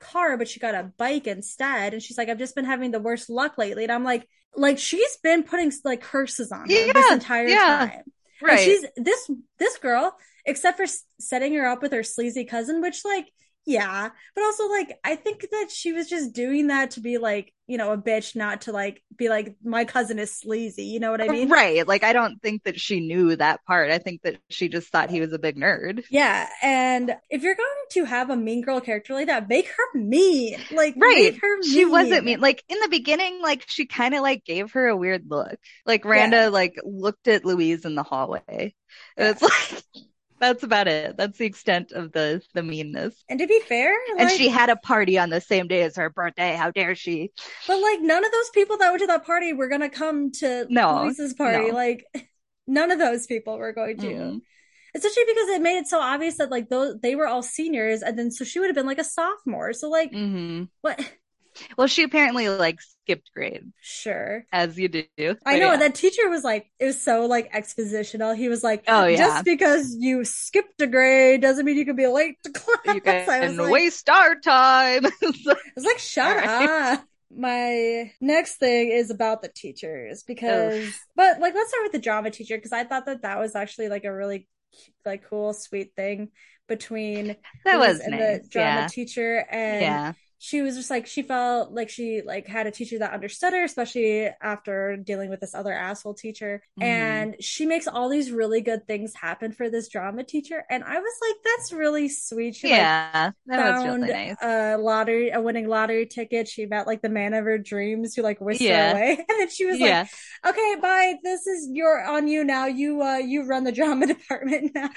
car, 0.00 0.36
but 0.36 0.48
she 0.48 0.58
got 0.58 0.74
a 0.74 0.92
bike 0.96 1.26
instead. 1.26 1.92
And 1.92 2.02
she's 2.02 2.18
like, 2.18 2.28
I've 2.28 2.38
just 2.38 2.54
been 2.54 2.64
having 2.64 2.90
the 2.90 3.00
worst 3.00 3.30
luck 3.30 3.58
lately. 3.58 3.84
And 3.84 3.92
I'm 3.92 4.04
like, 4.04 4.26
like 4.56 4.78
she's 4.78 5.16
been 5.18 5.44
putting 5.44 5.72
like 5.84 6.00
curses 6.00 6.50
on 6.50 6.68
her 6.68 6.72
yeah, 6.72 6.92
this 6.92 7.12
entire 7.12 7.46
yeah. 7.46 7.90
time. 7.90 8.02
Right. 8.42 8.58
And 8.58 8.60
she's 8.60 8.84
this 8.96 9.30
this 9.58 9.78
girl, 9.78 10.16
except 10.44 10.78
for 10.78 10.86
setting 11.18 11.54
her 11.54 11.66
up 11.66 11.82
with 11.82 11.92
her 11.92 12.02
sleazy 12.02 12.44
cousin, 12.44 12.80
which 12.80 13.04
like 13.04 13.26
yeah, 13.70 14.10
but 14.34 14.44
also 14.44 14.68
like 14.68 14.98
I 15.04 15.16
think 15.16 15.46
that 15.50 15.70
she 15.70 15.92
was 15.92 16.08
just 16.08 16.32
doing 16.34 16.68
that 16.68 16.92
to 16.92 17.00
be 17.00 17.18
like 17.18 17.52
you 17.70 17.78
know, 17.78 17.92
a 17.92 17.96
bitch 17.96 18.34
not 18.34 18.62
to 18.62 18.72
like 18.72 19.00
be 19.16 19.28
like, 19.28 19.54
my 19.62 19.84
cousin 19.84 20.18
is 20.18 20.36
sleazy. 20.36 20.86
You 20.86 20.98
know 20.98 21.12
what 21.12 21.20
I 21.20 21.28
mean? 21.28 21.48
Right. 21.48 21.86
Like, 21.86 22.02
I 22.02 22.12
don't 22.12 22.42
think 22.42 22.64
that 22.64 22.80
she 22.80 22.98
knew 22.98 23.36
that 23.36 23.64
part. 23.64 23.92
I 23.92 23.98
think 23.98 24.22
that 24.22 24.38
she 24.48 24.68
just 24.68 24.88
thought 24.88 25.08
he 25.08 25.20
was 25.20 25.32
a 25.32 25.38
big 25.38 25.56
nerd. 25.56 26.02
Yeah. 26.10 26.48
And 26.64 27.14
if 27.30 27.44
you're 27.44 27.54
going 27.54 27.68
to 27.90 28.04
have 28.06 28.28
a 28.28 28.36
mean 28.36 28.62
girl 28.62 28.80
character 28.80 29.14
like 29.14 29.28
that, 29.28 29.48
make 29.48 29.68
her 29.68 30.00
mean. 30.00 30.58
Like, 30.72 30.94
right. 30.96 31.38
her 31.40 31.58
mean. 31.60 31.72
She 31.72 31.84
wasn't 31.84 32.24
mean. 32.24 32.40
Like, 32.40 32.64
in 32.68 32.80
the 32.80 32.88
beginning, 32.88 33.40
like, 33.40 33.64
she 33.68 33.86
kind 33.86 34.16
of 34.16 34.22
like 34.22 34.44
gave 34.44 34.72
her 34.72 34.88
a 34.88 34.96
weird 34.96 35.26
look. 35.28 35.54
Like, 35.86 36.04
Randa, 36.04 36.36
yeah. 36.36 36.48
like, 36.48 36.74
looked 36.82 37.28
at 37.28 37.44
Louise 37.44 37.84
in 37.84 37.94
the 37.94 38.02
hallway. 38.02 38.40
And 38.48 38.72
yeah. 39.16 39.30
it's 39.30 39.42
like, 39.94 40.04
That's 40.40 40.62
about 40.62 40.88
it. 40.88 41.16
That's 41.16 41.38
the 41.38 41.46
extent 41.46 41.92
of 41.92 42.12
the 42.12 42.42
the 42.54 42.62
meanness. 42.62 43.14
And 43.28 43.38
to 43.38 43.46
be 43.46 43.60
fair, 43.60 43.94
And 44.18 44.30
she 44.30 44.48
had 44.48 44.70
a 44.70 44.76
party 44.76 45.18
on 45.18 45.30
the 45.30 45.40
same 45.40 45.68
day 45.68 45.82
as 45.82 45.96
her 45.96 46.10
birthday. 46.10 46.54
How 46.56 46.70
dare 46.70 46.94
she? 46.94 47.30
but 47.66 47.80
like 47.80 48.00
none 48.00 48.24
of 48.24 48.32
those 48.32 48.50
people 48.50 48.78
that 48.78 48.90
went 48.90 49.00
to 49.00 49.06
that 49.06 49.26
party 49.26 49.52
were 49.52 49.68
gonna 49.68 49.90
come 49.90 50.30
to 50.32 50.66
No, 50.68 51.04
Louise's 51.04 51.34
party. 51.34 51.70
no. 51.70 51.74
Like 51.74 52.04
none 52.66 52.90
of 52.90 52.98
those 52.98 53.26
people 53.26 53.58
were 53.58 53.72
going 53.72 53.98
to. 53.98 54.08
Mm. 54.12 54.40
Especially 54.94 55.24
because 55.26 55.48
it 55.50 55.62
made 55.62 55.78
it 55.78 55.86
so 55.86 56.00
obvious 56.00 56.38
that 56.38 56.50
like 56.50 56.68
those 56.68 56.98
they 57.00 57.14
were 57.14 57.28
all 57.28 57.42
seniors, 57.42 58.02
and 58.02 58.18
then 58.18 58.30
so 58.30 58.44
she 58.44 58.58
would 58.58 58.66
have 58.68 58.74
been 58.74 58.86
like 58.86 58.98
a 58.98 59.04
sophomore. 59.04 59.72
So 59.72 59.88
like 59.88 60.12
hmm 60.12 60.64
what? 60.80 60.98
Well, 61.76 61.86
she 61.86 62.02
apparently 62.02 62.48
like 62.48 62.80
skipped 62.80 63.30
grade, 63.34 63.72
Sure. 63.80 64.44
as 64.52 64.78
you 64.78 64.88
do. 64.88 65.04
I 65.44 65.58
know 65.58 65.72
yeah. 65.72 65.76
that 65.78 65.94
teacher 65.94 66.28
was 66.28 66.44
like 66.44 66.70
it 66.78 66.84
was 66.86 67.00
so 67.02 67.26
like 67.26 67.52
expositional. 67.52 68.36
He 68.36 68.48
was 68.48 68.62
like, 68.62 68.84
Oh, 68.88 69.06
yeah. 69.06 69.16
just 69.16 69.44
because 69.44 69.96
you 69.98 70.24
skipped 70.24 70.80
a 70.80 70.86
grade 70.86 71.40
doesn't 71.40 71.64
mean 71.64 71.76
you 71.76 71.84
can 71.86 71.96
be 71.96 72.06
late 72.06 72.36
to 72.44 72.50
class. 72.52 72.78
you 72.86 73.02
I 73.06 73.40
was 73.40 73.56
can 73.56 73.56
like, 73.56 73.72
waste 73.72 74.08
our 74.08 74.34
time. 74.36 75.06
I 75.06 75.12
was 75.76 75.84
like, 75.84 75.98
shut 75.98 76.36
right. 76.36 76.94
up. 76.98 77.04
My 77.32 78.12
next 78.20 78.56
thing 78.56 78.90
is 78.90 79.10
about 79.10 79.40
the 79.42 79.48
teachers 79.48 80.24
because, 80.24 80.92
but 81.14 81.38
like, 81.40 81.54
let's 81.54 81.68
start 81.70 81.84
with 81.84 81.92
the 81.92 82.00
drama 82.00 82.30
teacher 82.30 82.56
because 82.56 82.72
I 82.72 82.82
thought 82.84 83.06
that 83.06 83.22
that 83.22 83.38
was 83.38 83.54
actually 83.54 83.88
like 83.88 84.04
a 84.04 84.12
really 84.12 84.48
like 85.04 85.24
cool, 85.28 85.52
sweet 85.52 85.92
thing 85.96 86.30
between 86.68 87.36
that 87.64 87.78
was 87.78 88.00
and 88.00 88.12
nice. 88.12 88.42
the 88.42 88.48
drama 88.48 88.80
Yeah. 88.82 88.86
teacher 88.88 89.46
and 89.50 89.80
Yeah. 89.82 90.12
She 90.42 90.62
was 90.62 90.74
just 90.74 90.88
like 90.88 91.06
she 91.06 91.20
felt 91.22 91.70
like 91.70 91.90
she 91.90 92.22
like 92.24 92.46
had 92.46 92.66
a 92.66 92.70
teacher 92.70 92.98
that 92.98 93.12
understood 93.12 93.52
her 93.52 93.62
especially 93.62 94.26
after 94.40 94.96
dealing 94.96 95.28
with 95.28 95.38
this 95.38 95.54
other 95.54 95.72
asshole 95.72 96.14
teacher 96.14 96.62
Mhm. 96.80 96.82
and 96.84 97.36
she 97.40 97.66
makes 97.66 97.86
all 97.86 98.08
these 98.08 98.30
really 98.32 98.62
good 98.62 98.86
things 98.86 99.12
happen 99.14 99.52
for 99.52 99.68
this 99.68 99.88
drama 99.88 100.24
teacher 100.24 100.64
and 100.70 100.82
i 100.82 100.98
was 100.98 101.14
like 101.20 101.36
that's 101.44 101.72
really 101.74 102.08
sweet 102.08 102.56
she 102.56 102.68
like 102.68 102.78
Yeah. 102.78 103.30
That 103.48 103.74
was 103.74 103.84
really 103.84 104.08
nice. 104.10 104.36
a 104.42 104.76
lottery 104.78 105.28
a 105.28 105.42
winning 105.42 105.68
lottery 105.68 106.06
ticket 106.06 106.48
she 106.48 106.64
met 106.64 106.86
like 106.86 107.02
the 107.02 107.10
man 107.10 107.34
of 107.34 107.44
her 107.44 107.58
dreams 107.58 108.14
who 108.14 108.22
like 108.22 108.40
whisked 108.40 108.62
Yeah. 108.62 108.92
her 108.94 108.96
away 108.98 109.10
and 109.18 109.26
then 109.40 109.50
she 109.50 109.66
was 109.66 109.78
Yeah. 109.78 110.06
like 110.44 110.54
okay 110.56 110.80
bye 110.80 111.16
this 111.22 111.46
is 111.46 111.68
your 111.70 112.02
on 112.02 112.28
you 112.28 112.44
now 112.44 112.64
you 112.64 113.02
uh 113.02 113.18
you 113.18 113.44
run 113.44 113.64
the 113.64 113.72
drama 113.72 114.06
department 114.14 114.72
now 114.74 114.88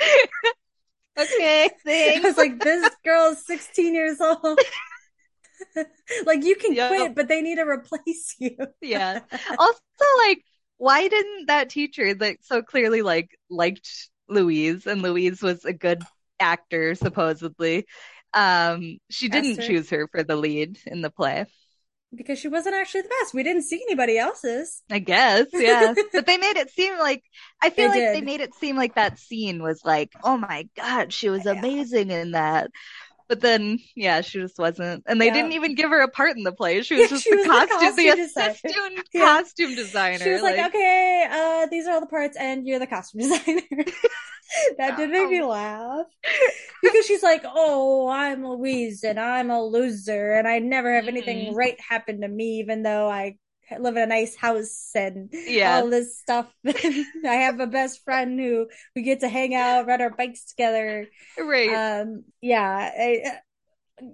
Okay. 1.18 1.70
thanks. 1.84 2.24
I 2.24 2.28
was 2.28 2.36
like, 2.38 2.62
this 2.62 2.94
girl 3.04 3.32
is 3.32 3.44
16 3.46 3.94
years 3.94 4.20
old. 4.20 4.58
like, 6.26 6.44
you 6.44 6.56
can 6.56 6.76
Yep. 6.76 6.88
quit, 6.88 7.14
but 7.14 7.28
they 7.28 7.42
need 7.42 7.56
to 7.56 7.62
replace 7.68 8.36
you. 8.38 8.56
yeah. 8.80 9.20
Also, 9.58 9.80
like, 10.26 10.42
why 10.78 11.08
didn't 11.08 11.46
that 11.46 11.68
teacher 11.68 12.14
that 12.14 12.38
so 12.42 12.62
clearly 12.62 13.02
like 13.02 13.30
liked 13.50 13.88
Louise 14.28 14.86
and 14.86 15.02
Louise 15.02 15.42
was 15.42 15.64
a 15.64 15.72
good 15.72 16.02
actor 16.38 16.94
supposedly? 16.94 17.86
Um, 18.32 18.98
she 19.10 19.28
didn't 19.28 19.58
Esther. 19.58 19.62
choose 19.62 19.90
her 19.90 20.08
for 20.08 20.22
the 20.22 20.36
lead 20.36 20.78
in 20.86 21.02
the 21.02 21.10
play. 21.10 21.46
Because 22.14 22.38
she 22.40 22.48
wasn't 22.48 22.74
actually 22.74 23.02
the 23.02 23.10
best. 23.20 23.34
We 23.34 23.42
didn't 23.44 23.62
see 23.62 23.82
anybody 23.88 24.18
else's. 24.18 24.82
I 24.90 24.98
guess, 24.98 25.46
yeah. 25.52 25.94
But 26.12 26.26
they 26.26 26.36
made 26.38 26.56
it 26.56 26.70
seem 26.70 26.98
like 26.98 27.22
I 27.62 27.70
feel 27.70 27.88
They 27.90 28.00
like 28.00 28.12
they 28.12 28.20
made 28.20 28.40
it 28.40 28.54
seem 28.54 28.76
like 28.76 28.94
that 28.96 29.18
scene 29.18 29.62
was 29.62 29.84
like, 29.84 30.10
oh 30.24 30.36
my 30.36 30.68
God, 30.76 31.12
she 31.12 31.28
was 31.30 31.46
Yeah. 31.46 31.52
amazing 31.52 32.10
in 32.10 32.32
that. 32.32 32.70
But 33.30 33.40
then, 33.40 33.78
yeah, 33.96 34.22
she 34.22 34.40
just 34.40 34.58
wasn't. 34.58 35.04
And 35.06 35.20
they 35.20 35.26
Yeah. 35.26 35.34
didn't 35.34 35.52
even 35.52 35.76
give 35.76 35.90
her 35.90 36.00
a 36.02 36.08
part 36.08 36.36
in 36.36 36.42
the 36.42 36.52
play. 36.52 36.82
She 36.82 36.96
was 36.96 37.02
Yeah, 37.04 37.08
just 37.08 37.24
she 37.24 37.30
the 37.30 37.38
was 37.38 37.46
costume, 37.46 37.96
the, 37.96 38.04
costume 38.04 38.16
designer. 38.16 38.52
assistant 38.54 39.08
Yeah. 39.14 39.22
costume 39.22 39.74
designer. 39.76 40.24
She 40.24 40.30
was 40.32 40.42
like, 40.42 40.58
okay, 40.58 41.26
uh, 41.30 41.66
these 41.70 41.86
are 41.86 41.92
all 41.94 42.00
the 42.00 42.08
parts, 42.08 42.36
and 42.36 42.66
you're 42.66 42.80
the 42.80 42.88
costume 42.88 43.20
designer. 43.30 43.62
that 44.78 44.96
did 44.96 45.10
make 45.10 45.30
me 45.30 45.42
laugh. 45.42 46.06
Because 46.82 47.06
she's 47.06 47.22
like, 47.22 47.42
oh, 47.44 48.08
I'm 48.08 48.44
Louise, 48.46 49.04
and 49.04 49.20
I'm 49.20 49.50
a 49.50 49.62
loser, 49.62 50.32
and 50.32 50.48
I 50.48 50.58
never 50.58 50.92
have 50.94 51.08
anything 51.08 51.46
Mhm. 51.46 51.54
right 51.54 51.78
happen 51.80 52.22
to 52.22 52.28
me, 52.28 52.58
even 52.58 52.82
though 52.82 53.08
I 53.08 53.36
live 53.78 53.96
in 53.96 54.02
a 54.02 54.06
nice 54.06 54.34
house 54.36 54.90
and 54.94 55.28
Yeah. 55.32 55.76
all 55.76 55.88
this 55.90 56.18
stuff. 56.18 56.52
I 56.66 56.72
have 57.24 57.60
a 57.60 57.66
best 57.66 58.04
friend 58.04 58.38
who 58.38 58.66
we 58.96 59.02
get 59.02 59.20
to 59.20 59.28
hang 59.28 59.54
out, 59.54 59.86
ride 59.86 60.00
our 60.00 60.10
bikes 60.10 60.44
together. 60.44 61.06
right. 61.38 61.70
Um, 61.70 62.24
yeah. 62.40 62.90
I, 62.98 63.38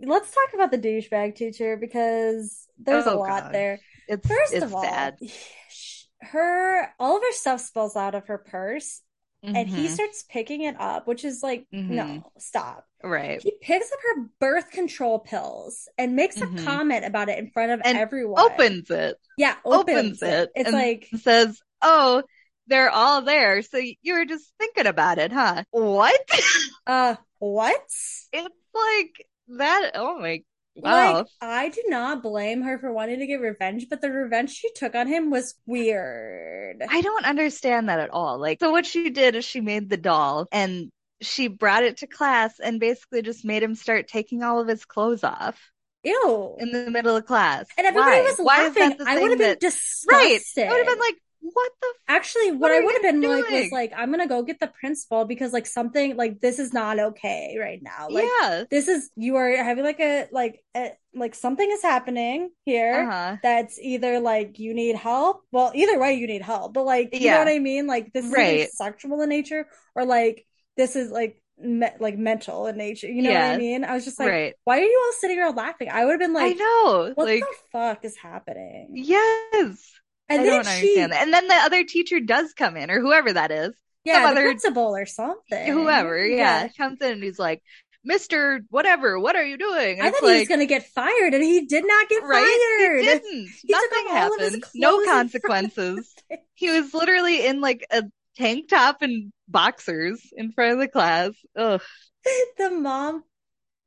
let's 0.04 0.30
talk 0.30 0.54
about 0.54 0.70
the 0.70 0.78
douchebag 0.78 1.36
teacher 1.36 1.76
because 1.76 2.66
there's 2.78 3.06
a 3.06 3.12
Oh, 3.12 3.18
lot 3.18 3.44
God. 3.44 3.54
there. 3.54 3.80
it's 4.08 4.26
First 4.26 4.52
it's 4.54 4.64
of 4.64 4.74
all, 4.74 4.82
bad. 4.82 5.18
her 6.22 6.94
all 6.98 7.16
of 7.16 7.22
her 7.22 7.32
stuff 7.32 7.60
spills 7.60 7.96
out 7.96 8.14
of 8.14 8.26
her 8.26 8.38
purse, 8.38 9.02
and 9.54 9.68
he 9.68 9.86
Mhm. 9.86 9.94
starts 9.94 10.24
picking 10.28 10.62
it 10.62 10.76
up, 10.80 11.06
which 11.06 11.24
is 11.24 11.42
like, 11.42 11.66
Mhm. 11.72 11.90
no, 11.90 12.32
stop. 12.38 12.86
Right. 13.02 13.40
He 13.42 13.52
picks 13.60 13.92
up 13.92 13.98
her 14.14 14.22
birth 14.40 14.70
control 14.70 15.18
pills 15.18 15.88
and 15.98 16.16
makes 16.16 16.40
a 16.40 16.46
Mhm. 16.46 16.64
comment 16.64 17.04
about 17.04 17.28
it 17.28 17.38
in 17.38 17.50
front 17.50 17.72
of 17.72 17.80
And 17.84 17.96
everyone. 17.98 18.42
Opens 18.42 18.90
it. 18.90 19.16
yeah, 19.36 19.56
Opens 19.64 20.22
it. 20.22 20.50
It's 20.54 20.66
and 20.68 20.74
like, 20.74 21.08
says, 21.16 21.60
"Oh, 21.82 22.22
they're 22.66 22.90
all 22.90 23.22
there. 23.22 23.62
So 23.62 23.78
you 23.78 24.14
were 24.14 24.24
just 24.24 24.52
thinking 24.58 24.86
about 24.86 25.18
it, 25.18 25.32
huh? 25.32 25.62
What? 25.70 26.20
uh, 26.86 27.16
what? 27.38 27.80
It's 28.32 28.54
like 28.74 29.26
that. 29.48 29.92
Oh 29.94 30.18
my, 30.18 30.42
wow. 30.76 31.14
Like, 31.14 31.26
oh. 31.26 31.46
I 31.46 31.68
do 31.68 31.82
not 31.88 32.22
blame 32.22 32.62
her 32.62 32.78
for 32.78 32.92
wanting 32.92 33.18
to 33.20 33.26
get 33.26 33.40
revenge, 33.40 33.86
but 33.88 34.00
the 34.00 34.10
revenge 34.10 34.50
she 34.50 34.70
took 34.74 34.94
on 34.94 35.06
him 35.06 35.30
was 35.30 35.54
weird. 35.66 36.82
I 36.88 37.00
don't 37.00 37.24
understand 37.24 37.88
that 37.88 38.00
at 38.00 38.10
all. 38.10 38.38
Like, 38.38 38.58
so 38.60 38.70
what 38.70 38.86
she 38.86 39.10
did 39.10 39.34
is 39.34 39.44
she 39.44 39.60
made 39.60 39.88
the 39.88 39.96
doll 39.96 40.46
and 40.52 40.90
she 41.20 41.48
brought 41.48 41.84
it 41.84 41.98
to 41.98 42.06
class 42.06 42.60
and 42.60 42.78
basically 42.78 43.22
just 43.22 43.44
made 43.44 43.62
him 43.62 43.74
start 43.74 44.08
taking 44.08 44.42
all 44.42 44.60
of 44.60 44.68
his 44.68 44.84
clothes 44.84 45.24
off 45.24 45.58
Ew. 46.02 46.56
in 46.58 46.72
the 46.72 46.90
middle 46.90 47.16
of 47.16 47.24
class. 47.26 47.66
And 47.78 47.86
everybody 47.86 48.20
Why? 48.20 48.22
was 48.22 48.38
laughing. 48.38 48.96
I 49.06 49.18
would 49.20 49.30
have 49.30 49.38
been 49.38 49.48
that- 49.48 49.60
disgusted. 49.60 50.12
right? 50.56 50.68
I 50.68 50.70
would 50.70 50.78
have 50.78 50.86
been 50.86 50.98
like, 50.98 51.16
what 51.52 51.72
the? 51.80 51.88
Actually, 52.08 52.52
what, 52.52 52.60
What 52.60 52.72
I 52.72 52.80
would 52.80 52.92
have 52.94 53.02
been 53.02 53.20
like 53.22 53.50
was 53.50 53.72
like, 53.72 53.92
I'm 53.96 54.10
gonna 54.10 54.26
go 54.26 54.42
get 54.42 54.60
the 54.60 54.68
principal 54.68 55.24
because 55.24 55.52
like 55.52 55.66
something 55.66 56.16
like 56.16 56.40
this 56.40 56.58
is 56.58 56.72
not 56.72 56.98
okay 56.98 57.56
right 57.58 57.80
now. 57.82 58.08
Like 58.10 58.24
yeah. 58.42 58.64
this 58.70 58.88
is 58.88 59.10
you 59.16 59.36
are 59.36 59.56
having 59.56 59.84
like 59.84 60.00
a 60.00 60.26
like 60.32 60.62
a, 60.76 60.92
like 61.14 61.34
something 61.34 61.68
is 61.70 61.82
happening 61.82 62.50
here 62.64 63.06
Uh-huh. 63.08 63.36
that's 63.42 63.78
either 63.80 64.20
like 64.20 64.58
you 64.58 64.74
need 64.74 64.96
help. 64.96 65.42
Well, 65.52 65.72
either 65.74 65.98
way 65.98 66.14
you 66.14 66.26
need 66.26 66.42
help, 66.42 66.74
but 66.74 66.84
like 66.84 67.10
you 67.12 67.20
know 67.20 67.26
Yeah. 67.26 67.38
what 67.38 67.48
I 67.48 67.58
mean? 67.58 67.86
Like 67.86 68.12
this 68.12 68.26
is 68.26 68.32
Right. 68.32 68.70
sexual 68.70 69.20
in 69.22 69.28
nature 69.28 69.66
or 69.94 70.04
like 70.04 70.46
this 70.76 70.94
is 70.96 71.10
like 71.10 71.42
me- 71.58 71.96
like 72.00 72.18
mental 72.18 72.66
in 72.66 72.76
nature. 72.76 73.08
You 73.08 73.22
know 73.22 73.32
what 73.32 73.40
I 73.42 73.56
mean? 73.56 73.82
I 73.84 73.94
was 73.94 74.04
just 74.04 74.18
like, 74.20 74.28
right. 74.28 74.54
why 74.64 74.78
are 74.80 74.84
you 74.84 75.02
all 75.06 75.12
sitting 75.20 75.38
around 75.38 75.56
laughing? 75.56 75.88
I 75.90 76.04
would 76.04 76.12
have 76.12 76.20
been 76.20 76.34
like, 76.34 76.52
I 76.54 76.58
know. 76.58 77.12
what 77.14 77.26
like, 77.26 77.40
the 77.40 77.46
fuck 77.72 78.04
is 78.04 78.16
happening? 78.16 78.90
yes. 78.92 79.92
And 80.28 80.40
I 80.40 80.44
then 80.44 80.52
don't 80.52 80.64
she, 80.64 80.70
understand 80.70 81.12
that. 81.12 81.22
And 81.22 81.32
then 81.32 81.48
the 81.48 81.54
other 81.54 81.84
teacher 81.84 82.20
does 82.20 82.52
come 82.52 82.76
in, 82.76 82.90
or 82.90 83.00
whoever 83.00 83.32
that 83.32 83.50
is, 83.50 83.74
yeah, 84.04 84.20
the 84.20 84.26
other- 84.28 84.42
principal 84.42 84.96
or 84.96 85.06
something, 85.06 85.72
whoever, 85.72 86.26
yeah, 86.26 86.68
comes 86.68 87.00
in 87.00 87.12
and 87.12 87.22
he's 87.22 87.38
like, 87.38 87.62
Mister, 88.04 88.60
whatever, 88.70 89.18
what 89.18 89.34
are 89.34 89.44
you 89.44 89.58
doing? 89.58 89.98
And 89.98 90.08
I 90.08 90.10
thought 90.12 90.30
he 90.30 90.38
was 90.38 90.48
gonna 90.48 90.66
get 90.66 90.86
fired, 90.86 91.34
and 91.34 91.42
he 91.42 91.66
did 91.66 91.84
not 91.86 92.08
get 92.08 92.22
right? 92.22 92.78
fired. 92.78 93.00
He 93.00 93.04
didn't. 93.06 93.48
He 93.62 93.72
Nothing 93.72 94.06
off 94.10 94.16
all 94.16 94.34
of 94.34 94.40
his 94.40 94.54
happened. 94.54 94.64
No 94.74 94.90
clothes 94.90 95.02
in 95.02 95.40
front 95.40 95.66
of 95.66 95.74
consequences. 95.74 96.14
He 96.54 96.70
was 96.70 96.94
literally 96.94 97.46
in 97.46 97.60
like 97.60 97.84
a 97.90 98.04
tank 98.36 98.68
top 98.68 99.02
and 99.02 99.32
boxers 99.48 100.20
in 100.36 100.52
front 100.52 100.74
of 100.74 100.78
the 100.78 100.88
class. 100.88 101.32
Ugh. 101.56 101.80
the 102.58 102.70
mom 102.70 103.24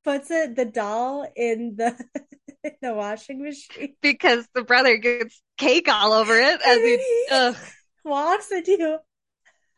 puts 0.03 0.31
it 0.31 0.55
the 0.55 0.65
doll 0.65 1.25
in 1.35 1.75
the 1.77 1.95
in 2.63 2.71
the 2.81 2.93
washing 2.93 3.41
machine. 3.41 3.95
Because 4.01 4.45
the 4.53 4.63
brother 4.63 4.97
gets 4.97 5.41
cake 5.59 5.87
all 5.89 6.13
over 6.13 6.39
it 6.39 6.61
as 6.65 6.77
he, 6.77 7.25
ugh. 7.31 7.55
walks 8.03 8.51
into 8.51 8.99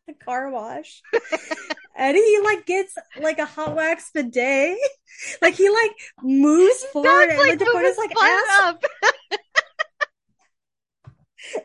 a 0.07 0.13
car 0.25 0.49
wash. 0.49 1.01
And 1.95 2.15
he 2.15 2.39
like 2.43 2.65
gets 2.65 2.95
like 3.19 3.37
a 3.39 3.45
hot 3.45 3.75
wax 3.75 4.11
bidet. 4.13 4.77
Like 5.41 5.53
he 5.55 5.69
like 5.69 5.91
moves 6.23 6.83
forward 6.85 7.09
That's 7.09 7.31
and 7.33 7.39
like 7.39 7.49
like 7.49 7.59
to 7.59 7.65
put 7.65 7.83
his 7.83 7.97
moving 7.97 8.15
like 8.17 8.31
ass 8.31 8.61
up. 8.63 8.83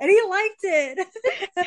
and 0.01 0.11
he 0.11 0.23
liked 0.29 0.61
it. 0.63 1.07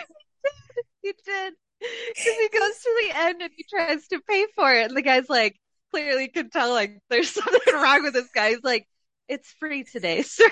He 1.02 1.14
did. 1.26 1.54
Because 1.80 2.26
he 2.26 2.50
goes 2.50 2.78
to 2.84 3.02
the 3.02 3.18
end 3.18 3.42
and 3.42 3.52
he 3.56 3.64
tries 3.70 4.06
to 4.10 4.20
pay 4.28 4.46
for 4.54 4.72
it. 4.74 4.90
And 4.90 4.98
the 4.98 5.02
guy's 5.02 5.30
like, 5.30 5.56
clearly 5.92 6.28
could 6.28 6.52
tell 6.52 6.72
like 6.74 7.00
there's 7.10 7.30
something 7.34 7.74
wrong 7.74 8.04
with 8.04 8.14
this 8.14 8.30
guy. 8.36 8.50
He's 8.50 8.64
like, 8.64 8.86
it's 9.30 9.50
free 9.60 9.86
today, 9.86 10.22
sir. 10.22 10.50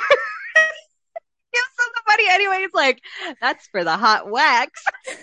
Him 2.20 2.28
anyway. 2.32 2.60
He's 2.60 2.74
like, 2.74 3.02
that's 3.42 3.68
for 3.68 3.84
the 3.84 3.98
hot 3.98 4.30
wax. 4.30 4.84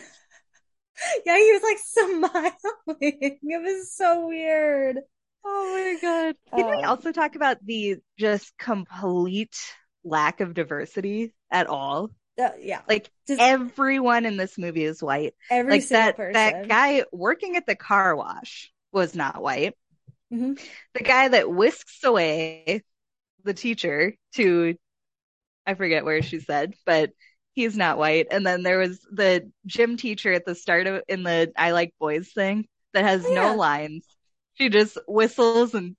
Yeah, 1.27 1.37
he 1.37 1.53
was 1.53 1.63
like 1.63 1.79
smiling. 1.85 2.53
It 3.43 3.63
was 3.63 3.93
so 3.95 4.27
weird. 4.29 4.99
Oh 5.45 5.73
my 5.75 5.99
God. 6.01 6.37
Can 6.57 6.71
we 6.71 6.83
Um, 6.85 6.89
also 6.89 7.13
talk 7.13 7.35
about 7.37 7.59
the 7.65 7.97
just 8.19 8.57
complete 8.59 9.57
lack 10.05 10.41
of 10.41 10.55
diversity 10.55 11.35
at 11.51 11.67
all 11.67 12.11
Uh, 12.41 12.51
yeah. 12.61 12.83
Like 12.89 13.11
Just 13.27 13.41
everyone 13.41 14.25
in 14.25 14.37
this 14.37 14.57
movie 14.57 14.85
is 14.85 15.03
white. 15.03 15.35
every 15.51 15.73
Like 15.73 15.83
single 15.83 16.07
that 16.07 16.17
person. 16.17 16.33
that 16.35 16.69
guy 16.69 17.05
working 17.13 17.57
at 17.57 17.67
the 17.67 17.77
car 17.77 18.15
wash 18.17 18.71
was 18.93 19.15
not 19.15 19.43
white. 19.43 19.75
Mhm. 20.33 20.61
The 20.95 21.03
guy 21.05 21.29
that 21.29 21.51
whisks 21.51 22.03
away 22.05 22.83
the 23.43 23.55
teacher 23.55 24.15
to 24.35 24.77
I 25.67 25.75
forget 25.75 26.05
where 26.05 26.23
she 26.23 26.41
said, 26.41 26.75
but 26.87 27.11
he's 27.55 27.77
not 27.77 27.99
white. 27.99 28.27
And 28.31 28.47
then 28.47 28.63
there 28.63 28.79
was 28.79 29.01
the 29.11 29.51
gym 29.67 29.97
teacher 29.97 30.33
at 30.33 30.45
the 30.45 30.55
start 30.55 30.87
of 30.87 31.03
in 31.09 31.23
the 31.23 31.53
I 31.57 31.73
like 31.73 31.95
boys 32.01 32.31
thing 32.33 32.67
that 32.93 33.05
has 33.05 33.29
Oh, 33.29 33.33
yeah. 33.33 33.53
no 33.53 33.55
lines. 33.55 34.07
She 34.55 34.69
just 34.69 34.99
whistles 35.09 35.75
and 35.75 35.97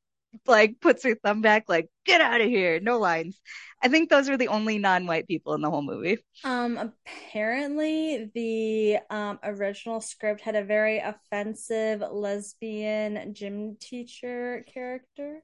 like 0.48 0.80
puts 0.82 1.04
her 1.04 1.16
thumb 1.16 1.42
back 1.42 1.66
like 1.68 1.90
get 2.06 2.22
out 2.22 2.42
of 2.42 2.48
here, 2.48 2.80
no 2.80 3.00
lines. 3.00 3.40
I 3.82 3.88
think 3.88 4.10
those 4.10 4.30
are 4.30 4.38
the 4.38 4.50
only 4.50 4.78
non-white 4.78 5.28
people 5.28 5.54
in 5.54 5.62
the 5.62 5.70
whole 5.70 5.82
movie. 5.82 6.20
Um, 6.44 6.78
apparently 6.78 8.30
the 8.36 9.00
um 9.10 9.40
original 9.42 10.00
script 10.00 10.42
had 10.42 10.56
a 10.56 10.64
very 10.64 11.00
offensive 11.00 12.02
lesbian 12.02 13.34
gym 13.34 13.78
teacher 13.78 14.64
character 14.72 15.44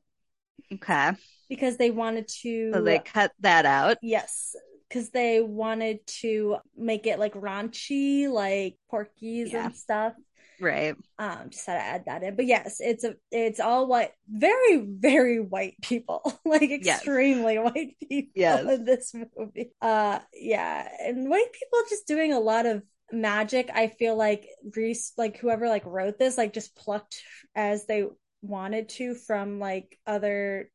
Okay. 0.73 1.11
because 1.49 1.77
they 1.77 1.91
wanted 1.91 2.27
to 2.41 2.71
So 2.73 2.81
they 2.81 2.99
cut 2.99 3.31
that 3.41 3.65
out. 3.65 3.97
yes, 4.01 4.55
because 4.87 5.09
they 5.11 5.41
wanted 5.41 6.05
to 6.21 6.57
make 6.77 7.07
it 7.07 7.19
like 7.19 7.33
raunchy, 7.33 8.29
like 8.29 8.77
Porky's 8.89 9.51
Yeah. 9.51 9.65
and 9.65 9.75
stuff. 9.75 10.13
Right. 10.59 10.95
Um, 11.17 11.49
just 11.49 11.65
had 11.65 11.73
to 11.73 11.83
add 11.83 12.05
that 12.05 12.23
in. 12.23 12.35
But 12.35 12.45
yes, 12.45 12.77
it's 12.79 13.03
a 13.03 13.15
it's 13.31 13.59
all 13.59 13.87
white, 13.87 14.11
very, 14.29 14.77
very 14.77 15.39
white 15.39 15.75
people, 15.81 16.21
like 16.45 16.69
Yes. 16.69 16.97
extremely 16.99 17.57
white 17.57 17.95
people 18.07 18.31
Yes. 18.35 18.61
in 18.69 18.85
this 18.85 19.13
movie. 19.35 19.71
Uh 19.81 20.19
yeah, 20.33 20.87
and 20.99 21.29
white 21.29 21.51
people 21.51 21.79
just 21.89 22.05
doing 22.07 22.31
a 22.33 22.39
lot 22.39 22.65
of 22.67 22.83
magic. 23.11 23.71
I 23.73 23.87
feel 23.87 24.15
like 24.15 24.47
Reese, 24.75 25.13
like 25.17 25.37
whoever 25.37 25.67
like 25.67 25.85
wrote 25.85 26.19
this, 26.19 26.37
like 26.37 26.53
just 26.53 26.75
plucked 26.75 27.23
as 27.55 27.85
they 27.87 28.05
wanted 28.41 28.89
to 28.89 29.15
from 29.15 29.59
like 29.59 29.97
other 30.05 30.69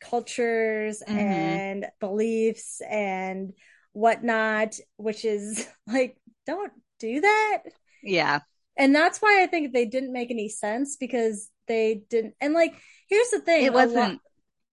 cultures 0.00 1.02
Mhm. 1.06 1.16
and 1.16 1.86
beliefs 2.00 2.80
and 2.88 3.52
whatnot, 3.92 4.76
which 4.96 5.24
is 5.24 5.66
like, 5.86 6.16
don't 6.46 6.72
do 7.00 7.20
that. 7.20 7.58
Yeah. 8.02 8.40
And 8.76 8.94
that's 8.94 9.18
why 9.20 9.42
I 9.42 9.46
think 9.46 9.72
they 9.72 9.86
didn't 9.86 10.12
make 10.12 10.30
any 10.30 10.48
sense 10.48 10.96
because 10.96 11.50
they 11.66 12.02
didn't. 12.08 12.34
And 12.40 12.54
like, 12.54 12.74
here's 13.08 13.30
the 13.30 13.40
thing: 13.40 13.64
It 13.64 13.72
wasn't 13.72 14.20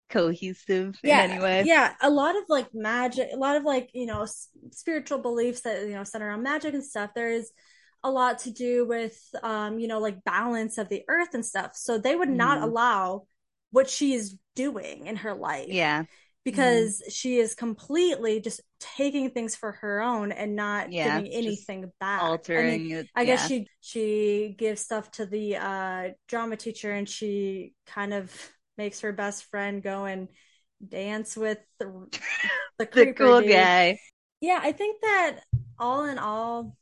cohesive 0.09 0.97
yeah, 1.03 1.23
in 1.25 1.31
any 1.31 1.41
way. 1.41 1.63
yeah. 1.65 1.93
A 2.01 2.09
lot 2.09 2.37
of 2.37 2.43
like 2.47 2.67
magic, 2.73 3.29
a 3.33 3.37
lot 3.37 3.55
of 3.55 3.63
like 3.63 3.89
you 3.93 4.05
know 4.05 4.23
s- 4.23 4.49
spiritual 4.71 5.17
beliefs 5.19 5.61
that 5.61 5.81
you 5.87 5.93
know 5.93 6.03
center 6.03 6.27
around 6.27 6.43
magic 6.43 6.73
and 6.75 6.83
stuff. 6.83 7.11
There 7.15 7.31
is 7.31 7.51
a 8.05 8.11
lot 8.11 8.39
to 8.41 8.51
do 8.51 8.87
with 8.87 9.19
um 9.43 9.79
you 9.79 9.87
know 9.89 9.99
like 9.99 10.23
balance 10.25 10.77
of 10.79 10.89
the 10.89 11.03
earth 11.09 11.35
and 11.35 11.45
stuff. 11.45 11.73
So 11.75 11.99
they 11.99 12.15
would 12.15 12.29
not 12.29 12.63
Mhm. 12.63 12.63
allow 12.63 13.27
what 13.71 13.89
she 13.89 14.13
is 14.13 14.37
doing 14.55 15.07
in 15.07 15.17
her 15.17 15.35
life 15.35 15.79
Yeah. 15.79 16.05
because 16.43 17.01
she 17.09 17.37
is 17.39 17.55
completely 17.55 18.39
just 18.39 18.61
taking 18.79 19.31
things 19.31 19.55
for 19.55 19.73
her 19.73 20.01
own 20.01 20.31
and 20.31 20.55
not 20.55 20.89
Yeah, 20.89 21.01
giving 21.01 21.27
anything 21.27 21.91
back. 21.99 22.35
I 22.55 22.63
mean, 22.63 22.81
Altering 22.81 22.91
it. 22.91 23.09
I 23.15 23.25
guess 23.25 23.41
yeah. 23.41 23.45
she 23.45 23.67
she 23.81 24.55
gives 24.57 24.81
stuff 24.81 25.11
to 25.11 25.25
the 25.25 25.57
uh 25.57 26.09
drama 26.27 26.57
teacher 26.57 26.91
and 26.91 27.09
she 27.09 27.73
kind 27.87 28.13
of 28.13 28.31
makes 28.77 29.01
her 29.01 29.11
best 29.13 29.45
friend 29.45 29.81
go 29.83 30.05
and 30.05 30.27
dance 30.87 31.35
with 31.37 31.59
the 31.79 32.07
the, 32.79 32.89
the 32.93 33.13
cool 33.13 33.41
dude. 33.41 33.41
guy. 33.41 33.99
Yeah, 34.41 34.59
I 34.61 34.71
think 34.71 35.01
that 35.01 35.41
all 35.79 36.05
in 36.05 36.17
all 36.19 36.77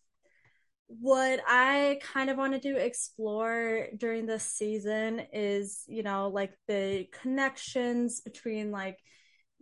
what 0.99 1.39
I 1.47 1.99
kind 2.01 2.29
of 2.29 2.37
wanted 2.37 2.61
to 2.63 2.75
explore 2.77 3.87
during 3.97 4.25
this 4.25 4.43
season 4.43 5.21
is, 5.33 5.83
you 5.87 6.03
know, 6.03 6.29
like 6.29 6.53
the 6.67 7.07
connections 7.21 8.21
between 8.21 8.71
like 8.71 8.97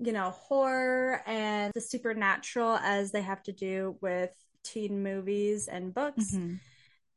you 0.03 0.13
know, 0.13 0.31
horror 0.31 1.21
and 1.27 1.71
the 1.75 1.81
supernatural 1.81 2.75
as 2.77 3.11
they 3.11 3.21
have 3.21 3.43
to 3.43 3.51
do 3.51 3.97
with 4.01 4.31
teen 4.63 5.03
movies 5.03 5.67
and 5.67 5.93
books 5.93 6.31
Mhm. 6.33 6.59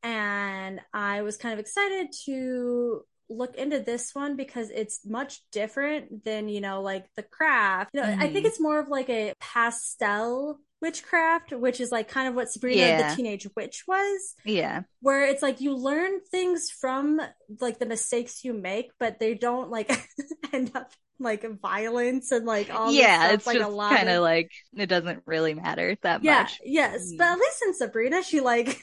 and 0.02 0.80
I 0.92 1.22
was 1.22 1.38
kind 1.38 1.54
of 1.54 1.58
excited 1.58 2.08
to 2.26 3.02
look 3.30 3.56
into 3.56 3.80
this 3.80 4.14
one 4.14 4.36
because 4.36 4.68
it's 4.68 5.00
much 5.06 5.40
different 5.50 6.24
than 6.26 6.46
you 6.48 6.60
know 6.60 6.82
like 6.82 7.06
the 7.16 7.22
craft 7.22 7.88
you 7.94 8.00
know 8.02 8.06
i 8.20 8.28
think 8.28 8.44
Mhm. 8.44 8.48
it's 8.48 8.60
more 8.60 8.78
of 8.78 8.88
like 8.88 9.08
a 9.08 9.32
pastel 9.40 10.60
witchcraft 10.80 11.52
which 11.52 11.80
is 11.80 11.90
like 11.90 12.08
kind 12.08 12.28
of 12.28 12.34
what 12.34 12.50
sabrina 12.50 12.76
Yeah. 12.80 13.08
the 13.10 13.16
teenage 13.16 13.46
witch 13.56 13.84
was 13.88 14.34
Yeah. 14.44 14.82
where 15.00 15.24
it's 15.24 15.42
like 15.42 15.60
you 15.60 15.74
learn 15.74 16.20
things 16.30 16.70
from 16.70 17.20
like 17.60 17.78
the 17.78 17.86
mistakes 17.86 18.44
you 18.44 18.52
make 18.52 18.90
but 18.98 19.18
they 19.18 19.34
don't 19.34 19.70
like 19.70 19.90
end 20.52 20.72
up 20.74 20.92
like 21.18 21.44
violence 21.62 22.32
and 22.32 22.44
like 22.44 22.74
all 22.74 22.88
this 22.88 22.96
yeah, 22.96 23.32
it's 23.32 23.46
like 23.46 23.58
just 23.58 23.70
a 23.70 23.72
lot 23.72 23.96
kind 23.96 24.08
of 24.08 24.20
like 24.22 24.50
it 24.76 24.86
doesn't 24.86 25.22
really 25.26 25.54
matter 25.54 25.96
that 26.02 26.22
yeah 26.22 26.40
much. 26.42 26.60
yes 26.64 27.12
Mm. 27.12 27.18
but 27.18 27.24
at 27.28 27.38
least 27.38 27.62
in 27.62 27.74
sabrina 27.74 28.22
she 28.22 28.40
like 28.40 28.82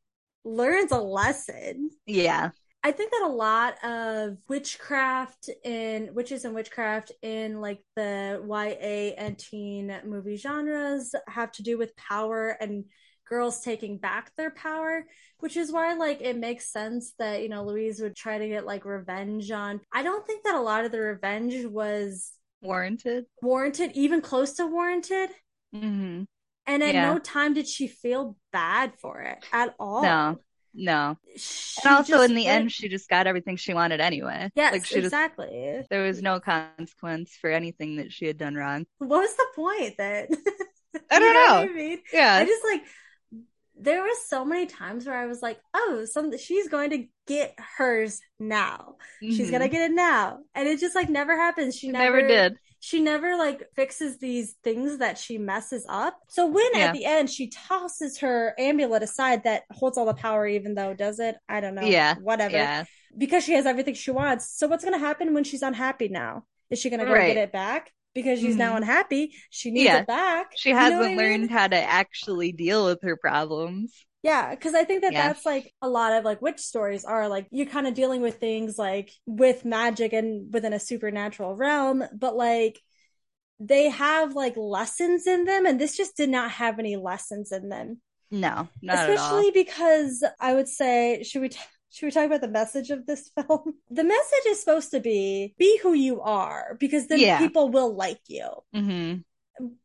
learns 0.44 0.92
a 0.92 0.98
lesson 1.00 1.90
Yeah. 2.06 2.50
I 2.84 2.90
think 2.90 3.12
that 3.12 3.22
a 3.22 3.28
lot 3.32 3.84
of 3.84 4.38
witchcraft 4.48 5.48
in 5.64 6.12
witches 6.14 6.44
and 6.44 6.54
witchcraft 6.54 7.12
in 7.22 7.60
like 7.60 7.80
the 7.94 8.42
YA 8.44 9.14
and 9.16 9.38
teen 9.38 9.94
movie 10.04 10.36
genres 10.36 11.14
have 11.28 11.52
to 11.52 11.62
do 11.62 11.78
with 11.78 11.96
power 11.96 12.56
and 12.60 12.84
girls 13.28 13.60
taking 13.60 13.98
back 13.98 14.32
their 14.36 14.50
power, 14.50 15.06
which 15.38 15.56
is 15.56 15.70
why 15.70 15.94
like 15.94 16.20
it 16.22 16.36
makes 16.36 16.72
sense 16.72 17.12
that 17.20 17.42
you 17.42 17.48
know 17.48 17.64
Louise 17.64 18.00
would 18.00 18.16
try 18.16 18.38
to 18.38 18.48
get 18.48 18.66
like 18.66 18.84
revenge 18.84 19.50
on. 19.52 19.80
I 19.92 20.02
don't 20.02 20.26
think 20.26 20.42
that 20.44 20.56
a 20.56 20.60
lot 20.60 20.84
of 20.84 20.90
the 20.90 21.00
revenge 21.00 21.64
was 21.64 22.32
Warranted. 22.62 23.26
warranted, 23.42 23.92
even 23.94 24.20
close 24.20 24.54
to 24.54 24.66
warranted. 24.66 25.30
hmm 25.72 26.24
And 26.66 26.82
at 26.82 26.94
Yeah. 26.94 27.02
no 27.02 27.18
time 27.18 27.54
did 27.54 27.68
she 27.68 27.86
feel 27.88 28.36
bad 28.52 28.94
for 29.00 29.20
it 29.22 29.38
at 29.52 29.74
all. 29.78 30.02
No. 30.02 30.40
No. 30.74 31.18
She 31.36 31.80
And 31.84 31.94
also 31.96 32.22
in 32.22 32.34
the 32.34 32.44
went- 32.46 32.62
end 32.62 32.72
she 32.72 32.88
just 32.88 33.08
got 33.08 33.26
everything 33.26 33.56
she 33.56 33.74
wanted 33.74 34.00
anyway. 34.00 34.50
yes, 34.54 34.72
Like 34.72 34.84
she 34.84 34.94
just 34.96 35.06
exactly. 35.06 35.82
there 35.90 36.02
was 36.02 36.22
no 36.22 36.40
consequence 36.40 37.36
for 37.40 37.50
anything 37.50 37.96
that 37.96 38.12
she 38.12 38.26
had 38.26 38.38
done 38.38 38.54
wrong. 38.54 38.86
what 38.98 39.08
was 39.20 39.34
the 39.36 39.46
point 39.54 39.96
that 39.98 40.28
I 41.10 41.18
don't 41.18 41.28
You 41.28 41.34
know. 41.34 41.54
what 41.60 41.70
I 41.70 41.72
mean, 41.72 41.98
Yeah. 42.12 42.34
I 42.36 42.44
just 42.46 42.64
like 42.64 42.82
there 43.82 44.02
were 44.02 44.08
so 44.26 44.44
many 44.44 44.66
times 44.66 45.06
where 45.06 45.16
I 45.16 45.26
was 45.26 45.42
like, 45.42 45.58
oh, 45.74 46.04
some 46.10 46.36
she's 46.38 46.68
going 46.68 46.90
to 46.90 47.06
get 47.26 47.54
hers 47.78 48.20
now. 48.38 48.96
She's 49.20 49.48
Mhm. 49.48 49.52
gonna 49.52 49.68
get 49.68 49.90
it 49.90 49.94
now, 49.94 50.40
and 50.54 50.68
it 50.68 50.80
just 50.80 50.94
like 50.94 51.08
never 51.08 51.36
happens. 51.36 51.74
She 51.76 51.88
She 51.88 51.92
never, 51.92 52.16
never 52.22 52.28
did. 52.28 52.56
She 52.80 53.00
never 53.00 53.36
like 53.36 53.62
fixes 53.76 54.18
these 54.18 54.56
things 54.64 54.98
that 54.98 55.16
she 55.18 55.38
messes 55.38 55.84
up. 55.88 56.18
So 56.28 56.46
when 56.46 56.66
Yeah. 56.74 56.86
at 56.86 56.92
the 56.94 57.04
end 57.04 57.30
she 57.30 57.48
tosses 57.48 58.18
her 58.18 58.54
amulet 58.58 59.02
aside 59.04 59.44
that 59.44 59.62
holds 59.70 59.96
all 59.96 60.06
the 60.06 60.14
power, 60.14 60.46
even 60.46 60.74
though 60.74 60.92
does 60.94 61.20
it? 61.20 61.36
I 61.48 61.60
don't 61.60 61.74
know. 61.76 61.82
Yeah. 61.86 62.16
whatever. 62.16 62.56
Yeah. 62.56 62.84
Because 63.16 63.44
she 63.44 63.52
has 63.52 63.66
everything 63.66 63.94
she 63.94 64.10
wants. 64.10 64.58
So 64.58 64.66
what's 64.66 64.84
gonna 64.84 64.98
happen 64.98 65.34
when 65.34 65.44
she's 65.44 65.62
unhappy 65.62 66.08
now? 66.08 66.44
Is 66.70 66.78
she 66.80 66.90
gonna 66.90 67.04
go 67.04 67.12
Right. 67.12 67.34
get 67.34 67.36
it 67.36 67.52
back? 67.52 67.92
Because 68.14 68.40
she's 68.40 68.56
now 68.56 68.74
Mhm. 68.74 68.78
unhappy. 68.78 69.34
She 69.50 69.70
needs 69.70 69.84
Yeah. 69.86 69.98
it 70.00 70.06
back. 70.06 70.52
She 70.56 70.70
You 70.70 70.74
know 70.74 70.80
hasn't 70.80 71.00
what 71.00 71.06
I 71.12 71.16
mean? 71.16 71.18
learned 71.18 71.50
how 71.50 71.66
to 71.68 71.76
actually 71.76 72.52
deal 72.52 72.84
with 72.86 73.00
her 73.02 73.16
problems. 73.16 74.04
Yeah, 74.22 74.50
because 74.54 74.74
I 74.74 74.84
think 74.84 75.02
that 75.02 75.12
Yeah. 75.12 75.28
that's 75.28 75.44
like 75.44 75.74
a 75.82 75.88
lot 75.88 76.12
of 76.12 76.24
like 76.24 76.40
witch 76.40 76.60
stories 76.60 77.04
are 77.04 77.28
like 77.28 77.48
you're 77.50 77.66
kind 77.66 77.86
of 77.88 77.94
dealing 77.94 78.20
with 78.20 78.38
things 78.38 78.78
like 78.78 79.10
with 79.26 79.64
magic 79.64 80.12
and 80.12 80.52
within 80.52 80.72
a 80.72 80.78
supernatural 80.78 81.56
realm, 81.56 82.04
but 82.14 82.36
like 82.36 82.80
they 83.58 83.88
have 83.88 84.34
like 84.34 84.56
lessons 84.56 85.26
in 85.26 85.44
them, 85.44 85.66
and 85.66 85.80
this 85.80 85.96
just 85.96 86.16
did 86.16 86.28
not 86.30 86.50
have 86.52 86.78
any 86.78 86.96
lessons 86.96 87.50
in 87.52 87.68
them. 87.68 88.00
No, 88.30 88.68
not 88.80 88.96
at 88.96 89.10
all. 89.10 89.14
Especially 89.14 89.50
because 89.52 90.24
I 90.40 90.54
would 90.54 90.68
say, 90.68 91.22
should 91.24 91.42
we 91.42 91.48
t- 91.50 91.58
should 91.92 92.06
we 92.06 92.10
talk 92.10 92.26
about 92.26 92.40
the 92.40 92.48
message 92.48 92.90
of 92.90 93.06
this 93.06 93.30
film? 93.36 93.74
The 93.90 94.04
message 94.04 94.46
is 94.48 94.60
supposed 94.60 94.90
to 94.92 95.00
be 95.00 95.54
be 95.58 95.78
who 95.82 95.92
you 95.92 96.20
are 96.22 96.76
because 96.80 97.06
then 97.06 97.20
Yeah. 97.20 97.38
people 97.38 97.68
will 97.68 97.94
like 97.94 98.20
you. 98.28 98.48
hmm 98.74 99.14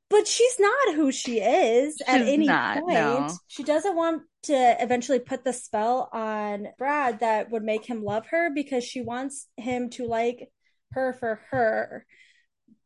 But 0.10 0.26
she's 0.28 0.58
not 0.60 0.96
who 0.96 1.12
she 1.12 1.40
is 1.42 2.02
at 2.08 2.22
any 2.22 2.48
not, 2.48 2.80
point. 2.80 2.94
no. 2.94 3.30
She 3.48 3.64
doesn't 3.64 3.96
want 3.96 4.24
to 4.44 4.82
eventually 4.82 5.20
put 5.20 5.44
the 5.44 5.52
spell 5.52 6.10
on 6.14 6.70
Brad 6.78 7.20
that 7.20 7.52
would 7.52 7.64
make 7.64 7.86
him 7.86 8.02
love 8.04 8.26
her 8.28 8.50
because 8.56 8.86
she 8.86 9.02
wants 9.02 9.48
him 9.58 9.90
to 9.92 10.06
like 10.06 10.50
her 10.94 11.12
for 11.12 11.42
her. 11.52 12.06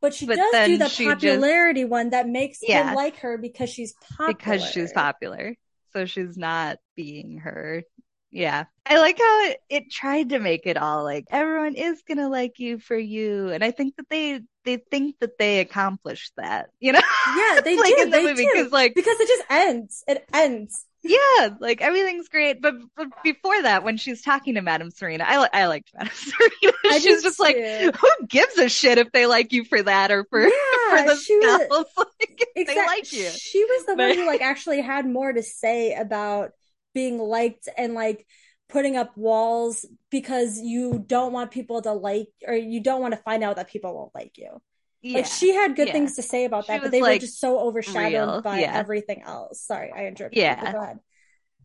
But 0.02 0.16
she 0.16 0.26
But 0.26 0.38
does 0.38 0.68
do 0.68 0.78
the 0.80 0.90
she 0.90 1.04
just- 1.06 1.22
popularity 1.22 1.86
one 1.86 2.10
that 2.10 2.28
makes 2.28 2.58
Yeah. 2.64 2.90
him 2.90 2.96
like 2.96 3.18
her 3.18 3.38
because 3.38 3.70
she's 3.70 3.94
popular. 4.18 4.34
Because 4.34 4.66
she's 4.66 4.92
popular. 4.92 5.56
So 5.94 6.06
she's 6.06 6.38
not 6.38 6.80
being 6.96 7.38
her. 7.40 7.84
Yeah. 8.32 8.66
I 8.86 8.98
like 8.98 9.18
how 9.18 9.46
it, 9.46 9.58
it 9.70 9.92
tried 9.92 10.30
to 10.30 10.40
make 10.40 10.66
it 10.66 10.78
all 10.78 11.04
like 11.04 11.26
everyone 11.30 11.76
is 11.76 12.02
gonna 12.08 12.30
like 12.30 12.60
you 12.60 12.80
for 12.80 12.98
you. 12.98 13.50
And 13.50 13.64
I 13.64 13.72
think 13.72 13.96
that 13.98 14.10
they 14.10 14.42
they 14.64 14.78
think 14.78 15.18
that 15.20 15.38
they 15.38 15.60
accomplished 15.60 16.34
that, 16.38 16.70
you 16.80 16.94
know? 16.94 17.02
Yeah, 17.36 17.62
they 17.64 17.78
like 17.78 17.96
do. 17.96 18.06
the 18.06 18.12
they 18.12 18.34
do. 18.34 18.36
because 18.36 18.72
like 18.72 18.96
because 18.96 19.20
it 19.20 19.28
just 19.28 19.44
ends. 19.50 20.04
It 20.08 20.26
ends. 20.34 20.86
yeah, 21.04 21.50
like 21.60 21.82
everything's 21.82 22.30
great. 22.30 22.62
But, 22.62 22.76
but 22.96 23.08
before 23.24 23.60
that, 23.64 23.84
when 23.84 23.98
she's 23.98 24.22
talking 24.22 24.56
to 24.56 24.62
Madame 24.62 24.92
Serena, 24.92 25.26
I 25.28 25.48
I 25.52 25.66
liked 25.68 25.92
Madame 25.96 26.12
Serena. 26.14 26.78
I 26.92 27.00
she's 27.00 27.24
just 27.24 27.40
like, 27.40 27.56
who 27.58 28.28
gives 28.28 28.58
a 28.58 28.70
shit 28.70 28.98
if 28.98 29.12
they 29.12 29.26
like 29.26 29.52
you 29.52 29.66
for 29.66 29.82
that 29.82 30.12
or 30.12 30.26
for 30.26 30.42
for 30.90 31.04
the 31.08 31.16
she 31.16 31.38
was 31.38 31.88
like 31.98 32.08
if 32.56 32.68
they 32.68 32.74
exact- 32.74 32.88
like 32.88 33.12
you. 33.14 33.30
She 33.30 33.64
was 33.64 33.86
the 33.86 33.96
one 33.96 34.16
who 34.16 34.26
like 34.26 34.42
actually 34.42 34.82
had 34.82 35.06
more 35.06 35.32
to 35.34 35.44
say 35.44 35.94
about 35.96 36.52
being 36.94 37.18
liked 37.18 37.68
and 37.78 37.94
like 37.94 38.26
putting 38.70 38.96
up 38.96 39.16
walls 39.18 39.86
because 40.10 40.60
you 40.60 41.04
don't 41.06 41.34
want 41.34 41.52
people 41.52 41.82
to 41.82 41.92
like 41.92 42.28
or 42.48 42.56
you 42.56 42.82
don't 42.82 43.02
want 43.02 43.14
to 43.14 43.20
find 43.22 43.44
out 43.44 43.58
that 43.58 43.70
people 43.70 43.94
won't 43.94 44.16
like 44.16 44.38
you. 44.38 44.62
Yeah. 45.02 45.18
Like 45.18 45.26
she 45.26 45.54
had 45.54 45.76
good 45.76 45.88
yeah. 45.88 45.94
things 45.94 46.16
to 46.16 46.22
say 46.22 46.46
about 46.46 46.66
She 46.66 46.74
that, 46.74 46.82
but 46.82 46.92
they 46.92 47.02
were 47.02 47.18
just 47.18 47.40
so 47.40 47.60
overshadowed 47.60 48.14
real, 48.14 48.42
by 48.42 48.60
yeah. 48.60 48.74
everything 48.74 49.24
else. 49.24 49.62
Sorry, 49.62 49.92
I 49.92 50.06
interrupted. 50.06 50.38
Yeah. 50.38 50.64
but 50.64 50.72
go 50.72 50.82
ahead. 50.82 51.00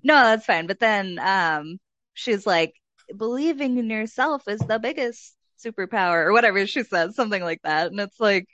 No, 0.02 0.14
that's 0.14 0.46
fine. 0.46 0.66
But 0.66 0.80
then 0.80 1.18
um 1.18 1.78
she's 2.14 2.46
like, 2.46 2.74
believing 3.14 3.78
in 3.78 3.90
yourself 3.90 4.42
is 4.48 4.60
the 4.60 4.78
biggest 4.78 5.36
superpower 5.64 6.24
or 6.26 6.32
whatever 6.32 6.66
she 6.66 6.82
says, 6.82 7.14
something 7.14 7.42
like 7.42 7.60
that. 7.62 7.88
And 7.90 8.00
it's 8.00 8.18
like 8.18 8.48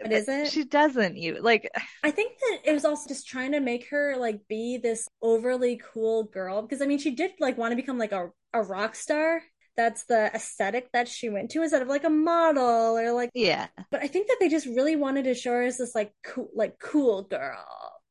But 0.00 0.12
is 0.12 0.28
it? 0.28 0.48
she 0.48 0.64
doesn't 0.64 1.16
you 1.16 1.38
like 1.40 1.70
I 2.04 2.10
think 2.10 2.32
that 2.38 2.58
it 2.64 2.72
was 2.72 2.84
also 2.84 3.08
just 3.08 3.26
trying 3.26 3.52
to 3.52 3.60
make 3.60 3.88
her 3.90 4.16
like 4.18 4.40
be 4.48 4.78
this 4.78 5.08
overly 5.22 5.80
cool 5.92 6.24
girl 6.24 6.62
because 6.62 6.82
I 6.82 6.86
mean 6.86 6.98
she 6.98 7.12
did 7.12 7.32
like 7.40 7.58
want 7.58 7.72
to 7.72 7.76
become 7.76 7.98
like 7.98 8.12
a, 8.12 8.30
a 8.52 8.62
rock 8.62 8.94
star. 8.94 9.42
That's 9.76 10.04
the 10.04 10.30
aesthetic 10.32 10.90
that 10.92 11.08
she 11.08 11.28
went 11.28 11.50
to 11.50 11.62
instead 11.62 11.82
of 11.82 11.88
like 11.88 12.04
a 12.04 12.10
model 12.10 12.96
or 12.96 13.12
like 13.12 13.30
yeah. 13.34 13.66
but 13.90 14.02
I 14.02 14.06
think 14.06 14.28
that 14.28 14.36
they 14.38 14.48
just 14.48 14.66
really 14.66 14.94
wanted 14.94 15.24
to 15.24 15.34
show 15.34 15.50
her 15.50 15.64
as 15.64 15.78
this 15.78 15.94
like 15.94 16.12
cool 16.24 16.48
like 16.54 16.78
cool 16.78 17.22
girl. 17.22 17.66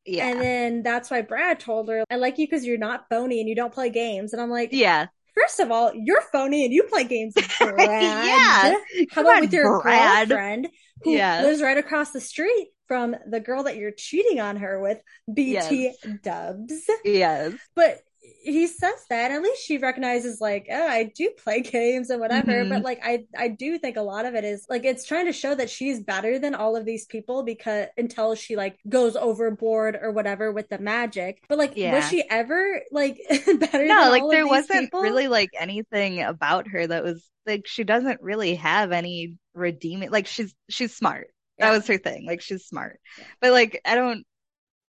Yeah. 0.05 0.27
And 0.27 0.41
then 0.41 0.83
that's 0.83 1.09
why 1.09 1.21
Brad 1.21 1.59
told 1.59 1.89
her, 1.89 2.03
I 2.11 2.17
like 2.17 2.37
you 2.37 2.45
because 2.45 2.65
you're 2.65 2.77
not 2.77 3.05
phony 3.09 3.39
and 3.39 3.47
you 3.47 3.55
don't 3.55 3.73
play 3.73 3.89
games. 3.89 4.33
And 4.33 4.41
I'm 4.41 4.49
like, 4.49 4.69
yeah. 4.73 5.07
first 5.33 5.61
of 5.61 5.71
all, 5.71 5.93
you're 5.95 6.21
phony 6.31 6.65
and 6.65 6.73
you 6.73 6.83
play 6.83 7.05
games, 7.05 7.33
Brad. 7.59 7.79
Yeah. 7.79 8.73
How 8.73 8.75
Come 9.11 9.25
about 9.25 9.35
on, 9.35 9.41
with 9.41 9.53
your 9.53 9.81
Brad. 9.81 10.27
girlfriend 10.27 10.67
who 11.01 11.11
Yeah. 11.11 11.41
lives 11.43 11.61
right 11.61 11.77
across 11.77 12.11
the 12.11 12.21
street 12.21 12.69
from 12.87 13.15
the 13.27 13.39
girl 13.39 13.63
that 13.63 13.77
you're 13.77 13.91
cheating 13.91 14.39
on 14.39 14.57
her 14.57 14.79
with, 14.79 15.01
BT 15.33 15.83
Yes. 15.83 15.95
Dubs? 16.21 16.73
Yes. 17.03 17.53
But 17.75 18.01
he 18.45 18.67
says 18.67 19.05
that 19.09 19.31
at 19.31 19.41
least 19.41 19.63
she 19.63 19.77
recognizes 19.77 20.39
like 20.41 20.67
oh 20.71 20.87
i 20.87 21.03
do 21.15 21.29
play 21.43 21.61
games 21.61 22.09
and 22.09 22.19
whatever 22.21 22.51
Mhm. 22.51 22.69
but 22.69 22.81
like 22.81 22.99
i 23.03 23.25
i 23.37 23.47
do 23.49 23.77
think 23.77 23.95
a 23.97 24.01
lot 24.01 24.25
of 24.25 24.33
it 24.35 24.43
is 24.45 24.65
like 24.69 24.83
it's 24.85 25.05
trying 25.05 25.25
to 25.27 25.33
show 25.33 25.53
that 25.55 25.69
she's 25.69 26.01
better 26.01 26.39
than 26.39 26.55
all 26.55 26.75
of 26.77 26.85
these 26.85 27.05
people 27.05 27.43
because 27.43 27.87
until 27.97 28.35
she 28.35 28.55
like 28.55 28.77
goes 28.87 29.15
overboard 29.17 29.97
or 30.01 30.11
whatever 30.11 30.51
with 30.53 30.67
the 30.69 30.79
magic 30.79 31.41
but 31.49 31.57
like 31.57 31.73
Yeah. 31.75 31.95
was 31.95 32.07
she 32.09 32.23
ever 32.29 32.81
like 32.91 33.17
better 33.29 33.85
No, 33.85 34.01
than 34.03 34.09
like 34.11 34.21
all 34.23 34.29
there 34.31 34.43
of 34.43 34.49
these 34.51 34.69
wasn't 34.69 34.85
people? 34.85 35.01
really 35.01 35.27
like 35.27 35.49
anything 35.59 36.21
about 36.21 36.67
her 36.69 36.85
that 36.87 37.03
was 37.03 37.29
like 37.45 37.65
she 37.65 37.83
doesn't 37.83 38.21
really 38.21 38.55
have 38.55 38.91
any 38.93 39.35
redeeming 39.53 40.11
like 40.11 40.27
she's 40.27 40.53
she's 40.69 40.95
smart. 40.95 41.27
That 41.59 41.71
was 41.71 41.87
her 41.87 41.97
thing. 41.97 42.25
Like 42.25 42.41
she's 42.41 42.65
smart. 42.65 42.99
Yeah. 43.17 43.25
But 43.41 43.51
like 43.51 43.81
I 43.85 43.95
don't 43.95 44.25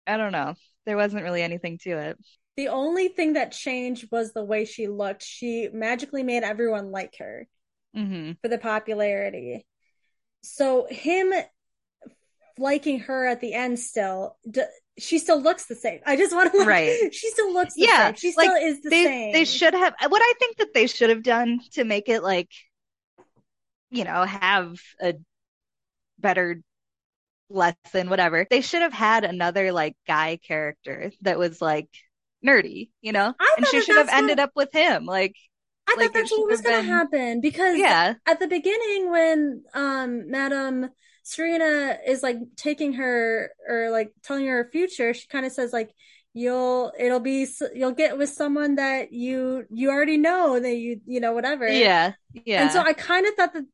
I 0.06 0.16
don't 0.16 0.32
know. 0.32 0.54
There 0.86 0.96
wasn't 0.96 1.24
really 1.24 1.42
anything 1.42 1.78
to 1.84 1.90
it. 1.98 2.18
the 2.56 2.68
only 2.68 3.08
thing 3.08 3.34
that 3.34 3.52
changed 3.52 4.08
was 4.10 4.32
the 4.32 4.44
way 4.44 4.64
she 4.64 4.88
looked 4.88 5.22
she 5.22 5.68
magically 5.72 6.22
made 6.22 6.42
everyone 6.42 6.90
like 6.90 7.16
her 7.18 7.46
hmm 7.94 8.38
for 8.42 8.48
the 8.48 8.58
popularity. 8.58 9.66
So 10.42 10.86
him 10.90 11.32
liking 12.58 13.00
her 13.00 13.26
at 13.26 13.40
the 13.40 13.54
end 13.54 13.78
still, 13.78 14.36
d- 14.50 14.62
she 14.98 15.18
still 15.18 15.40
looks 15.40 15.66
the 15.66 15.74
same. 15.74 16.00
I 16.06 16.16
just 16.16 16.34
want 16.34 16.52
to 16.52 16.58
like, 16.58 16.68
Right. 16.68 16.90
She 17.12 17.30
still 17.30 17.52
looks 17.52 17.74
the 17.78 17.82
Yeah, 17.82 17.88
same. 17.88 18.14
She 18.16 18.32
like, 18.36 18.48
still 18.48 18.54
is 18.54 18.82
the 18.82 18.90
they 18.90 19.02
same. 19.02 19.32
they 19.32 19.44
should 19.44 19.74
have 19.74 19.94
what 20.08 20.22
I 20.22 20.32
think 20.38 20.58
that 20.58 20.72
they 20.74 20.86
should 20.86 21.10
have 21.10 21.22
done 21.22 21.60
to 21.72 21.84
make 21.84 22.08
it 22.08 22.22
like 22.22 22.50
you 23.96 24.04
know 24.04 24.24
have 24.24 24.76
a 25.00 25.14
better 26.18 26.60
lesson 27.48 28.10
whatever 28.10 28.46
they 28.50 28.60
should 28.60 28.82
have 28.82 28.92
had 28.92 29.24
another 29.24 29.72
like 29.72 29.94
guy 30.06 30.36
character 30.36 31.12
that 31.20 31.38
was 31.38 31.60
like 31.60 31.88
nerdy 32.44 32.90
you 33.00 33.12
know? 33.12 33.32
And 33.56 33.66
she 33.66 33.80
should 33.80 33.96
have 33.96 34.06
that's 34.06 34.18
ended 34.18 34.38
up 34.38 34.50
with 34.54 34.72
him 34.72 35.06
like 35.06 35.34
I 35.88 35.94
like, 35.96 36.12
thought 36.12 36.14
that's 36.14 36.30
what 36.32 36.48
was 36.48 36.58
have 36.60 36.64
going 36.64 36.76
to 36.76 36.82
been- 36.82 36.90
happen 36.90 37.40
because 37.40 37.78
yeah. 37.78 38.14
at 38.26 38.40
the 38.40 38.48
beginning 38.48 39.10
when 39.10 39.62
um 39.72 40.30
Madam 40.30 40.90
Serena 41.22 41.98
is 42.06 42.22
like 42.22 42.38
taking 42.56 42.94
her 42.94 43.50
or 43.68 43.90
like 43.90 44.12
telling 44.22 44.46
her 44.46 44.64
her 44.64 44.70
future, 44.70 45.12
she 45.12 45.26
kind 45.26 45.44
of 45.44 45.52
says 45.52 45.72
like 45.72 45.90
you'll 46.34 46.92
it'll 46.98 47.20
be 47.20 47.48
you'll 47.74 47.92
get 47.92 48.16
with 48.18 48.28
someone 48.28 48.76
that 48.76 49.12
you 49.12 49.64
you 49.70 49.90
already 49.90 50.18
know 50.18 50.60
that 50.60 50.76
you 50.76 51.00
you 51.06 51.18
know 51.20 51.32
whatever. 51.32 51.66
yeah 51.68 52.12
yeah. 52.32 52.62
And 52.62 52.70
so 52.70 52.80
I 52.80 52.92
kind 52.92 53.26
of 53.26 53.34
thought 53.34 53.54
that 53.54 53.64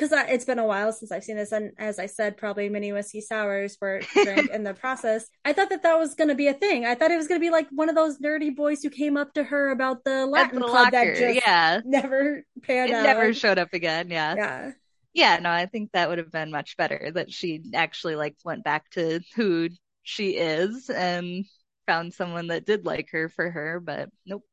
because 0.00 0.26
it's 0.28 0.46
been 0.46 0.58
a 0.58 0.64
while 0.64 0.92
since 0.92 1.12
I've 1.12 1.24
seen 1.24 1.36
this, 1.36 1.52
and 1.52 1.72
as 1.78 1.98
I 1.98 2.06
said, 2.06 2.38
probably 2.38 2.68
many 2.70 2.92
whiskey 2.92 3.20
sours 3.20 3.76
were 3.80 4.00
drank 4.24 4.50
in 4.50 4.64
the 4.64 4.72
process. 4.72 5.28
I 5.44 5.52
thought 5.52 5.68
that 5.68 5.82
that 5.82 5.98
was 5.98 6.14
going 6.14 6.28
to 6.28 6.34
be 6.34 6.48
a 6.48 6.54
thing. 6.54 6.86
I 6.86 6.94
thought 6.94 7.10
it 7.10 7.16
was 7.16 7.28
going 7.28 7.40
to 7.40 7.44
be 7.44 7.50
like 7.50 7.68
one 7.70 7.90
of 7.90 7.94
those 7.94 8.18
nerdy 8.18 8.54
boys 8.54 8.82
who 8.82 8.88
came 8.90 9.16
up 9.16 9.34
to 9.34 9.44
her 9.44 9.70
about 9.70 10.04
the 10.04 10.22
at 10.22 10.28
Latin 10.28 10.60
the 10.60 10.66
club 10.66 10.92
that 10.92 11.16
just 11.16 11.46
yeah 11.46 11.80
never 11.84 12.42
panned 12.62 12.90
it 12.90 12.94
out. 12.94 13.02
never 13.02 13.34
showed 13.34 13.58
up 13.58 13.72
again 13.72 14.10
yeah 14.10 14.34
yeah. 14.34 14.70
yeah 15.12 15.38
no 15.40 15.50
I 15.50 15.66
think 15.66 15.92
that 15.92 16.08
would 16.08 16.18
have 16.18 16.32
been 16.32 16.50
much 16.50 16.76
better 16.76 17.10
that 17.14 17.30
she 17.32 17.62
actually 17.74 18.16
like 18.16 18.36
went 18.44 18.64
back 18.64 18.90
to 18.92 19.20
who 19.36 19.68
she 20.02 20.30
is 20.30 20.88
and 20.88 21.44
found 21.86 22.14
someone 22.14 22.48
that 22.48 22.64
did 22.64 22.86
like 22.86 23.08
her 23.12 23.28
for 23.28 23.50
her 23.50 23.80
but 23.80 24.08
nope 24.26 24.44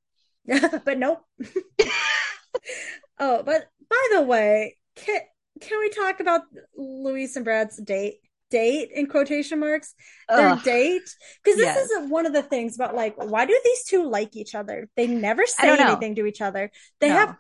but 0.86 0.98
nope. 0.98 1.24
oh, 3.20 3.44
but 3.44 3.68
by 3.90 4.08
the 4.14 4.22
way, 4.22 4.78
can 4.96 5.22
can 5.60 5.80
we 5.80 5.90
talk 5.90 6.20
about 6.20 6.42
Louise 6.76 7.36
and 7.36 7.46
Brad's 7.46 7.78
date? 7.78 8.16
Date 8.50 8.92
in 8.94 9.08
quotation 9.08 9.60
marks. 9.60 9.94
Their 10.30 10.50
Ugh. 10.52 10.64
date, 10.64 11.02
because 11.44 11.58
this 11.58 11.66
Yes. 11.66 11.90
is 11.90 12.10
one 12.10 12.26
of 12.26 12.32
the 12.32 12.42
things 12.44 12.76
about 12.76 12.96
like 12.96 13.16
why 13.18 13.46
do 13.46 13.60
these 13.66 13.84
two 13.84 14.08
like 14.10 14.38
each 14.38 14.56
other? 14.56 14.88
They 14.96 15.06
never 15.06 15.46
say 15.46 15.78
anything 15.78 16.16
to 16.16 16.26
each 16.26 16.42
other. 16.42 16.72
They 17.02 17.10
No. 17.10 17.16
have 17.16 17.36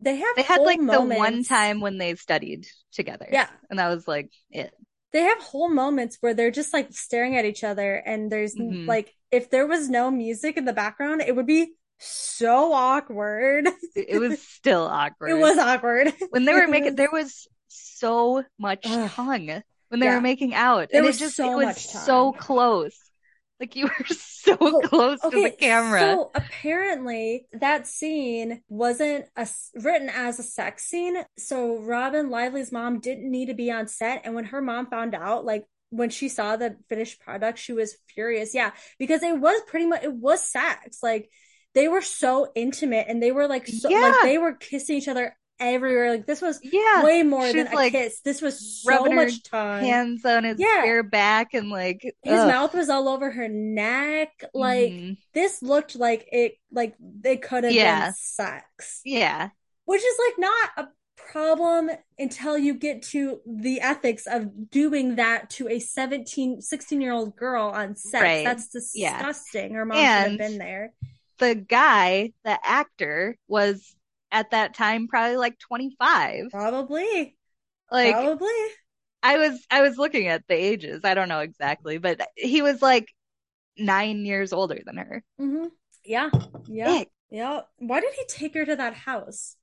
they 0.00 0.16
have 0.16 0.36
They 0.36 0.42
had 0.42 0.62
like 0.62 0.78
the 0.80 1.00
one 1.02 1.42
time 1.44 1.80
when 1.80 1.98
they 1.98 2.14
studied 2.14 2.66
together. 2.92 3.26
Yeah. 3.30 3.48
And 3.68 3.78
that 3.78 3.88
was 3.88 4.08
like 4.08 4.30
it. 4.50 4.72
they 5.12 5.22
have 5.22 5.38
whole 5.42 5.68
moments 5.68 6.16
where 6.20 6.32
they're 6.34 6.50
just 6.50 6.72
like 6.72 6.92
staring 6.92 7.36
at 7.36 7.44
each 7.44 7.62
other 7.64 7.94
and 7.96 8.30
there's 8.32 8.54
Mhm. 8.54 8.86
like 8.86 9.12
if 9.30 9.50
there 9.50 9.66
was 9.66 9.90
no 9.90 10.10
music 10.10 10.56
in 10.56 10.64
the 10.64 10.72
background, 10.72 11.20
it 11.20 11.36
would 11.36 11.46
be 11.46 11.74
so 11.98 12.72
awkward. 12.72 13.68
It, 13.94 14.20
was 14.20 14.40
still 14.40 14.82
awkward. 14.86 15.30
It 15.30 15.38
was 15.38 15.58
awkward. 15.70 16.12
when 16.30 16.44
they 16.44 16.52
were 16.54 16.68
making 16.68 16.94
there 16.96 17.10
was 17.12 17.46
so 17.68 18.44
much 18.58 18.84
Ugh. 18.86 19.10
tongue 19.10 19.62
when 19.88 20.00
they 20.00 20.06
Yeah. 20.06 20.14
were 20.16 20.20
making 20.20 20.54
out. 20.54 20.88
There 20.90 21.00
and 21.00 21.06
was 21.06 21.16
it 21.16 21.20
just 21.20 21.36
so 21.36 21.52
it 21.52 21.56
was 21.56 21.66
much 21.66 21.92
tongue. 21.92 22.02
so 22.02 22.32
close. 22.32 22.96
Like 23.60 23.74
you 23.74 23.86
were 23.86 24.06
so 24.08 24.56
Oh, 24.60 24.80
close 24.84 25.20
to 25.20 25.30
the 25.30 25.50
camera. 25.50 26.00
So 26.00 26.30
apparently 26.34 27.46
that 27.52 27.86
scene 27.88 28.62
wasn't 28.68 29.26
a, 29.36 29.48
written 29.74 30.08
as 30.08 30.38
a 30.38 30.44
sex 30.44 30.84
scene. 30.84 31.16
So 31.38 31.78
Robyn 31.80 32.30
Lively's 32.30 32.70
mom 32.70 33.00
didn't 33.00 33.30
need 33.30 33.46
to 33.46 33.54
be 33.54 33.70
on 33.72 33.88
set. 33.88 34.22
And 34.24 34.34
when 34.34 34.44
her 34.44 34.62
mom 34.62 34.86
found 34.86 35.14
out, 35.14 35.44
like 35.44 35.64
when 35.90 36.10
she 36.10 36.28
saw 36.28 36.56
the 36.56 36.76
finished 36.88 37.20
product, 37.20 37.58
she 37.58 37.72
was 37.72 37.96
furious. 38.14 38.54
Yeah, 38.54 38.70
because 38.98 39.22
it 39.24 39.38
was 39.38 39.60
pretty 39.66 39.86
much 39.86 40.04
it 40.04 40.12
was 40.12 40.40
sex. 40.42 40.98
Like 41.02 41.28
they 41.78 41.86
were 41.86 42.02
so 42.02 42.50
intimate 42.56 43.06
and 43.08 43.22
they 43.22 43.30
were 43.30 43.46
like 43.46 43.68
so 43.68 43.88
Yeah. 43.88 44.00
like 44.00 44.22
they 44.24 44.36
were 44.36 44.52
kissing 44.52 44.96
each 44.96 45.06
other 45.06 45.36
everywhere. 45.60 46.10
Like 46.10 46.26
this 46.26 46.42
was 46.42 46.58
yeah. 46.60 47.04
way 47.04 47.22
more 47.22 47.46
She 47.46 47.52
than 47.62 47.72
was, 47.72 47.86
a 47.86 47.90
kiss. 47.90 48.20
This 48.20 48.42
was 48.42 48.82
so 48.82 49.04
much 49.04 49.44
time. 49.44 49.84
Hands 49.84 50.24
on 50.24 50.42
his 50.42 50.58
Yeah. 50.58 50.82
bare 50.82 51.02
back 51.04 51.54
and 51.54 51.70
like 51.70 52.02
His 52.24 52.40
ugh. 52.40 52.48
mouth 52.48 52.74
was 52.74 52.88
all 52.88 53.08
over 53.08 53.30
her 53.30 53.46
neck. 53.48 54.42
Like 54.52 54.90
Mhm. 54.90 55.18
this 55.34 55.62
looked 55.62 55.94
like 55.94 56.28
it 56.32 56.56
like 56.72 56.96
it 57.24 57.42
could 57.42 57.62
have 57.62 57.72
Yeah. 57.72 58.06
been 58.06 58.14
sex 58.14 59.00
Yeah. 59.04 59.50
which 59.84 60.02
is 60.02 60.16
like 60.26 60.38
not 60.38 60.70
a 60.78 60.88
problem 61.32 61.90
until 62.18 62.58
you 62.58 62.74
get 62.74 63.02
to 63.02 63.40
the 63.46 63.80
ethics 63.82 64.26
of 64.26 64.70
doing 64.70 65.14
that 65.16 65.50
to 65.50 65.68
a 65.68 65.78
17 65.78 66.60
16 66.60 67.00
year 67.00 67.12
old 67.12 67.36
girl 67.36 67.66
on 67.68 67.94
set 67.94 68.22
Right. 68.22 68.44
that's 68.44 68.68
disgusting 68.68 69.74
her 69.74 69.84
mom 69.84 69.98
should 69.98 70.04
have 70.06 70.38
been 70.38 70.58
there 70.58 70.92
the 71.38 71.54
guy, 71.54 72.32
the 72.44 72.58
actor, 72.66 73.36
was 73.48 73.94
at 74.32 74.50
that 74.52 74.74
time 74.74 75.08
probably 75.08 75.36
like 75.36 75.58
25. 75.58 76.46
probably 76.50 77.36
Like 77.90 78.20
probably 78.20 78.68
I 79.22 79.38
was 79.38 79.66
I 79.70 79.82
was 79.82 79.98
looking 79.98 80.28
at 80.28 80.46
the 80.48 80.54
ages. 80.54 81.02
I 81.04 81.14
don't 81.14 81.28
know 81.28 81.40
exactly, 81.40 81.98
but 81.98 82.20
he 82.36 82.62
was 82.62 82.82
like 82.82 83.08
9 83.78 84.26
years 84.26 84.52
older 84.52 84.80
than 84.84 84.98
her. 84.98 85.24
hmm 85.38 85.66
yeah 86.04 86.30
yeah 86.66 86.98
Ick. 86.98 87.10
yeah 87.30 87.60
why 87.78 88.00
did 88.00 88.12
he 88.14 88.24
take 88.28 88.54
her 88.54 88.64
to 88.64 88.76
that 88.76 88.94
house 88.94 89.56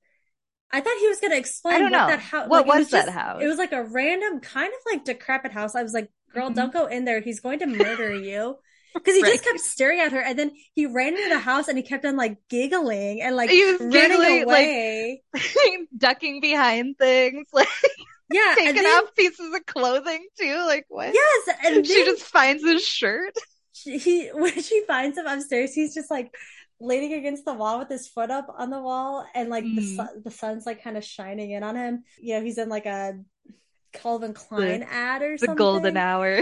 I 0.72 0.80
thought 0.80 0.98
he 1.00 1.08
was 1.08 1.20
gonna 1.20 1.36
explain 1.36 1.76
I 1.76 1.78
don't 1.78 1.92
what 1.92 2.06
know. 2.06 2.08
that 2.08 2.20
house. 2.20 2.50
What 2.50 2.66
like, 2.66 2.66
it 2.66 2.74
was 2.74 2.90
that 2.90 3.08
house? 3.08 3.40
It 3.40 3.46
was 3.48 3.58
like 3.58 3.72
a 3.72 3.84
random, 3.84 4.40
kind 4.40 4.72
of 4.72 4.80
like 4.92 5.04
decrepit 5.04 5.52
house. 5.52 5.74
I 5.76 5.82
was 5.84 5.94
like, 5.94 6.10
"Girl, 6.34 6.50
Mhm. 6.50 6.54
don't 6.54 6.72
go 6.72 6.86
in 6.86 7.04
there. 7.06 7.20
He's 7.20 7.40
going 7.40 7.60
to 7.60 7.66
murder 7.66 8.12
you." 8.14 8.58
Because 8.96 9.14
he 9.14 9.22
Right. 9.22 9.32
just 9.32 9.44
kept 9.44 9.60
staring 9.60 10.00
at 10.00 10.12
her, 10.12 10.20
and 10.20 10.38
then 10.38 10.52
he 10.74 10.86
ran 10.86 11.14
into 11.16 11.28
the 11.28 11.38
house 11.38 11.68
and 11.68 11.76
he 11.76 11.82
kept 11.84 12.04
on 12.04 12.16
like 12.16 12.38
giggling 12.48 13.20
and 13.22 13.36
like 13.36 13.50
He 13.50 13.64
was 13.64 13.80
running 13.80 13.92
giggling, 13.92 14.46
like- 14.46 14.46
away. 14.66 15.22
ducking 15.96 16.40
behind 16.40 16.96
things, 16.98 17.46
like 17.52 17.68
yeah, 18.32 18.54
taking 18.56 18.82
then 18.82 18.86
off 19.04 19.14
pieces 19.14 19.54
of 19.54 19.66
clothing 19.66 20.26
too. 20.40 20.64
Like 20.66 20.86
what? 20.88 21.12
yes, 21.14 21.56
and 21.64 21.86
she 21.86 22.04
just 22.04 22.22
finds 22.22 22.62
his 22.64 22.82
shirt. 22.84 23.34
she- 23.72 23.98
he 23.98 24.28
when 24.28 24.60
she 24.62 24.82
finds 24.86 25.18
him 25.18 25.26
upstairs, 25.26 25.72
he's 25.74 25.94
just 25.94 26.10
like 26.10 26.34
leaning 26.80 27.12
against 27.14 27.44
the 27.44 27.54
wall 27.54 27.78
with 27.78 27.88
his 27.88 28.06
foot 28.08 28.30
up 28.30 28.46
on 28.58 28.70
the 28.70 28.80
wall, 28.80 29.26
and 29.34 29.48
like 29.50 29.64
the 29.64 29.80
Mm. 29.82 29.96
sun, 29.96 30.08
the 30.24 30.30
sun's 30.30 30.66
like 30.66 30.82
kind 30.82 30.96
of 30.96 31.04
shining 31.04 31.50
in 31.50 31.62
on 31.62 31.76
him. 31.76 32.04
You 32.18 32.34
know, 32.38 32.42
he's 32.42 32.58
in 32.58 32.68
like 32.68 32.86
a 32.86 33.18
Calvin 33.92 34.34
Klein 34.34 34.82
ad 34.82 35.22
or 35.22 35.36
something. 35.38 35.38
The 35.38 35.46
something. 35.46 35.56
golden 35.56 35.96
hour. 35.96 36.40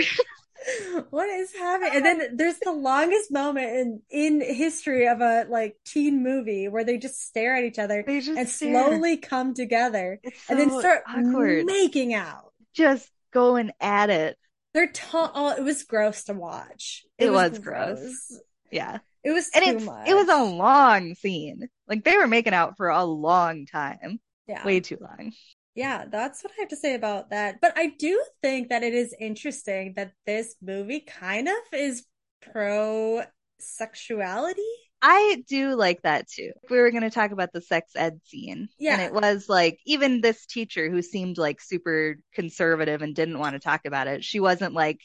What 1.11 1.29
is 1.29 1.53
happening? 1.55 1.91
And 1.95 2.05
then 2.07 2.37
there's 2.37 2.59
the 2.61 2.73
longest 2.73 3.31
moment 3.33 3.69
in 3.71 4.03
in 4.11 4.41
history 4.41 5.07
of 5.09 5.21
a 5.21 5.47
like 5.49 5.77
teen 5.85 6.23
movie 6.23 6.69
where 6.69 6.85
they 6.85 6.99
just 6.99 7.21
stare 7.27 7.57
at 7.57 7.65
each 7.65 7.79
other 7.79 8.05
and 8.07 8.49
stare. 8.49 8.73
slowly 8.89 9.17
come 9.17 9.55
together 9.55 10.21
It's 10.23 10.49
and 10.51 10.59
then 10.59 10.71
start 10.71 11.03
awkward. 11.09 11.67
making 11.67 12.15
out. 12.15 12.53
Just 12.75 13.09
going 13.33 13.73
at 13.81 14.11
it. 14.11 14.37
They're 14.73 14.91
ta- 14.91 15.31
oh, 15.35 15.51
it 15.57 15.63
was 15.63 15.85
gross 15.85 16.25
to 16.25 16.35
watch. 16.35 17.05
It 17.19 17.31
was 17.31 17.59
gross. 17.59 18.41
Yeah. 18.73 18.99
It 19.23 19.31
was 19.31 19.49
And 19.55 19.65
it's 19.65 19.85
much. 19.85 20.09
it 20.09 20.15
was 20.15 20.29
a 20.29 20.43
long 20.43 21.15
scene. 21.15 21.69
Like 21.89 22.05
they 22.05 22.17
were 22.17 22.27
making 22.27 22.55
out 22.55 22.77
for 22.77 22.89
a 22.89 23.05
long 23.05 23.67
time. 23.67 24.19
yeah. 24.49 24.65
Way 24.67 24.81
too 24.81 24.99
long. 25.01 25.33
Yeah, 25.75 26.05
that's 26.11 26.43
what 26.45 26.53
I 26.57 26.61
have 26.61 26.69
to 26.69 26.77
say 26.77 26.95
about 26.95 27.31
that. 27.31 27.61
But 27.61 27.73
I 27.77 27.93
do 27.99 28.23
think 28.43 28.69
that 28.69 28.83
it 28.83 28.95
is 28.95 29.15
interesting 29.19 29.95
that 29.97 30.13
this 30.27 30.55
movie 30.63 31.01
kind 31.01 31.49
of 31.49 31.55
is 31.73 32.05
pro 32.53 33.25
sexuality. 33.59 34.63
I 35.03 35.43
do 35.49 35.75
like 35.75 36.01
that 36.03 36.29
too. 36.29 36.53
We 36.71 36.79
were 36.79 36.91
going 36.91 37.03
to 37.03 37.11
talk 37.11 37.31
about 37.31 37.53
the 37.53 37.61
sex 37.61 37.93
ed 37.95 38.21
scene. 38.25 38.69
Yeah. 38.79 38.95
And 38.95 39.03
it 39.03 39.13
was 39.13 39.49
like, 39.49 39.79
even 39.85 40.21
this 40.21 40.47
teacher 40.47 40.91
who 40.91 41.03
seemed 41.03 41.37
like 41.37 41.61
super 41.61 42.17
conservative 42.33 43.03
and 43.03 43.15
didn't 43.15 43.39
want 43.39 43.53
to 43.55 43.59
talk 43.61 43.85
about 43.85 44.07
it, 44.07 44.25
she 44.25 44.41
wasn't 44.41 44.73
like, 44.75 45.01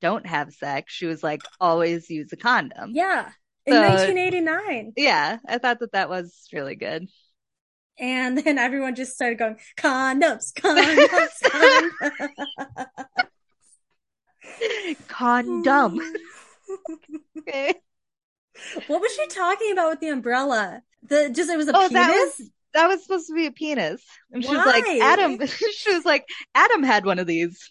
don't 0.00 0.26
have 0.26 0.52
sex. 0.52 0.92
She 0.92 1.06
was 1.06 1.22
like, 1.22 1.42
always 1.60 2.10
use 2.10 2.32
a 2.32 2.36
condom. 2.36 2.92
Yeah. 2.94 3.30
In 3.66 3.74
So- 3.74 3.80
1989. 3.80 4.92
Yeah, 4.96 5.38
I 5.46 5.58
thought 5.58 5.80
that 5.80 5.92
that 5.92 6.08
was 6.08 6.48
really 6.52 6.74
good. 6.74 7.08
And 7.98 8.36
then 8.38 8.58
everyone 8.58 8.94
just 8.96 9.14
started 9.14 9.38
going, 9.38 9.56
condoms, 9.76 10.52
condoms, 10.52 11.08
condoms. 11.42 12.28
Condom. 15.08 16.00
Okay. 17.38 17.74
what 18.86 19.00
was 19.02 19.12
she 19.14 19.26
talking 19.26 19.72
about 19.72 19.90
with 19.90 20.00
the 20.00 20.08
umbrella? 20.08 20.80
The 21.02 21.28
just 21.30 21.50
it 21.50 21.58
was 21.58 21.68
a 21.68 21.72
Oh, 21.76 21.88
penis? 21.88 21.92
that 21.92 22.08
was 22.10 22.50
that 22.72 22.86
was 22.88 23.02
supposed 23.02 23.26
to 23.26 23.34
be 23.34 23.46
a 23.46 23.50
penis. 23.52 24.02
And 24.32 24.42
she 24.42 24.48
was 24.56 24.64
like, 24.64 24.84
Adam 24.86 25.46
she 25.46 25.92
was 25.94 26.06
like, 26.06 26.26
Adam 26.54 26.82
had 26.82 27.04
one 27.04 27.18
of 27.18 27.26
these. 27.26 27.68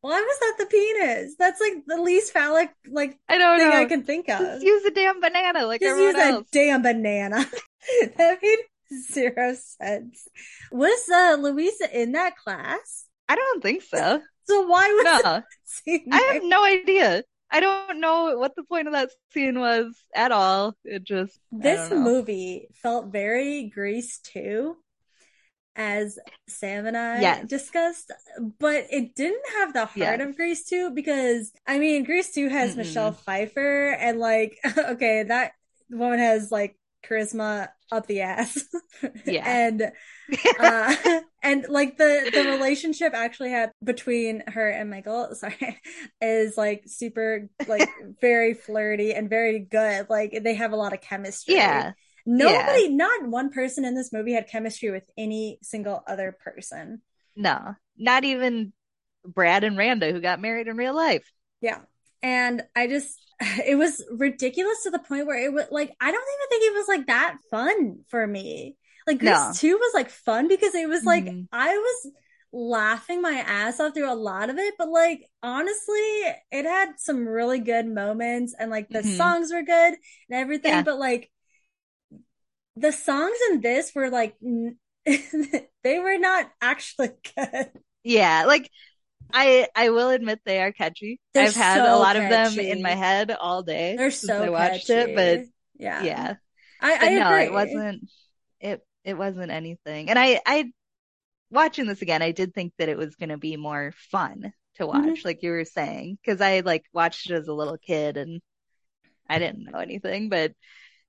Why 0.00 0.18
was 0.20 0.38
that 0.40 0.54
the 0.58 0.66
penis? 0.66 1.34
That's 1.38 1.60
like 1.60 1.74
the 1.86 2.00
least 2.00 2.32
phallic 2.32 2.70
like 2.90 3.18
I 3.28 3.36
don't 3.36 3.58
thing 3.58 3.68
know. 3.68 3.76
I 3.76 3.84
can 3.84 4.04
think 4.04 4.28
of. 4.30 4.38
Just 4.38 4.64
use 4.64 4.84
a 4.86 4.90
damn 4.92 5.20
banana 5.20 5.66
like 5.66 5.82
Just 5.82 6.00
use 6.00 6.14
else. 6.14 6.46
damn 6.50 6.80
banana. 6.82 7.44
that 8.16 8.38
made 8.42 8.58
zero 9.12 9.54
sense. 9.54 10.28
Was 10.72 11.08
uh, 11.08 11.36
Louisa 11.40 11.88
in 12.00 12.12
that 12.12 12.36
class? 12.36 13.06
I 13.28 13.36
don't 13.36 13.62
think 13.62 13.82
so. 13.82 14.22
So 14.48 14.62
why 14.66 14.88
was 14.88 15.20
No, 15.20 15.44
I 16.12 16.32
have 16.34 16.42
no 16.44 16.64
idea. 16.64 17.24
I 17.50 17.60
don't 17.60 18.00
know 18.00 18.38
what 18.38 18.56
the 18.56 18.64
point 18.64 18.88
of 18.88 18.94
that 18.94 19.10
scene 19.32 19.60
was 19.60 20.04
at 20.14 20.32
all. 20.32 20.76
It 20.84 21.04
just 21.04 21.40
This 21.50 21.90
movie 21.90 22.68
felt 22.74 23.06
very 23.12 23.68
Grease 23.70 24.18
2, 24.18 24.76
as 25.76 26.18
Sam 26.48 26.86
and 26.86 26.96
I 26.96 27.36
Yes. 27.36 27.44
discussed, 27.46 28.12
but 28.60 28.86
it 28.90 29.14
didn't 29.16 29.48
have 29.58 29.72
the 29.74 29.86
heart 29.86 30.20
Yes. 30.20 30.22
of 30.22 30.36
Grease 30.36 30.64
2 30.66 30.90
because 30.92 31.52
I 31.66 31.78
mean 31.78 32.04
Grease 32.04 32.34
2 32.34 32.48
has 32.48 32.76
Mm-mm. 32.76 32.76
Michelle 32.76 33.12
Pfeiffer 33.12 33.92
and 33.92 34.18
like 34.20 34.58
okay, 34.78 35.24
that 35.24 35.52
woman 35.90 36.18
has 36.20 36.52
like 36.52 36.78
charisma 37.04 37.68
up 37.90 38.06
the 38.06 38.20
ass. 38.22 38.64
Yeah. 39.24 39.44
and 39.46 39.92
uh 40.58 40.94
and 41.42 41.66
like 41.68 41.96
the 41.98 42.30
the 42.32 42.44
relationship 42.44 43.12
actually 43.14 43.50
had 43.50 43.70
between 43.82 44.42
her 44.48 44.68
and 44.68 44.90
Michael, 44.90 45.34
sorry, 45.34 45.80
is 46.20 46.56
like 46.56 46.84
super 46.86 47.48
like 47.66 47.88
very 48.20 48.54
flirty 48.54 49.12
and 49.14 49.30
very 49.30 49.60
good. 49.60 50.08
Like 50.10 50.40
they 50.42 50.54
have 50.54 50.72
a 50.72 50.76
lot 50.76 50.92
of 50.92 51.00
chemistry. 51.00 51.54
yeah, 51.54 51.92
Nobody, 52.26 52.88
not 52.90 53.26
one 53.28 53.50
person 53.50 53.84
in 53.84 53.94
this 53.94 54.12
movie 54.12 54.32
had 54.32 54.48
chemistry 54.48 54.90
with 54.90 55.04
any 55.16 55.58
single 55.62 56.02
other 56.06 56.36
person. 56.44 57.02
no, 57.36 57.74
not 57.96 58.24
even 58.24 58.72
Brad 59.24 59.64
and 59.64 59.76
Randa 59.78 60.10
who 60.12 60.20
got 60.20 60.40
married 60.40 60.68
in 60.68 60.76
real 60.76 60.94
life. 60.94 61.30
Yeah. 61.60 61.80
And 62.22 62.62
I 62.74 62.86
just, 62.86 63.18
it 63.40 63.76
was 63.76 64.04
ridiculous 64.10 64.82
to 64.84 64.90
the 64.90 64.98
point 64.98 65.26
where 65.26 65.42
it 65.42 65.52
was 65.52 65.66
like, 65.70 65.94
I 66.00 66.10
don't 66.10 66.22
even 66.22 66.48
think 66.48 66.64
it 66.64 66.78
was 66.78 66.88
like 66.88 67.06
that 67.06 67.36
fun 67.50 68.00
for 68.08 68.26
me. 68.26 68.76
Like, 69.06 69.18
Grease 69.20 69.48
No. 69.48 69.58
2 69.58 69.76
was 69.76 69.92
like 69.94 70.10
fun 70.10 70.48
because 70.48 70.74
it 70.74 70.88
was 70.88 71.06
like, 71.06 71.34
Mhm. 71.34 71.48
I 71.52 71.76
was 71.76 72.12
laughing 72.52 73.22
my 73.22 73.32
ass 73.46 73.80
off 73.80 73.94
through 73.94 74.10
a 74.12 74.14
lot 74.14 74.50
of 74.50 74.58
it, 74.58 74.74
but 74.78 74.88
like, 74.88 75.28
honestly, 75.42 75.96
it 76.50 76.64
had 76.64 76.98
some 76.98 77.26
really 77.26 77.60
good 77.60 77.86
moments 77.86 78.54
and 78.58 78.70
like 78.70 78.90
the 78.92 79.02
Mhm. 79.02 79.04
songs 79.04 79.52
were 79.52 79.62
good 79.62 79.94
and 79.94 79.98
everything, 80.30 80.82
Yeah. 80.82 80.84
but 80.84 80.98
like, 80.98 81.30
the 82.76 82.92
songs 82.92 83.36
in 83.50 83.60
this 83.60 83.92
were 83.94 84.10
like, 84.10 84.36
n- 84.44 84.78
they 85.06 85.98
were 85.98 86.18
not 86.18 86.50
actually 86.60 87.10
good. 87.36 87.70
Yeah, 88.02 88.44
like 88.46 88.70
I 89.32 89.68
I 89.74 89.90
will 89.90 90.10
admit 90.10 90.40
they 90.44 90.60
are 90.62 90.72
catchy. 90.72 91.20
They're 91.34 91.46
I've 91.46 91.54
had 91.54 91.80
a 91.80 91.84
so 91.84 91.98
lot 91.98 92.16
of 92.16 92.28
them 92.28 92.58
in 92.58 92.82
my 92.82 92.94
head 92.94 93.30
all 93.30 93.62
day 93.62 93.96
They're 93.96 94.10
since 94.10 94.30
so 94.30 94.44
I 94.44 94.48
watched 94.50 94.88
catchy. 94.88 95.00
it, 95.10 95.14
but 95.14 95.40
yeah, 95.78 96.02
yeah. 96.04 96.34
I, 96.80 96.94
I 96.94 97.18
no, 97.18 97.32
agree. 97.32 97.44
it 97.44 97.52
wasn't 97.52 98.10
it 98.60 98.80
it 99.04 99.14
wasn't 99.14 99.50
anything. 99.52 100.10
And 100.10 100.18
I 100.18 100.40
I 100.46 100.72
watching 101.50 101.86
this 101.86 102.02
again, 102.02 102.22
I 102.22 102.32
did 102.32 102.54
think 102.54 102.72
that 102.78 102.88
it 102.88 102.98
was 102.98 103.16
going 103.16 103.30
to 103.30 103.38
be 103.38 103.56
more 103.56 103.92
fun 104.10 104.52
to 104.76 104.86
watch, 104.86 105.04
Mhm. 105.04 105.24
like 105.24 105.42
you 105.42 105.50
were 105.50 105.64
saying, 105.64 106.18
because 106.22 106.40
I 106.40 106.60
like 106.60 106.84
watched 106.92 107.30
it 107.30 107.34
as 107.34 107.48
a 107.48 107.54
little 107.54 107.78
kid 107.78 108.16
and 108.16 108.40
I 109.28 109.38
didn't 109.38 109.64
know 109.64 109.78
anything, 109.78 110.28
but 110.30 110.52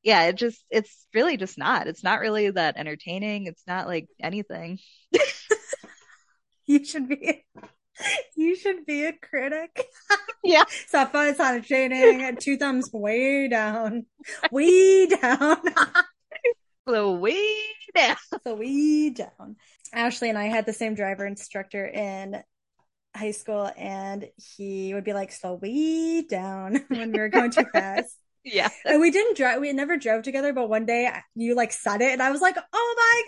yeah, 0.04 0.26
it 0.28 0.36
just 0.38 0.64
it's 0.70 1.08
really 1.14 1.38
just 1.38 1.58
not. 1.58 1.88
It's 1.88 2.04
not 2.04 2.22
really 2.22 2.52
that 2.52 2.78
entertaining. 2.78 3.48
It's 3.48 3.64
not 3.68 3.88
like 3.88 4.08
anything. 4.22 4.80
You 6.66 6.86
should 6.86 7.10
be. 7.10 7.46
You 8.36 8.56
should 8.56 8.86
be 8.86 9.06
a 9.06 9.14
critic. 9.14 9.86
Yeah. 10.44 10.64
It's 10.84 10.94
not 10.94 11.12
fun. 11.12 11.28
It's 11.28 11.40
not 11.40 11.56
entertaining. 11.56 12.38
Two 12.38 12.56
thumbs 12.56 12.90
way 12.94 13.50
down, 13.50 14.06
way 14.52 15.06
down. 15.08 15.58
So 16.88 17.12
way 17.12 17.60
down. 17.94 18.16
so 18.44 18.56
way 18.56 19.10
down. 19.12 19.58
Ashley 19.94 20.30
and 20.30 20.38
I 20.38 20.46
had 20.46 20.66
the 20.66 20.74
same 20.74 20.96
driver 20.96 21.28
instructor 21.28 21.86
in 21.86 22.42
high 23.16 23.32
school, 23.32 23.70
and 23.78 24.26
he 24.38 24.94
would 24.96 25.04
be 25.04 25.14
like, 25.14 25.32
"Slow 25.32 25.56
way 25.56 26.24
down" 26.24 26.84
when 26.88 27.12
we 27.12 27.20
were 27.20 27.30
going 27.30 27.52
too 27.52 27.66
fast. 27.72 28.18
Yeah. 28.52 28.70
And 28.86 29.00
we 29.02 29.12
didn't 29.12 29.38
drive. 29.38 29.62
We 29.62 29.72
never 29.74 29.98
drove 29.98 30.24
together, 30.24 30.54
but 30.54 30.70
one 30.70 30.86
day 30.86 31.12
you 31.36 31.56
like 31.56 31.72
said 31.72 32.02
it, 32.02 32.12
and 32.12 32.22
I 32.22 32.32
was 32.32 32.42
like, 32.42 32.58
"Oh 32.74 32.96
my 32.98 33.24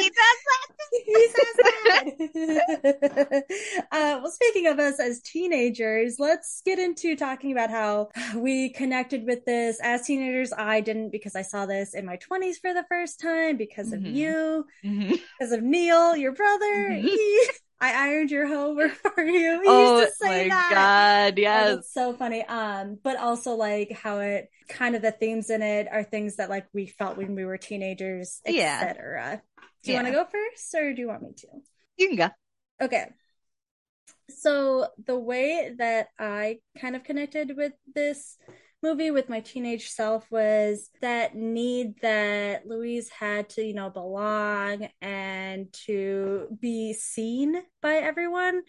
He 0.00 0.08
god!" 0.10 0.16
does 0.20 0.38
that. 0.48 0.66
he 1.06 1.28
says 1.28 1.54
that. 1.64 3.44
uh, 3.92 4.20
well, 4.22 4.30
speaking 4.30 4.66
of 4.66 4.78
us 4.78 4.98
as 5.00 5.20
teenagers, 5.20 6.16
let's 6.18 6.62
get 6.64 6.78
into 6.78 7.16
talking 7.16 7.52
about 7.52 7.70
how 7.70 8.08
we 8.36 8.70
connected 8.70 9.24
with 9.26 9.44
this 9.44 9.78
as 9.82 10.02
teenagers. 10.06 10.52
I 10.56 10.80
didn't 10.80 11.10
because 11.10 11.34
I 11.36 11.42
saw 11.42 11.66
this 11.66 11.94
in 11.94 12.06
my 12.06 12.16
20s 12.16 12.58
for 12.58 12.72
the 12.74 12.84
first 12.88 13.20
time 13.20 13.56
because 13.56 13.92
of 13.92 14.00
Mhm. 14.00 14.14
you, 14.14 14.66
Mhm. 14.84 15.20
because 15.38 15.52
of 15.52 15.62
Neil, 15.62 16.16
your 16.16 16.32
brother. 16.32 16.90
Mhm. 16.90 17.08
I 17.84 18.08
ironed 18.08 18.30
your 18.30 18.46
homework 18.46 18.92
for 19.14 19.22
you. 19.22 19.60
He 19.62 19.68
Oh 19.68 20.00
used 20.00 20.18
to 20.20 20.26
say 20.26 20.44
my 20.44 20.48
that. 20.48 20.74
God, 20.74 21.38
yes. 21.38 21.76
that's 21.76 21.92
so 21.92 22.12
funny. 22.14 22.42
Um, 22.44 22.98
but 23.02 23.18
also 23.18 23.54
like 23.54 23.92
how 23.92 24.20
it 24.20 24.48
kind 24.68 24.96
of 24.96 25.02
the 25.02 25.12
themes 25.12 25.50
in 25.50 25.60
it 25.62 25.88
are 25.90 26.02
things 26.02 26.36
that 26.36 26.48
like 26.48 26.66
we 26.72 26.86
felt 26.86 27.16
when 27.18 27.34
we 27.34 27.44
were 27.44 27.58
teenagers, 27.58 28.40
Yeah. 28.46 28.78
etc. 28.82 29.42
Do 29.82 29.90
you 29.90 29.94
Yeah. 29.94 30.02
want 30.02 30.06
to 30.06 30.12
go 30.12 30.24
first 30.24 30.74
or 30.74 30.94
do 30.94 31.00
you 31.02 31.08
want 31.08 31.22
me 31.22 31.32
to? 31.36 31.46
You 31.98 32.08
can 32.08 32.16
go. 32.16 32.28
Okay. 32.80 33.06
So 34.30 34.88
the 35.04 35.18
way 35.18 35.74
that 35.78 36.08
I 36.18 36.60
kind 36.80 36.96
of 36.96 37.04
connected 37.04 37.56
with 37.56 37.72
this 37.94 38.38
movie 38.84 39.10
with 39.10 39.30
my 39.30 39.40
teenage 39.40 39.88
self 39.88 40.30
was 40.30 40.90
that 41.00 41.34
need 41.34 42.00
that 42.02 42.66
Louise 42.68 43.08
had 43.08 43.48
to, 43.50 43.64
you 43.64 43.74
know, 43.74 43.90
belong 43.90 44.88
and 45.00 45.72
to 45.86 46.48
be 46.60 46.92
seen 46.92 47.62
by 47.80 47.94
everyone 47.96 48.62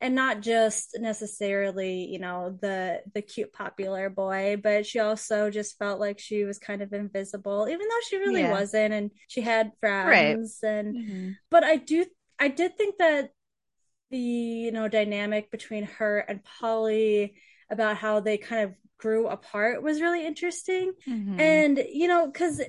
and 0.00 0.14
not 0.14 0.42
just 0.42 0.96
necessarily 1.00 2.04
you 2.04 2.18
know 2.18 2.58
the 2.60 3.00
the 3.14 3.22
cute 3.22 3.52
popular 3.52 4.10
boy 4.10 4.56
but 4.62 4.84
she 4.84 4.98
also 4.98 5.50
just 5.50 5.78
felt 5.78 5.98
like 5.98 6.18
she 6.18 6.44
was 6.44 6.58
kind 6.58 6.82
of 6.82 6.92
invisible 6.92 7.66
even 7.66 7.88
though 7.88 8.04
she 8.08 8.18
really 8.18 8.42
Yeah. 8.42 8.50
wasn't 8.50 8.92
and 8.92 9.10
she 9.26 9.40
had 9.40 9.72
friends 9.80 10.58
and 10.62 10.96
Mhm. 10.96 11.36
but 11.50 11.64
i 11.64 11.76
do 11.76 12.04
i 12.38 12.48
did 12.48 12.76
think 12.76 12.98
that 12.98 13.30
the 14.10 14.18
you 14.18 14.72
know 14.72 14.88
dynamic 14.88 15.50
between 15.50 15.84
her 15.84 16.18
and 16.18 16.44
polly 16.44 17.34
about 17.70 17.96
how 17.96 18.20
they 18.20 18.38
kind 18.38 18.64
of 18.64 18.74
grew 18.98 19.28
apart 19.28 19.82
was 19.82 20.00
really 20.00 20.26
interesting 20.26 20.92
Mhm. 21.08 21.40
and 21.40 21.78
you 21.92 22.08
know 22.08 22.26
because 22.26 22.60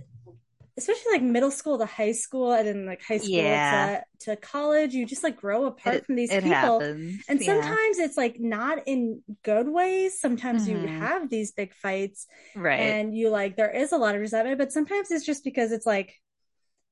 especially 0.78 1.12
like 1.14 1.24
middle 1.24 1.50
school 1.50 1.80
to 1.80 1.86
high 1.88 2.12
school 2.12 2.52
and 2.54 2.68
then 2.68 2.86
like 2.86 3.02
high 3.02 3.18
school 3.18 3.30
Yeah. 3.40 4.04
to, 4.20 4.36
to 4.36 4.36
college 4.36 4.94
you 4.94 5.06
just 5.08 5.24
like 5.24 5.38
grow 5.38 5.66
apart 5.66 5.96
it, 5.96 6.06
from 6.06 6.16
these 6.16 6.30
people 6.30 6.80
happens. 6.80 7.24
and 7.28 7.40
yeah. 7.40 7.46
sometimes 7.46 7.98
it's 7.98 8.18
like 8.18 8.40
not 8.40 8.80
in 8.86 9.24
good 9.44 9.68
ways 9.68 10.20
sometimes 10.20 10.68
you 10.68 10.78
Mhm. 10.78 10.88
have 11.00 11.30
these 11.30 11.52
big 11.52 11.74
fights 11.74 12.28
right. 12.56 12.80
and 12.80 13.16
you 13.16 13.30
like 13.30 13.56
there 13.56 13.72
is 13.72 13.92
a 13.92 13.98
lot 13.98 14.14
of 14.16 14.22
resentment 14.22 14.60
but 14.60 14.72
sometimes 14.72 15.10
it's 15.10 15.26
just 15.26 15.44
because 15.44 15.72
it's 15.72 15.86
like 15.88 16.14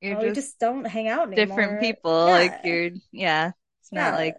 You're 0.01 0.17
oh, 0.17 0.21
we 0.21 0.27
just, 0.29 0.35
just 0.35 0.59
don't 0.59 0.85
hang 0.85 1.07
out 1.07 1.31
anymore 1.31 1.45
different 1.47 1.79
people. 1.81 2.25
Like 2.25 2.61
you're, 2.63 2.91
yeah. 3.11 3.51
It's 3.81 3.91
not 3.91 4.13
Yeah. 4.13 4.17
like 4.17 4.37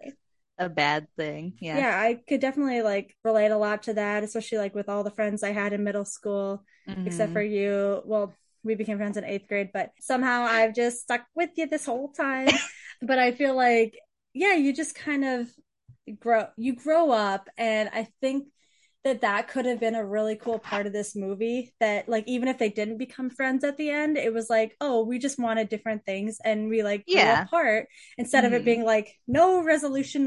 a 0.57 0.69
bad 0.69 1.07
thing. 1.15 1.53
Yeah. 1.59 1.77
yeah 1.77 1.99
i 1.99 2.15
could 2.27 2.41
definitely 2.41 2.81
like 2.81 3.15
relate 3.23 3.51
a 3.51 3.57
lot 3.57 3.83
to 3.83 3.93
that 3.93 4.23
especially 4.23 4.57
like 4.57 4.75
with 4.75 4.89
all 4.89 5.03
the 5.03 5.11
friends 5.11 5.43
i 5.43 5.51
had 5.51 5.73
in 5.73 5.83
middle 5.83 6.05
school 6.05 6.63
except 7.05 7.29
Mhm. 7.29 7.33
for 7.33 7.41
you. 7.41 8.01
Well, 8.05 8.33
we 8.63 8.75
became 8.75 8.97
friends 8.97 9.15
in 9.15 9.23
eighth 9.23 9.47
grade, 9.47 9.69
but 9.73 9.91
somehow 10.01 10.41
I've 10.41 10.75
just 10.75 11.01
stuck 11.03 11.21
with 11.35 11.51
you 11.55 11.67
this 11.67 11.85
whole 11.85 12.09
time. 12.11 12.49
but 13.01 13.17
I 13.17 13.31
feel 13.31 13.55
like, 13.55 13.97
yeah, 14.33 14.55
you 14.55 14.73
just 14.73 14.93
kind 14.93 15.23
of 15.23 15.47
grow, 16.19 16.47
you 16.57 16.75
grow 16.75 17.11
up. 17.11 17.49
And 17.57 17.89
I 17.93 18.09
think 18.21 18.47
that 19.07 19.21
that 19.21 19.47
could 19.47 19.65
have 19.65 19.79
been 19.79 19.95
a 19.95 20.05
really 20.05 20.35
cool 20.35 20.59
part 20.59 20.85
of 20.85 20.93
this 20.93 21.15
movie 21.15 21.73
that 21.79 22.07
like 22.07 22.23
even 22.27 22.47
if 22.47 22.57
they 22.59 22.69
didn't 22.69 22.97
become 22.97 23.29
friends 23.29 23.63
at 23.63 23.77
the 23.77 23.89
end 23.89 24.17
it 24.17 24.33
was 24.33 24.49
like 24.49 24.75
oh 24.81 25.03
we 25.03 25.17
just 25.19 25.39
wanted 25.39 25.69
different 25.69 26.05
things 26.05 26.39
and 26.43 26.69
we 26.69 26.83
like 26.83 27.03
Yeah. 27.07 27.43
apart 27.43 27.87
instead 28.17 28.45
of 28.45 28.53
it 28.53 28.61
Mhm. 28.61 28.65
being 28.65 28.83
like 28.85 29.15
no 29.27 29.63
resolution 29.63 30.25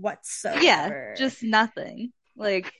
whatsoever 0.00 0.62
Yeah, 0.64 1.14
just 1.16 1.42
nothing. 1.42 2.12
Like, 2.36 2.72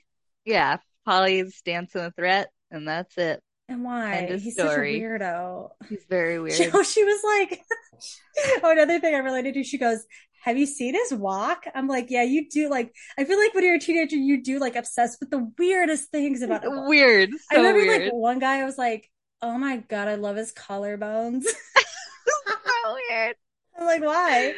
yeah, 0.45 0.78
Polly's 1.05 1.61
dancing 1.62 2.03
a 2.03 2.11
threat 2.11 2.51
and 2.70 2.88
that's 2.88 3.16
it. 3.18 3.43
and 3.68 3.84
why 3.84 4.36
he's 4.38 4.57
such 4.57 4.66
a 4.76 4.80
weirdo 4.80 5.70
He's 5.88 6.05
very 6.09 6.38
weird. 6.43 6.57
She, 6.57 6.68
oh, 6.74 6.82
she 6.82 7.05
was 7.05 7.20
like, 7.24 7.62
oh, 8.64 8.70
another 8.70 8.99
thing 9.01 9.14
I 9.14 9.18
related 9.18 9.55
to, 9.55 9.64
she 9.64 9.78
goes, 9.78 10.05
Have 10.43 10.59
you 10.59 10.66
seen 10.66 10.95
his 10.95 11.14
walk? 11.14 11.64
I'm 11.74 11.86
like, 11.86 12.11
Yeah, 12.11 12.24
you 12.24 12.49
do. 12.49 12.68
Like, 12.68 12.93
I 13.16 13.24
feel 13.24 13.38
like 13.38 13.55
when 13.55 13.64
you're 13.64 13.76
a 13.76 13.80
teenager, 13.80 14.16
you 14.16 14.43
do 14.43 14.59
like 14.59 14.76
obsess 14.76 15.16
with 15.20 15.30
the 15.30 15.51
weirdest 15.59 16.11
things 16.11 16.43
about 16.43 16.64
him. 16.64 16.86
weird. 16.88 17.30
I 17.51 17.57
remember 17.57 17.80
weird. 17.80 18.05
like 18.05 18.12
one 18.12 18.38
guy, 18.38 18.61
I 18.61 18.64
was 18.64 18.78
like, 18.78 19.09
Oh 19.40 19.57
my 19.59 19.78
God, 19.78 20.09
I 20.09 20.16
love 20.16 20.36
his 20.36 20.53
collarbones. 20.53 21.45
so 21.45 22.95
weird. 23.09 23.36
I'm 23.78 23.86
like, 23.86 24.03
Why? 24.03 24.55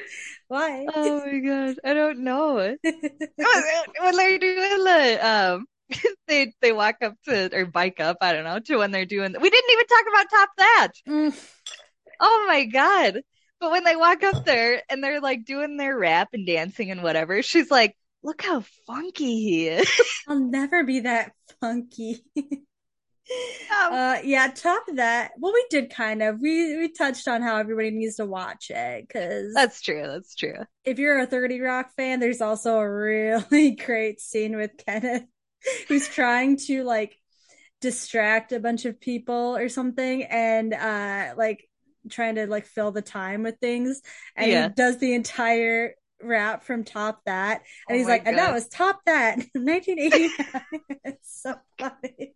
Why? 0.49 0.87
Oh 0.95 1.25
my 1.25 1.39
god, 1.39 1.77
I 1.85 1.95
don't 1.95 2.21
know. 2.21 2.57
when 2.85 4.17
they're 4.17 4.39
doing 4.39 4.85
the 4.85 5.19
um, 5.23 5.67
they 6.29 6.53
they 6.61 6.73
walk 6.73 6.97
up 7.03 7.15
to 7.27 7.55
or 7.55 7.67
bike 7.67 8.01
up. 8.01 8.19
I 8.21 8.33
don't 8.33 8.45
know 8.45 8.59
to 8.59 8.77
when 8.79 8.91
they're 8.91 9.05
doing. 9.07 9.35
We 9.39 9.51
didn't 9.51 9.71
even 9.71 9.87
talk 9.87 10.05
about 10.09 10.31
top 10.31 10.49
that. 10.59 10.89
Mm, 11.09 11.51
Oh 12.21 12.45
my 12.49 12.65
god! 12.65 13.21
But 13.65 13.71
when 13.71 13.85
they 13.85 13.97
walk 13.97 14.23
up 14.23 14.45
there 14.45 14.83
and 14.91 15.03
they're 15.03 15.23
like 15.23 15.47
doing 15.47 15.79
their 15.79 15.97
rap 15.97 16.29
and 16.35 16.47
dancing 16.47 16.91
and 16.91 17.03
whatever, 17.03 17.41
she's 17.43 17.71
like, 17.71 17.97
"Look 18.23 18.43
how 18.43 18.63
funky 18.87 19.41
he 19.41 19.69
is." 19.69 19.91
I'll 20.29 20.39
never 20.39 20.85
be 20.85 21.01
that 21.01 21.33
funky. 21.63 22.23
Um, 22.37 23.93
uh 23.95 24.19
yeah 24.23 24.49
top 24.55 24.87
of 24.87 24.97
that 24.97 25.33
well 25.39 25.55
we 25.55 25.65
did 25.71 25.89
kind 25.89 26.23
of 26.23 26.41
we 26.43 26.77
we 26.77 26.93
touched 26.93 27.27
on 27.27 27.41
how 27.41 27.57
everybody 27.57 27.91
needs 27.91 28.17
to 28.17 28.27
watch 28.27 28.71
it 28.71 29.09
because 29.09 29.55
That's 29.55 29.81
true. 29.81 30.03
That's 30.07 30.35
true. 30.35 30.57
if 30.85 30.99
you're 30.99 31.19
a 31.19 31.27
30 31.27 31.59
Rock 31.61 31.93
fan, 31.97 32.21
there's 32.21 32.43
also 32.43 32.77
a 32.79 32.87
really 32.87 33.71
great 33.87 34.21
scene 34.21 34.57
with 34.57 34.73
Kenneth 34.77 35.25
who's 35.89 36.07
trying 36.07 36.59
to 36.67 36.85
like 36.85 37.17
distract 37.81 38.53
a 38.53 38.61
bunch 38.61 38.85
of 38.85 39.01
people 39.01 39.57
or 39.57 39.71
something 39.71 40.25
and 40.25 40.75
uh 40.75 41.33
like 41.39 41.67
trying 42.11 42.37
to 42.37 42.47
like 42.47 42.67
fill 42.67 42.91
the 42.91 43.03
time 43.03 43.43
with 43.43 43.59
things 43.61 44.03
and 44.37 44.51
Yeah. 44.51 44.69
he 44.69 44.69
does 44.69 44.99
the 44.99 45.15
entire 45.15 45.95
rap 46.23 46.63
from 46.65 46.85
top 46.85 47.21
that 47.27 47.63
and 47.89 47.97
Oh 47.97 47.99
he's 47.99 48.09
like 48.09 48.23
and 48.27 48.39
that 48.39 48.53
God. 48.53 48.55
was 48.55 48.69
top 48.69 49.01
that 49.07 49.39
1989 49.55 50.65
it's 51.05 51.43
so 51.43 51.55
funny 51.79 52.35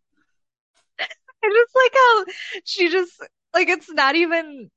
I 1.44 1.50
just 1.50 1.74
like 1.74 1.92
how 1.94 2.24
she 2.64 2.88
just 2.90 3.12
like 3.54 3.68
it's 3.68 3.90
not 3.90 4.16
even 4.16 4.70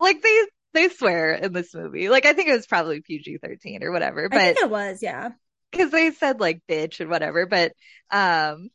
like 0.00 0.22
they 0.22 0.46
they 0.74 0.88
swear 0.90 1.34
in 1.34 1.52
this 1.54 1.74
movie. 1.74 2.08
Like 2.08 2.26
I 2.26 2.34
think 2.34 2.48
it 2.48 2.54
was 2.56 2.66
probably 2.66 3.02
PG-13 3.02 3.84
or 3.84 3.92
whatever, 3.92 4.28
I 4.30 4.38
but 4.38 4.40
think 4.40 4.58
it 4.58 4.70
was 4.70 5.02
yeah 5.02 5.30
because 5.70 5.90
they 5.90 6.10
said 6.10 6.40
like 6.40 6.62
bitch 6.68 7.00
and 7.00 7.10
whatever, 7.10 7.46
but 7.46 7.72
um 8.10 8.70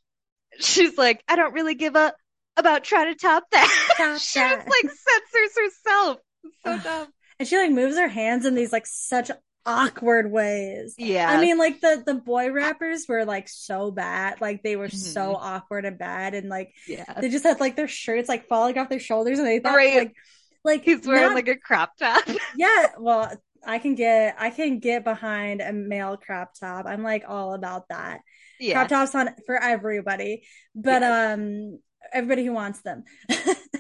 she's 0.59 0.97
like, 0.97 1.23
I 1.27 1.35
don't 1.37 1.53
really 1.53 1.75
give 1.75 1.95
a 1.95 2.13
about 2.57 2.83
trying 2.83 3.13
to 3.13 3.19
top 3.19 3.43
that. 3.51 3.93
Top 3.97 4.17
she 4.19 4.39
that. 4.39 4.65
just 4.65 4.67
like 4.69 4.83
censors 4.83 5.57
herself. 5.57 6.17
It's 6.43 6.55
so 6.63 6.77
dumb. 6.79 7.07
and 7.39 7.47
she 7.47 7.57
like 7.57 7.71
moves 7.71 7.97
her 7.97 8.07
hands 8.07 8.45
in 8.45 8.55
these 8.55 8.71
like 8.71 8.85
such 8.85 9.31
awkward 9.67 10.31
ways 10.31 10.93
Yeah. 10.97 11.27
I 11.29 11.41
mean, 11.41 11.57
like 11.57 11.81
the 11.81 12.03
the 12.05 12.13
boy 12.13 12.51
rappers 12.51 13.05
were 13.09 13.25
like 13.25 13.49
so 13.49 13.89
bad, 13.91 14.39
like 14.41 14.61
they 14.61 14.75
were 14.75 14.89
Mhm. 14.89 14.93
so 14.95 15.35
awkward 15.35 15.85
and 15.85 15.97
bad, 15.97 16.35
and 16.35 16.49
like 16.49 16.71
yeah. 16.87 17.05
they 17.19 17.29
just 17.29 17.43
had 17.43 17.59
like 17.59 17.75
their 17.75 17.87
shirts 17.87 18.29
like 18.29 18.47
falling 18.47 18.77
off 18.77 18.89
their 18.89 18.99
shoulders, 18.99 19.39
and 19.39 19.47
they 19.47 19.59
thought 19.59 19.75
Right. 19.75 19.97
like 19.97 20.13
like 20.63 20.83
He's 20.83 21.05
wearing 21.05 21.23
not- 21.23 21.35
like 21.35 21.47
a 21.47 21.57
crop 21.57 21.97
top. 21.97 22.23
yeah. 22.57 22.87
Well, 22.99 23.31
I 23.65 23.79
can 23.79 23.95
get 23.95 24.35
I 24.37 24.51
can 24.51 24.77
get 24.79 25.03
behind 25.03 25.61
a 25.61 25.73
male 25.73 26.17
crop 26.17 26.51
top. 26.59 26.85
I'm 26.85 27.01
like 27.01 27.23
all 27.27 27.53
about 27.55 27.87
that. 27.89 28.19
yeah. 28.59 28.73
Crop 28.73 28.89
tops 28.89 29.15
on 29.15 29.29
for 29.47 29.55
everybody, 29.61 30.43
but 30.75 31.01
um 31.01 31.79
everybody 32.15 32.45
who 32.45 32.53
wants 32.53 32.81
them. 32.81 33.03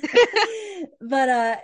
but 1.01 1.29
uh 1.29 1.55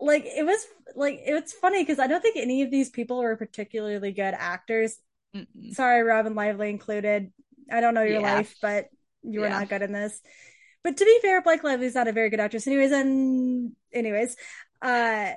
like 0.00 0.24
it 0.26 0.44
was 0.44 0.66
like 0.96 1.20
it 1.24 1.34
was 1.34 1.52
funny 1.52 1.82
because 1.82 1.98
I 1.98 2.06
don't 2.08 2.22
think 2.22 2.36
any 2.36 2.62
of 2.62 2.70
these 2.70 2.90
people 2.90 3.18
were 3.18 3.36
particularly 3.36 4.12
good 4.12 4.34
actors 4.36 4.98
Mm-mm. 5.34 5.74
sorry, 5.74 6.02
Robyn 6.02 6.34
Lively 6.34 6.70
included. 6.70 7.32
I 7.70 7.80
don't 7.80 7.94
know 7.94 8.02
your 8.02 8.20
Yeah. 8.20 8.22
life, 8.22 8.54
but 8.60 8.88
you 9.22 9.40
were 9.40 9.48
Yeah. 9.48 9.58
not 9.60 9.68
good 9.68 9.82
in 9.82 9.92
this. 9.92 10.20
But 10.84 10.96
to 10.98 11.04
be 11.04 11.18
fair, 11.22 11.42
Blake 11.42 11.64
Lively's 11.64 11.94
not 11.94 12.08
a 12.08 12.12
very 12.12 12.30
good 12.30 12.40
actress, 12.40 12.66
anyways. 12.66 12.92
And 12.92 13.72
anyways, 13.92 14.36
uh, 14.82 15.32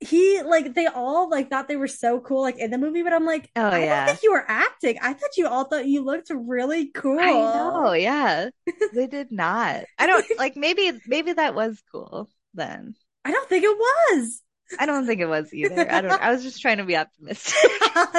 he 0.00 0.40
like 0.42 0.74
they 0.74 0.86
all 0.86 1.28
like 1.28 1.50
thought 1.50 1.68
they 1.68 1.76
were 1.76 1.86
so 1.88 2.20
cool 2.20 2.40
like 2.42 2.58
in 2.58 2.70
the 2.70 2.78
movie, 2.78 3.02
but 3.02 3.12
I'm 3.12 3.26
like, 3.26 3.50
Oh, 3.54 3.62
I 3.62 3.84
yeah. 3.84 4.06
don't 4.06 4.14
think 4.14 4.22
you 4.22 4.32
were 4.32 4.44
acting. 4.48 4.98
I 5.02 5.12
thought 5.12 5.36
you 5.36 5.46
all 5.46 5.64
thought 5.64 5.86
you 5.86 6.02
looked 6.02 6.30
really 6.30 6.86
cool. 6.88 7.18
I 7.20 7.30
know, 7.32 7.92
yeah. 7.92 8.48
They 8.94 9.06
did 9.06 9.30
not. 9.30 9.84
I 9.98 10.06
don't 10.06 10.24
like 10.38 10.56
maybe 10.56 10.92
maybe 11.06 11.34
that 11.34 11.54
was 11.54 11.82
cool 11.92 12.28
then. 12.54 12.94
I 13.24 13.30
don't 13.32 13.48
think 13.48 13.64
it 13.64 13.76
was. 13.76 14.42
I 14.78 14.86
don't 14.86 15.04
think 15.06 15.20
it 15.20 15.26
was 15.26 15.52
either. 15.54 15.90
I 15.90 16.00
don't 16.00 16.22
I 16.22 16.30
was 16.32 16.42
just 16.42 16.62
trying 16.62 16.78
to 16.78 16.84
be 16.84 16.96
optimistic. 16.96 17.70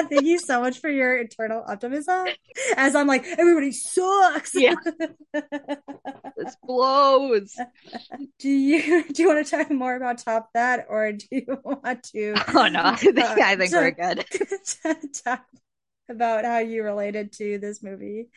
Thank 0.09 0.25
you 0.25 0.37
so 0.37 0.59
much 0.61 0.79
for 0.79 0.89
your 0.89 1.17
internal 1.17 1.63
optimism. 1.65 2.27
As 2.77 2.93
I'm 2.93 3.07
like, 3.07 3.25
everybody 3.25 3.71
sucks. 3.71 4.53
Yeah. 4.53 4.75
This 6.43 6.55
blows. 6.63 7.55
do 8.39 8.49
you 8.49 9.03
do 9.11 9.23
you 9.23 9.29
want 9.29 9.45
to 9.45 9.51
talk 9.51 9.71
more 9.71 9.95
about 9.95 10.17
top 10.19 10.49
that, 10.53 10.85
or 10.89 11.11
do 11.13 11.25
you 11.31 11.59
want 11.63 12.03
to? 12.13 12.33
Oh 12.53 12.67
no, 12.67 12.81
I 12.83 12.95
think, 12.95 13.17
uh, 13.19 13.35
I 13.41 13.55
think 13.55 13.71
we're 13.71 13.91
to- 13.91 14.25
good. 14.83 15.13
talk 15.23 15.45
about 16.09 16.45
how 16.45 16.59
you 16.59 16.83
related 16.83 17.31
to 17.33 17.57
this 17.57 17.81
movie? 17.81 18.29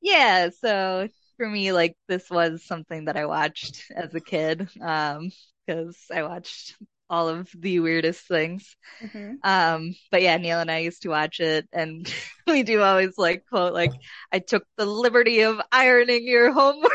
Yeah, 0.00 0.50
so 0.60 1.08
for 1.36 1.48
me, 1.48 1.72
like 1.72 1.96
this 2.08 2.28
was 2.30 2.64
something 2.64 3.06
that 3.06 3.16
I 3.16 3.26
watched 3.26 3.90
as 3.94 4.14
a 4.14 4.20
kid, 4.20 4.68
um, 4.80 5.30
because 5.66 5.96
I 6.12 6.22
watched 6.24 6.76
all 7.10 7.28
of 7.28 7.50
the 7.54 7.78
weirdest 7.80 8.26
things. 8.26 8.74
Mhm. 9.02 9.36
Um, 9.44 9.94
but 10.10 10.22
yeah, 10.22 10.38
Neil 10.38 10.60
and 10.60 10.70
I 10.70 10.78
used 10.78 11.02
to 11.02 11.08
watch 11.10 11.40
it, 11.40 11.68
and 11.72 12.12
we 12.46 12.62
do 12.62 12.80
always 12.82 13.18
like 13.18 13.44
quote 13.48 13.74
like, 13.74 13.92
"I 14.32 14.38
took 14.38 14.64
the 14.76 14.86
liberty 14.86 15.42
of 15.42 15.60
ironing 15.70 16.26
your 16.26 16.52
homework." 16.52 16.90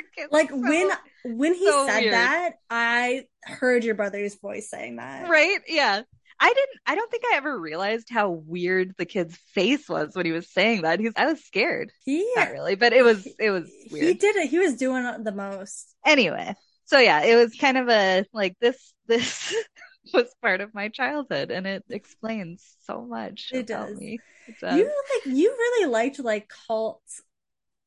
Like, 0.00 0.24
it's 0.24 0.32
Like 0.32 0.50
so- 0.50 0.56
when 0.56 0.90
when 1.36 1.54
he 1.54 1.66
so 1.66 1.86
said 1.86 2.00
weird. 2.00 2.12
that, 2.14 2.50
I 2.70 3.26
heard 3.44 3.84
your 3.84 3.94
brother's 3.94 4.34
voice 4.36 4.70
saying 4.70 4.96
that. 4.96 5.28
right? 5.28 5.58
Yeah. 5.68 6.02
I 6.42 6.48
didn't 6.48 6.80
I 6.86 6.94
don't 6.94 7.10
think 7.10 7.24
I 7.30 7.36
ever 7.36 7.58
realized 7.58 8.08
how 8.08 8.30
weird 8.30 8.94
the 8.96 9.04
kid's 9.04 9.36
face 9.54 9.86
was 9.90 10.14
when 10.14 10.24
he 10.24 10.32
was 10.32 10.50
saying 10.50 10.82
that. 10.82 10.98
He's 10.98 11.12
I 11.14 11.26
was 11.26 11.44
scared. 11.44 11.92
He 12.04 12.26
Not 12.34 12.52
really, 12.52 12.76
but 12.76 12.94
it 12.94 13.02
was 13.04 13.28
it 13.38 13.50
was 13.50 13.70
weird. 13.90 14.06
he 14.06 14.14
did 14.14 14.36
it. 14.36 14.48
He 14.48 14.58
was 14.58 14.76
doing 14.76 15.04
the 15.22 15.32
most. 15.32 15.94
Anyway, 16.06 16.54
so 16.86 16.98
yeah, 16.98 17.24
it 17.24 17.36
was 17.36 17.54
kind 17.56 17.76
of 17.76 17.90
a 17.90 18.24
like 18.32 18.56
this 18.58 18.94
this 19.06 19.54
was 20.14 20.34
part 20.40 20.62
of 20.62 20.72
my 20.72 20.88
childhood 20.88 21.50
and 21.50 21.66
it 21.66 21.84
explains 21.90 22.64
so 22.86 23.02
much 23.02 23.50
It 23.52 23.66
does. 23.66 23.98
me. 24.00 24.18
It 24.48 24.56
You 24.62 24.84
like 24.86 25.36
you 25.36 25.50
really 25.50 25.90
liked 25.90 26.18
like 26.20 26.50
cult 26.66 27.02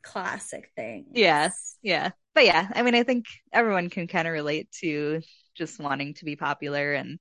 classic 0.04 0.72
thing. 0.76 1.06
Yeah. 1.14 1.50
Yeah. 1.82 2.12
But 2.36 2.46
yeah, 2.46 2.70
I 2.74 2.82
mean, 2.82 2.96
I 2.96 3.04
think 3.04 3.26
everyone 3.52 3.90
can 3.90 4.08
kind 4.08 4.28
of 4.28 4.34
relate 4.34 4.70
to 4.82 5.22
just 5.56 5.80
wanting 5.80 6.16
to 6.16 6.26
be 6.26 6.36
popular. 6.36 6.94
And 6.94 7.20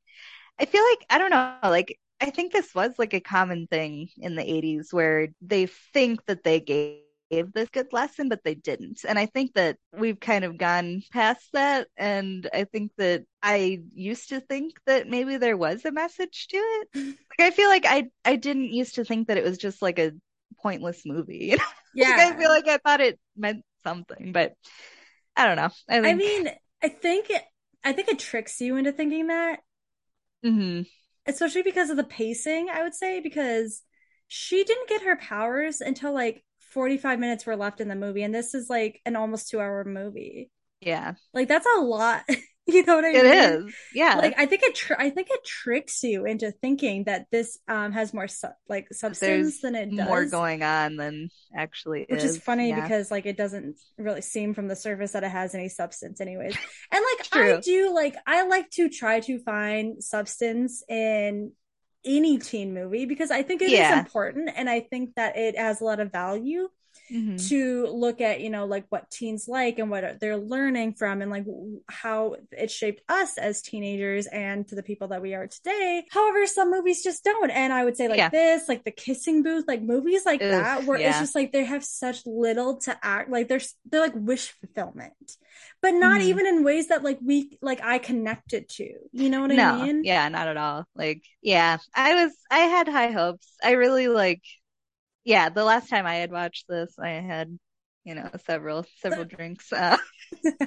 I 0.58 0.64
feel 0.64 0.82
like, 0.84 1.06
I 1.10 1.18
don't 1.18 1.30
know, 1.30 1.56
like, 1.62 1.98
I 2.20 2.30
think 2.30 2.52
this 2.52 2.74
was 2.74 2.92
like 2.98 3.14
a 3.14 3.20
common 3.20 3.66
thing 3.66 4.08
in 4.18 4.36
the 4.36 4.48
80s 4.48 4.92
where 4.92 5.28
they 5.40 5.66
think 5.92 6.24
that 6.26 6.44
they 6.44 6.60
gave 6.60 7.52
this 7.52 7.68
good 7.70 7.92
lesson, 7.92 8.28
but 8.28 8.44
they 8.44 8.54
didn't. 8.54 9.04
And 9.08 9.18
I 9.18 9.26
think 9.26 9.54
that 9.54 9.76
we've 9.92 10.20
kind 10.20 10.44
of 10.44 10.58
gone 10.58 11.02
past 11.12 11.48
that. 11.52 11.88
And 11.96 12.48
I 12.52 12.64
think 12.64 12.92
that 12.98 13.24
I 13.42 13.80
used 13.94 14.28
to 14.30 14.40
think 14.40 14.74
that 14.86 15.08
maybe 15.08 15.36
there 15.36 15.56
was 15.56 15.84
a 15.84 15.92
message 15.92 16.48
to 16.48 16.56
it. 16.56 16.88
Like, 17.38 17.50
I 17.52 17.56
feel 17.56 17.70
like 17.70 17.86
I, 17.86 18.10
I 18.26 18.36
didn't 18.36 18.74
used 18.74 18.96
to 18.96 19.04
think 19.06 19.28
that 19.28 19.38
it 19.38 19.44
was 19.44 19.56
just 19.56 19.80
like 19.80 19.98
a 19.98 20.12
pointless 20.62 21.02
movie. 21.06 21.38
You 21.52 21.56
know? 21.56 21.64
Yeah. 21.94 22.08
Like, 22.10 22.34
I 22.34 22.36
feel 22.36 22.50
like 22.50 22.68
I 22.68 22.78
thought 22.78 23.00
it 23.00 23.18
meant 23.36 23.64
something, 23.82 24.32
but 24.32 24.54
I 25.36 25.46
don't 25.46 25.56
know. 25.56 25.70
I 25.88 26.00
I 26.10 26.14
mean, 26.14 26.48
I 26.82 26.88
think 26.88 27.30
it, 27.30 27.42
I 27.84 27.92
think 27.92 28.08
it 28.08 28.18
tricks 28.18 28.60
you 28.60 28.76
into 28.76 28.92
thinking 28.92 29.28
that, 29.28 29.60
mhm. 30.42 30.84
especially 31.26 31.62
because 31.62 31.90
of 31.90 31.96
the 31.96 32.04
pacing, 32.04 32.68
I 32.70 32.82
would 32.82 32.94
say, 32.94 33.20
because 33.20 33.82
she 34.28 34.64
didn't 34.64 34.88
get 34.88 35.02
her 35.02 35.16
powers 35.16 35.80
until 35.80 36.12
like 36.12 36.44
45 36.58 37.18
minutes 37.18 37.46
were 37.46 37.56
left 37.56 37.80
in 37.80 37.88
the 37.88 37.94
movie, 37.94 38.22
and 38.22 38.34
this 38.34 38.54
is 38.54 38.68
like 38.70 39.00
an 39.04 39.16
almost 39.16 39.48
two 39.48 39.60
hour 39.60 39.84
movie. 39.84 40.50
yeah, 40.80 41.14
Like 41.32 41.48
that's 41.48 41.66
a 41.76 41.80
lot. 41.80 42.24
you 42.66 42.84
know 42.84 42.94
what 42.96 43.04
I 43.04 43.10
it 43.10 43.24
mean? 43.24 43.66
is. 43.68 43.74
Yeah. 43.92 44.14
Like 44.16 44.34
I 44.38 44.46
think 44.46 44.62
it 44.62 44.74
tr- 44.76 44.94
I 44.98 45.10
think 45.10 45.28
it 45.30 45.44
tricks 45.44 46.02
you 46.04 46.24
into 46.26 46.52
thinking 46.52 47.04
that 47.04 47.26
this 47.32 47.58
um 47.66 47.90
has 47.92 48.14
more 48.14 48.28
su- 48.28 48.48
like 48.68 48.86
substance 48.92 49.18
There's 49.20 49.58
than 49.60 49.74
it 49.74 49.94
does. 49.94 50.06
more 50.08 50.24
going 50.26 50.62
on 50.62 50.96
than 50.96 51.28
actually 51.54 52.06
which 52.08 52.22
is. 52.22 52.36
is 52.36 52.38
funny 52.38 52.68
Yeah. 52.68 52.80
because 52.82 53.10
like 53.10 53.26
it 53.26 53.36
doesn't 53.36 53.78
really 53.98 54.20
seem 54.22 54.54
from 54.54 54.68
the 54.68 54.76
surface 54.76 55.12
that 55.12 55.24
it 55.24 55.30
has 55.30 55.54
any 55.54 55.68
substance 55.68 56.20
anyways 56.20 56.56
and 56.92 57.04
like 57.18 57.28
i 57.32 57.60
do 57.60 57.92
like 57.94 58.16
i 58.26 58.46
like 58.46 58.70
to 58.70 58.88
try 58.88 59.20
to 59.20 59.38
find 59.40 60.02
substance 60.02 60.82
in 60.88 61.52
any 62.04 62.38
teen 62.38 62.72
movie 62.74 63.04
because 63.06 63.30
i 63.30 63.42
think 63.42 63.60
it 63.62 63.66
is 63.66 63.72
Yeah. 63.72 63.98
important 63.98 64.50
and 64.56 64.68
i 64.70 64.80
think 64.80 65.14
that 65.16 65.36
it 65.36 65.58
has 65.58 65.80
a 65.80 65.84
lot 65.84 66.00
of 66.00 66.10
value 66.12 66.68
Mhm. 67.12 67.48
to 67.48 67.86
look 67.88 68.20
at 68.20 68.40
you 68.40 68.48
know 68.50 68.64
like 68.66 68.86
what 68.88 69.10
teens 69.10 69.46
like 69.48 69.78
and 69.78 69.90
what 69.90 70.18
they're 70.20 70.36
learning 70.38 70.94
from 70.94 71.20
and 71.20 71.30
like 71.30 71.44
how 71.88 72.36
it 72.52 72.70
shaped 72.70 73.02
us 73.08 73.36
as 73.38 73.60
teenagers 73.60 74.26
and 74.26 74.66
to 74.68 74.74
the 74.74 74.82
people 74.82 75.08
that 75.08 75.20
we 75.20 75.34
are 75.34 75.46
today 75.46 76.04
however 76.10 76.46
some 76.46 76.70
movies 76.70 77.02
just 77.04 77.22
don't 77.24 77.50
and 77.50 77.72
i 77.72 77.84
would 77.84 77.96
say 77.96 78.08
like 78.08 78.18
Yeah. 78.18 78.30
this 78.30 78.68
like 78.68 78.84
the 78.84 78.90
kissing 78.90 79.42
booth 79.42 79.64
like 79.68 79.82
movies 79.82 80.24
like 80.24 80.40
Ugh, 80.42 80.50
that 80.50 80.84
where 80.84 80.98
it's 80.98 81.18
just 81.18 81.34
like 81.34 81.52
they 81.52 81.64
have 81.64 81.84
such 81.84 82.24
little 82.24 82.76
to 82.78 82.98
act 83.02 83.28
like 83.30 83.48
they're 83.48 83.60
they're 83.90 84.00
like 84.00 84.14
wish 84.16 84.52
fulfillment 84.52 85.36
but 85.82 85.92
not 85.92 86.20
Mhm. 86.20 86.24
even 86.24 86.46
in 86.46 86.64
ways 86.64 86.88
that 86.88 87.02
like 87.02 87.18
we 87.22 87.58
like 87.60 87.80
i 87.82 87.98
connected 87.98 88.68
to 88.70 88.88
you 89.12 89.28
know 89.28 89.42
what 89.42 89.50
no, 89.50 89.74
i 89.74 89.84
mean 89.86 90.02
yeah, 90.04 90.28
not 90.28 90.48
at 90.48 90.56
all. 90.56 90.86
Like, 90.94 91.22
yeah, 91.42 91.78
I 91.94 92.24
was, 92.24 92.32
I 92.50 92.58
had 92.60 92.88
high 92.88 93.10
hopes. 93.10 93.52
I 93.62 93.72
really 93.72 94.08
like, 94.08 94.42
yeah, 95.24 95.48
the 95.48 95.64
last 95.64 95.88
time 95.88 96.06
I 96.06 96.16
had 96.16 96.32
watched 96.32 96.66
this, 96.68 96.94
I 96.98 97.10
had, 97.10 97.58
you 98.04 98.14
know, 98.14 98.28
several, 98.46 98.84
several 99.00 99.24
drinks. 99.24 99.72
Uh, 99.72 99.96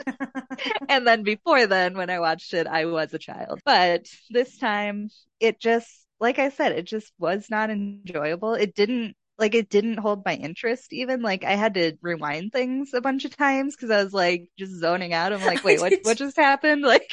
and 0.89 1.05
then 1.05 1.23
before 1.23 1.67
then, 1.67 1.95
when 1.97 2.09
I 2.09 2.19
watched 2.19 2.53
it, 2.53 2.67
I 2.67 2.85
was 2.85 3.13
a 3.13 3.19
child. 3.19 3.59
But 3.65 4.05
this 4.29 4.57
time, 4.57 5.09
it 5.39 5.59
just, 5.59 5.89
like 6.19 6.39
I 6.39 6.49
said, 6.49 6.71
it 6.71 6.85
just 6.85 7.11
was 7.19 7.47
not 7.49 7.69
enjoyable. 7.69 8.53
It 8.53 8.75
didn't, 8.75 9.15
like, 9.37 9.55
it 9.55 9.69
didn't 9.69 9.97
hold 9.97 10.23
my 10.25 10.35
interest 10.35 10.93
even. 10.93 11.21
Like, 11.21 11.43
I 11.43 11.55
had 11.55 11.73
to 11.73 11.97
rewind 12.01 12.53
things 12.53 12.93
a 12.93 13.01
bunch 13.01 13.25
of 13.25 13.35
times 13.35 13.75
because 13.75 13.91
I 13.91 14.03
was 14.03 14.13
like 14.13 14.47
just 14.57 14.79
zoning 14.79 15.13
out. 15.13 15.33
I'm 15.33 15.45
like, 15.45 15.63
wait, 15.63 15.81
what, 15.81 15.93
what 16.03 16.17
just 16.17 16.37
happened? 16.37 16.83
Like, 16.95 17.09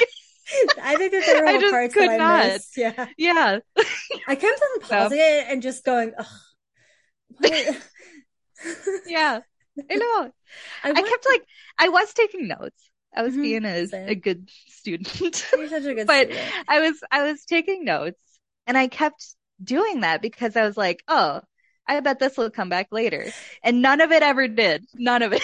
i 0.82 0.96
think 0.96 1.12
that 1.12 1.22
there 1.24 1.46
I 1.46 1.52
were 1.52 1.60
just 1.60 1.72
parts 1.72 1.94
that 1.94 2.08
i 2.10 2.16
not. 2.16 2.44
missed 2.46 2.76
yeah 2.76 3.06
yeah, 3.16 3.58
i 4.26 4.34
kept 4.34 4.60
on 4.60 4.80
pausing 4.80 5.18
it 5.20 5.46
and 5.48 5.62
just 5.62 5.84
going 5.84 6.12
yeah, 9.04 9.40
I 9.90 9.96
know. 9.96 10.32
I, 10.84 10.94
I 10.94 11.02
kept 11.02 11.26
like, 11.26 11.42
I 11.78 11.88
was 11.88 12.12
taking 12.12 12.48
notes. 12.48 12.90
I 13.14 13.22
was 13.22 13.36
Mhm, 13.36 13.38
being 13.38 13.64
a, 13.64 13.86
same. 13.90 14.06
a 14.06 14.14
good 14.14 14.48
student. 14.68 15.46
You're 15.54 15.68
such 15.68 15.84
a 15.86 15.94
good 15.94 16.08
but 16.08 16.30
student. 16.30 16.56
I 16.68 16.80
was 16.80 17.00
I 17.10 17.22
was 17.30 17.44
taking 17.44 17.84
notes 17.84 18.18
and 18.66 18.76
I 18.78 18.88
kept 18.88 19.24
doing 19.62 20.00
that 20.00 20.22
because 20.22 20.56
I 20.56 20.64
was 20.66 20.76
like, 20.76 21.02
oh, 21.08 21.42
I 21.86 22.00
bet 22.00 22.18
this 22.18 22.36
will 22.38 22.50
come 22.50 22.68
back 22.70 22.88
later. 22.90 23.34
And 23.62 23.82
none 23.82 24.00
of 24.00 24.12
it 24.12 24.22
ever 24.22 24.48
did. 24.48 24.86
None 24.94 25.22
of 25.22 25.32
it. 25.34 25.42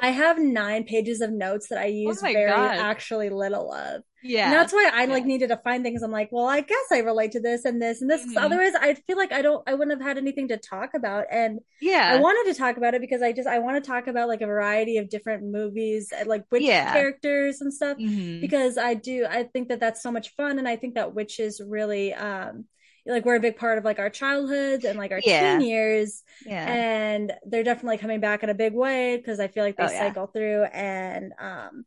I 0.00 0.10
have 0.10 0.38
nine 0.38 0.84
pages 0.84 1.20
of 1.20 1.32
notes 1.32 1.68
that 1.68 1.78
I 1.78 1.86
use 1.86 2.22
Oh 2.22 2.28
very 2.32 2.72
God. 2.74 2.76
actually 2.76 3.30
little 3.30 3.72
of. 3.72 4.02
Yeah. 4.24 4.46
And 4.46 4.52
that's 4.54 4.72
why 4.72 4.90
I 4.92 5.04
Yeah. 5.04 5.12
like 5.12 5.24
needed 5.26 5.48
to 5.50 5.56
find 5.58 5.84
things. 5.84 6.02
I'm 6.02 6.10
like, 6.10 6.30
well, 6.32 6.46
I 6.46 6.62
guess 6.62 6.86
I 6.90 6.98
relate 7.00 7.32
to 7.32 7.40
this 7.40 7.64
and 7.64 7.80
this 7.80 8.00
and 8.00 8.10
this. 8.10 8.24
Mhm. 8.26 8.36
otherwise, 8.38 8.72
I 8.74 8.94
feel 8.94 9.16
like 9.16 9.32
I 9.32 9.42
don't, 9.42 9.62
I 9.68 9.74
wouldn't 9.74 9.96
have 9.96 10.06
had 10.06 10.18
anything 10.18 10.48
to 10.48 10.56
talk 10.56 10.94
about. 10.94 11.26
And 11.30 11.60
yeah. 11.80 12.10
I 12.12 12.16
wanted 12.20 12.52
to 12.52 12.58
talk 12.58 12.76
about 12.78 12.94
it 12.94 13.00
because 13.00 13.22
I 13.22 13.32
just, 13.32 13.46
I 13.46 13.58
want 13.60 13.82
to 13.82 13.86
talk 13.88 14.06
about 14.06 14.28
like 14.28 14.40
a 14.40 14.46
variety 14.46 14.96
of 14.98 15.08
different 15.10 15.44
movies, 15.44 16.12
like 16.26 16.44
witch 16.50 16.62
Yeah. 16.62 16.92
characters 16.92 17.60
and 17.60 17.72
stuff. 17.72 17.98
Mhm. 17.98 18.40
Because 18.40 18.78
I 18.78 18.94
do, 18.94 19.26
I 19.28 19.44
think 19.44 19.68
that 19.68 19.78
that's 19.80 20.02
so 20.02 20.10
much 20.10 20.34
fun, 20.34 20.58
and 20.58 20.66
I 20.66 20.76
think 20.76 20.94
that 20.94 21.14
witches 21.14 21.60
really, 21.64 22.14
um, 22.14 22.64
like 23.06 23.26
we're 23.26 23.36
a 23.36 23.40
big 23.40 23.56
part 23.58 23.76
of 23.76 23.84
like 23.84 23.98
our 23.98 24.08
childhoods 24.08 24.86
and 24.86 24.98
like 24.98 25.12
our 25.12 25.20
Yeah. 25.22 25.58
teen 25.58 25.68
years 25.68 26.22
Yeah. 26.46 26.64
and 26.66 27.34
they're 27.44 27.62
definitely 27.62 27.98
coming 27.98 28.18
back 28.20 28.42
in 28.42 28.48
a 28.48 28.54
big 28.54 28.72
way 28.72 29.18
because 29.18 29.40
I 29.40 29.48
feel 29.48 29.62
like 29.62 29.76
they 29.76 29.84
Oh, 29.84 29.90
yeah. 29.90 29.98
cycle 30.08 30.26
through 30.28 30.62
and 30.72 31.34
um 31.38 31.84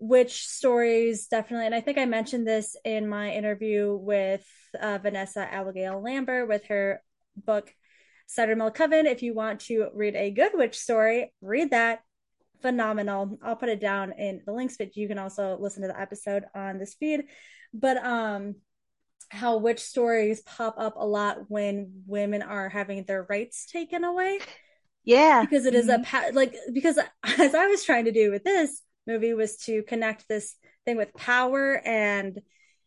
witch 0.00 0.46
stories 0.46 1.26
definitely 1.28 1.66
and 1.66 1.74
I 1.74 1.80
think 1.82 1.98
I 1.98 2.06
mentioned 2.06 2.46
this 2.46 2.74
in 2.84 3.06
my 3.06 3.32
interview 3.32 3.94
with 3.94 4.44
uh, 4.80 4.98
Vanessa 5.02 5.40
Abigail 5.40 6.00
Lambert 6.02 6.48
with 6.48 6.64
her 6.66 7.02
book 7.36 7.72
Cider 8.26 8.56
Mill 8.56 8.70
Coven. 8.70 9.06
If 9.06 9.22
you 9.22 9.34
want 9.34 9.60
to 9.62 9.88
read 9.94 10.16
a 10.16 10.30
good 10.30 10.52
witch 10.54 10.78
story 10.78 11.32
read 11.42 11.70
that. 11.70 12.00
Phenomenal. 12.62 13.38
I'll 13.42 13.56
put 13.56 13.68
it 13.70 13.80
down 13.80 14.12
in 14.12 14.42
the 14.46 14.52
links 14.52 14.76
but 14.76 14.96
you 14.96 15.08
can 15.08 15.18
also 15.18 15.56
listen 15.60 15.82
to 15.82 15.88
the 15.88 16.00
episode 16.00 16.44
on 16.54 16.78
this 16.78 16.94
feed. 16.94 17.24
But 17.74 17.96
um 18.04 18.56
how 19.28 19.58
witch 19.58 19.80
stories 19.80 20.40
pop 20.42 20.74
up 20.78 20.94
a 20.96 21.06
lot 21.06 21.48
when 21.48 22.02
women 22.06 22.42
are 22.42 22.68
having 22.68 23.04
their 23.04 23.26
rights 23.28 23.66
taken 23.66 24.04
away. 24.04 24.40
Yeah. 25.04 25.42
because 25.42 25.66
it 25.66 25.74
is 25.74 25.86
Mhm. 25.88 26.00
a 26.00 26.04
pa- 26.04 26.30
like 26.32 26.54
because 26.72 26.98
as 27.38 27.54
I 27.54 27.66
was 27.66 27.84
trying 27.84 28.06
to 28.06 28.12
do 28.12 28.30
with 28.30 28.44
this 28.44 28.82
movie 29.06 29.34
was 29.34 29.56
to 29.56 29.82
connect 29.82 30.28
this 30.28 30.54
thing 30.84 30.96
with 30.96 31.14
power 31.14 31.80
and 31.84 32.40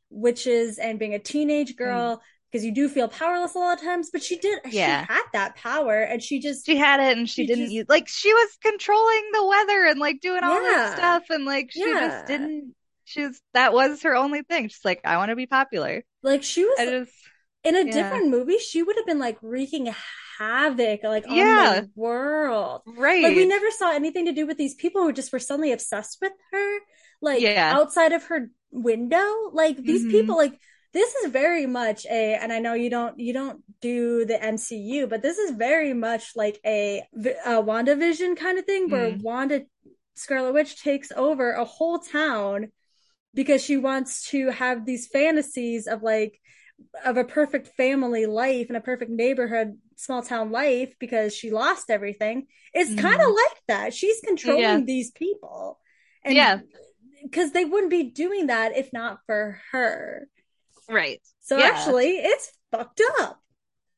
witches 0.09 0.77
and 0.77 0.99
being 0.99 1.13
a 1.13 1.19
teenage 1.19 1.71
hmm. 1.71 1.83
girl 1.83 2.21
because 2.51 2.63
you 2.63 2.71
do 2.73 2.87
feel 2.87 3.07
powerless 3.07 3.55
a 3.55 3.57
lot 3.57 3.77
of 3.79 3.83
times 3.83 4.09
but 4.11 4.21
she 4.21 4.37
did 4.37 4.59
Yeah. 4.65 5.05
she 5.05 5.13
had 5.13 5.23
that 5.33 5.55
power 5.55 6.01
and 6.01 6.21
she 6.21 6.39
just 6.39 6.65
She 6.65 6.77
had 6.77 6.99
it 6.99 7.17
and 7.17 7.27
she, 7.27 7.41
She 7.43 7.47
didn't 7.47 7.65
just- 7.65 7.73
use 7.73 7.85
like 7.89 8.07
she 8.07 8.31
was 8.31 8.57
controlling 8.61 9.29
the 9.33 9.45
weather 9.45 9.85
and 9.85 9.99
like 9.99 10.21
doing 10.21 10.43
all 10.43 10.61
Yeah. 10.61 10.77
that 10.77 10.97
stuff 10.97 11.23
and 11.29 11.45
like 11.45 11.71
she 11.71 11.81
Yeah. 11.81 12.07
just 12.07 12.27
didn't 12.27 12.75
she 13.05 13.21
was 13.25 13.41
that 13.53 13.73
was 13.73 14.03
her 14.03 14.15
only 14.15 14.43
thing. 14.43 14.69
She's 14.69 14.85
like, 14.85 15.01
I 15.03 15.17
want 15.17 15.29
to 15.29 15.35
be 15.35 15.45
popular. 15.45 16.03
like 16.21 16.41
she 16.41 16.63
was 16.63 16.77
just 16.77 17.11
in 17.63 17.75
a 17.75 17.83
yeah. 17.85 17.91
different 17.91 18.29
movie 18.29 18.57
she 18.59 18.83
would 18.83 18.95
have 18.97 19.05
been 19.05 19.19
like 19.19 19.37
wreaking 19.41 19.87
havoc 20.43 20.99
like 21.03 21.25
on 21.27 21.35
Yeah. 21.37 21.81
the 21.81 21.89
world 21.95 22.81
right. 23.07 23.23
like 23.25 23.35
we 23.41 23.45
never 23.55 23.69
saw 23.79 23.89
anything 24.01 24.25
to 24.29 24.31
do 24.39 24.45
with 24.49 24.57
these 24.57 24.75
people 24.83 25.01
who 25.03 25.11
just 25.19 25.31
were 25.33 25.39
suddenly 25.49 25.71
obsessed 25.77 26.17
with 26.23 26.33
her 26.51 26.69
like 27.21 27.41
Yeah. 27.41 27.71
outside 27.77 28.11
of 28.17 28.23
her 28.31 28.39
window 28.71 29.27
like 29.61 29.77
these 29.89 30.03
Mhm. 30.05 30.11
people 30.15 30.35
like 30.43 30.55
this 30.97 31.11
is 31.19 31.31
very 31.31 31.65
much 31.65 31.99
a 32.19 32.23
and 32.41 32.49
i 32.55 32.59
know 32.63 32.73
you 32.83 32.89
don't 32.97 33.15
you 33.27 33.33
don't 33.39 33.59
do 33.81 34.25
the 34.31 34.37
mcu 34.55 35.01
but 35.11 35.21
this 35.27 35.37
is 35.43 35.51
very 35.69 35.93
much 36.07 36.23
like 36.43 36.57
a, 36.77 36.79
a 37.45 37.55
wandavision 37.69 38.31
kind 38.43 38.57
of 38.59 38.65
thing 38.65 38.83
where 38.93 39.11
Mm. 39.11 39.21
wanda 39.29 39.57
scarlet 40.25 40.53
witch 40.57 40.73
takes 40.89 41.09
over 41.25 41.45
a 41.53 41.65
whole 41.75 41.99
town 42.21 42.57
because 43.39 43.61
she 43.67 43.77
wants 43.89 44.11
to 44.33 44.39
have 44.63 44.77
these 44.85 45.07
fantasies 45.07 45.83
of 45.93 46.03
like 46.13 46.33
of 47.05 47.17
a 47.17 47.23
perfect 47.23 47.67
family 47.75 48.25
life 48.25 48.67
and 48.67 48.77
a 48.77 48.81
perfect 48.81 49.11
neighborhood 49.11 49.77
small 49.95 50.21
town 50.21 50.51
life 50.51 50.93
because 50.99 51.33
she 51.35 51.51
lost 51.51 51.89
everything 51.89 52.47
it's 52.73 52.91
Mhm. 52.91 52.99
kind 52.99 53.21
of 53.21 53.27
like 53.27 53.61
that 53.67 53.93
she's 53.93 54.19
controlling 54.21 54.61
Yeah. 54.61 54.79
these 54.85 55.11
people 55.11 55.79
and 56.23 56.35
Yeah. 56.35 56.59
because 57.23 57.51
they 57.51 57.65
wouldn't 57.65 57.91
be 57.91 58.03
doing 58.03 58.47
that 58.47 58.75
if 58.77 58.91
not 58.93 59.19
for 59.25 59.61
her 59.71 60.27
Right. 60.89 61.21
So 61.39 61.57
Yeah. 61.57 61.65
actually, 61.67 62.17
it's 62.17 62.51
fucked 62.71 63.01
up. 63.19 63.41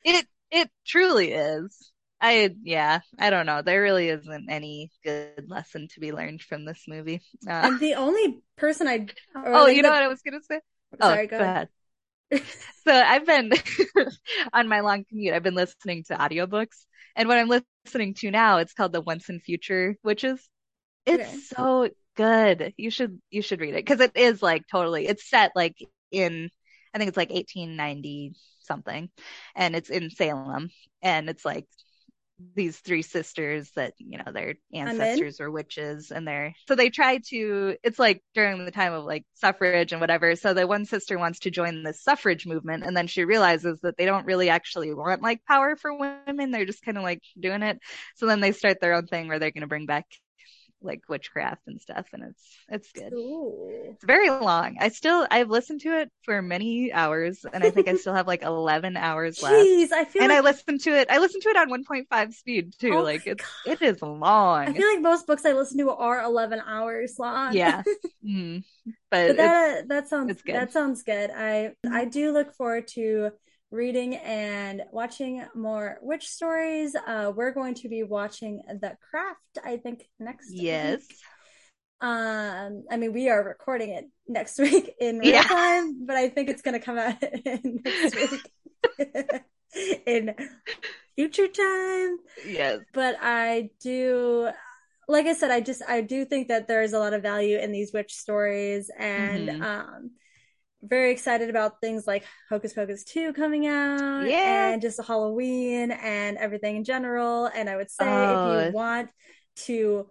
It 0.04 0.28
it 0.52 0.70
truly 0.86 1.32
is. 1.34 1.92
I 2.22 2.56
yeah, 2.62 3.00
I 3.18 3.30
don't 3.32 3.48
know. 3.48 3.62
There 3.64 3.82
really 3.82 4.10
isn't 4.10 4.50
any 4.50 4.92
good 5.04 5.50
lesson 5.50 5.88
to 5.94 6.00
be 6.00 6.12
learned 6.12 6.42
from 6.44 6.64
this 6.64 6.84
movie. 6.88 7.22
Uh, 7.48 7.62
And 7.66 7.80
the 7.80 7.96
only 7.96 8.40
person 8.56 8.88
I 8.88 9.08
oh, 9.36 9.66
you 9.66 9.82
know 9.82 9.90
the- 9.90 9.94
what 9.94 10.04
I 10.04 10.08
was 10.08 10.22
gonna 10.22 10.44
say? 10.44 10.60
Sorry, 11.02 11.26
oh, 11.26 11.28
go 11.28 11.38
ahead. 11.40 11.70
So 12.88 12.94
I've 12.94 13.26
been 13.26 13.52
on 14.54 14.68
my 14.68 14.82
long 14.82 15.06
commute, 15.06 15.34
I've 15.34 15.44
been 15.44 15.56
listening 15.56 16.04
to 16.06 16.16
audiobooks. 16.16 16.86
And 17.16 17.28
what 17.28 17.38
I'm 17.38 17.50
listening 17.86 18.14
to 18.16 18.32
now, 18.32 18.58
it's 18.60 18.74
called 18.74 18.94
The 18.94 19.02
Once 19.02 19.30
and 19.30 19.42
Future 19.42 19.96
Witches. 20.04 20.40
It's 21.06 21.28
Okay. 21.28 21.40
so 21.56 21.90
good. 22.18 22.74
You 22.78 22.92
should 22.92 23.22
you 23.32 23.42
should 23.42 23.62
read 23.62 23.76
it 23.76 23.86
because 23.86 24.02
it 24.02 24.14
is 24.16 24.42
like 24.44 24.64
totally 24.72 25.08
it's 25.08 25.30
set 25.30 25.52
like 25.56 25.76
in 26.12 26.50
I 26.94 27.00
think 27.00 27.10
it's 27.10 27.18
like 27.18 27.32
1890 27.32 28.34
something 28.64 29.10
and 29.56 29.76
it's 29.76 29.90
in 29.92 30.10
Salem 30.12 30.70
and 31.04 31.30
it's 31.30 31.46
like 31.46 31.68
these 32.54 32.78
three 32.80 33.02
sisters 33.02 33.72
that 33.76 33.94
you 33.98 34.18
know 34.18 34.32
their 34.34 34.56
ancestors 34.74 35.40
were 35.40 35.50
witches 35.50 36.12
and 36.12 36.28
they're 36.28 36.54
so 36.68 36.76
they 36.76 36.90
try 36.90 37.18
to 37.30 37.78
it's 37.82 37.98
like 37.98 38.22
during 38.34 38.66
the 38.66 38.72
time 38.72 38.94
of 38.94 39.06
like 39.06 39.24
suffrage 39.36 39.94
and 39.94 40.02
whatever 40.02 40.36
so 40.36 40.54
the 40.54 40.68
one 40.68 40.84
sister 40.86 41.18
wants 41.18 41.40
to 41.40 41.50
join 41.50 41.84
the 41.84 41.94
suffrage 41.94 42.46
movement 42.46 42.84
and 42.84 42.96
then 42.96 43.08
she 43.08 43.24
realizes 43.24 43.80
that 43.82 43.96
they 43.98 44.06
don't 44.06 44.26
really 44.26 44.50
actually 44.50 44.94
want 44.94 45.22
like 45.22 45.46
power 45.46 45.78
for 45.78 45.98
women 45.98 46.52
they're 46.52 46.66
just 46.66 46.84
kind 46.84 46.98
of 46.98 47.04
like 47.04 47.22
doing 47.40 47.62
it 47.62 47.80
so 48.16 48.26
then 48.26 48.42
they 48.42 48.52
start 48.52 48.82
their 48.82 48.94
own 48.94 49.08
thing 49.08 49.28
where 49.28 49.40
they're 49.40 49.52
going 49.52 49.62
to 49.62 49.68
bring 49.68 49.86
back 49.86 50.06
like 50.86 51.02
witchcraft 51.10 51.68
and 51.68 51.82
stuff 51.82 52.08
and 52.14 52.24
it's 52.24 52.58
it's 52.70 52.92
good 52.92 53.14
Ooh. 53.14 53.90
it's 53.92 54.04
very 54.06 54.30
long 54.30 54.78
i 54.80 54.90
still 54.90 55.28
i've 55.32 55.50
listened 55.50 55.82
to 55.82 56.00
it 56.00 56.10
for 56.24 56.42
many 56.42 56.94
hours 56.94 57.46
and 57.52 57.64
i 57.64 57.70
think 57.70 57.88
i 57.88 57.96
still 57.96 58.14
have 58.14 58.28
like 58.28 58.44
11 58.44 58.96
hours 58.98 59.42
left 59.42 59.56
Jeez, 59.56 59.92
I 59.92 60.06
feel 60.06 60.24
and 60.24 60.30
like 60.30 60.40
I 60.40 60.42
listened 60.42 60.82
to 60.82 60.92
it. 60.92 61.08
I 61.10 61.18
listened 61.18 61.44
to 61.44 61.50
it 61.50 61.58
on 61.58 61.70
1.5 61.70 62.34
speed 62.34 62.74
too. 62.80 62.94
Oh 62.94 63.02
like 63.02 63.26
it's 63.26 63.44
it 63.66 63.82
is 63.82 64.02
long. 64.02 64.68
I 64.68 64.74
feel 64.74 64.88
like 64.88 65.02
most 65.02 65.28
books 65.28 65.46
I 65.46 65.54
listen 65.54 65.78
to 65.80 65.92
are 65.92 66.22
11 66.22 66.62
hours 66.66 67.16
long. 67.20 67.54
yeah, 67.54 67.84
mm. 68.26 68.64
but 69.10 69.28
but, 69.28 69.38
that 69.38 69.88
that 69.88 70.08
sounds 70.08 70.42
good. 70.42 70.56
that 70.56 70.72
sounds 70.72 71.04
good. 71.04 71.32
I 71.32 71.72
I 71.90 72.06
do 72.06 72.32
look 72.32 72.54
forward 72.54 72.88
to 72.90 73.32
reading 73.72 74.16
and 74.16 74.84
watching 74.92 75.44
more 75.56 75.98
witch 76.02 76.28
stories. 76.30 76.96
Uh, 76.96 77.32
we're 77.36 77.52
going 77.52 77.76
to 77.76 77.90
be 77.90 78.04
watching 78.04 78.62
The 78.68 78.98
Craft. 79.10 79.60
I 79.64 79.78
think 79.78 80.04
next 80.20 80.64
yes, 80.64 81.02
week. 81.02 81.18
Um, 82.02 82.84
I 82.92 82.98
mean, 82.98 83.14
we 83.14 83.30
are 83.30 83.44
recording 83.44 83.90
it 83.92 84.06
next 84.28 84.60
week 84.60 84.94
in 85.00 85.20
real 85.20 85.34
Yeah. 85.34 85.44
time, 85.44 86.06
but 86.06 86.16
I 86.16 86.30
think 86.30 86.50
it's 86.50 86.62
going 86.62 86.80
to 86.80 86.86
come 86.86 86.98
out 86.98 87.16
next 87.64 88.16
week 88.16 88.52
in 90.06 90.36
future 91.16 91.48
time. 91.48 92.18
yes, 92.44 92.82
But 92.94 93.18
I 93.22 93.72
do, 93.82 94.50
like 95.08 95.26
I 95.28 95.34
said, 95.34 95.52
I 95.52 95.62
just 95.62 95.82
I 95.88 96.02
do 96.02 96.26
think 96.26 96.50
that 96.50 96.68
there 96.68 96.84
is 96.84 96.94
a 96.94 97.00
lot 97.00 97.14
of 97.14 97.22
value 97.22 97.58
in 97.58 97.72
these 97.72 97.94
witch 97.94 98.14
stories, 98.16 98.92
and 98.98 99.50
Mhm. 99.50 99.62
um, 99.62 100.12
very 100.88 101.12
excited 101.12 101.50
about 101.50 101.82
things 101.82 102.06
like 102.08 102.24
Hocus 102.50 102.74
Pocus 102.74 103.04
2 103.04 103.34
coming 103.34 103.68
out, 103.68 104.26
Yeah. 104.28 104.70
and 104.72 104.82
just 104.82 105.02
Halloween 105.04 105.92
and 105.92 106.38
everything 106.38 106.78
in 106.78 106.84
general. 106.84 107.48
And 107.48 107.70
I 107.70 107.76
would 107.76 107.92
say 107.92 108.06
if 108.06 108.38
Oh. 108.38 108.66
you 108.68 108.72
want 108.72 109.10
to 109.68 110.10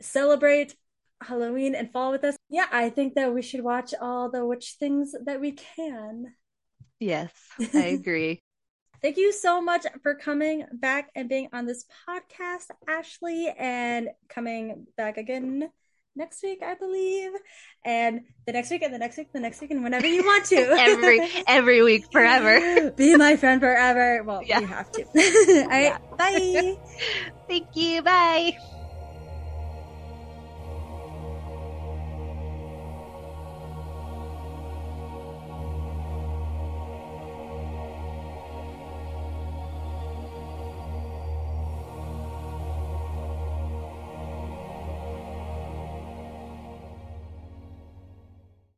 celebrate 0.00 0.74
Halloween 1.20 1.74
and 1.74 1.90
fall 1.92 2.10
with 2.10 2.24
us, 2.24 2.36
yeah, 2.48 2.66
I 2.70 2.90
think 2.90 3.14
that 3.14 3.32
we 3.32 3.42
should 3.42 3.62
watch 3.62 3.94
all 4.00 4.30
the 4.30 4.44
witch 4.44 4.76
things 4.78 5.14
that 5.24 5.40
we 5.40 5.52
can. 5.52 6.34
yes, 7.00 7.32
I 7.74 7.86
agree. 8.00 8.42
Thank 9.02 9.18
you 9.18 9.32
so 9.32 9.60
much 9.60 9.84
for 10.02 10.14
coming 10.14 10.64
back 10.72 11.10
and 11.14 11.28
being 11.28 11.48
on 11.52 11.66
this 11.66 11.84
podcast, 12.08 12.70
Ashley, 12.88 13.52
and 13.58 14.08
coming 14.30 14.86
back 14.96 15.18
again 15.18 15.68
next 16.16 16.42
week, 16.42 16.60
I 16.62 16.74
believe, 16.74 17.32
and 17.84 18.22
the 18.46 18.52
next 18.52 18.70
week, 18.70 18.82
and 18.82 18.92
the 18.94 18.98
next 18.98 19.16
week, 19.16 19.32
the 19.32 19.40
next 19.40 19.60
week, 19.60 19.70
and 19.70 19.82
whenever 19.82 20.06
you 20.06 20.22
want 20.24 20.44
to. 20.46 20.56
every 20.78 21.20
every 21.46 21.82
week 21.82 22.06
forever. 22.12 22.90
Be 22.96 23.16
my 23.16 23.36
friend 23.36 23.60
forever. 23.60 24.22
Well, 24.22 24.42
Yeah. 24.44 24.60
you 24.60 24.66
have 24.66 24.90
to. 24.92 25.02
All 25.62 25.68
right, 25.68 25.82
Yeah. 25.82 25.98
bye. 26.16 26.76
Thank 27.48 27.68
you. 27.74 28.02
Bye. 28.02 28.56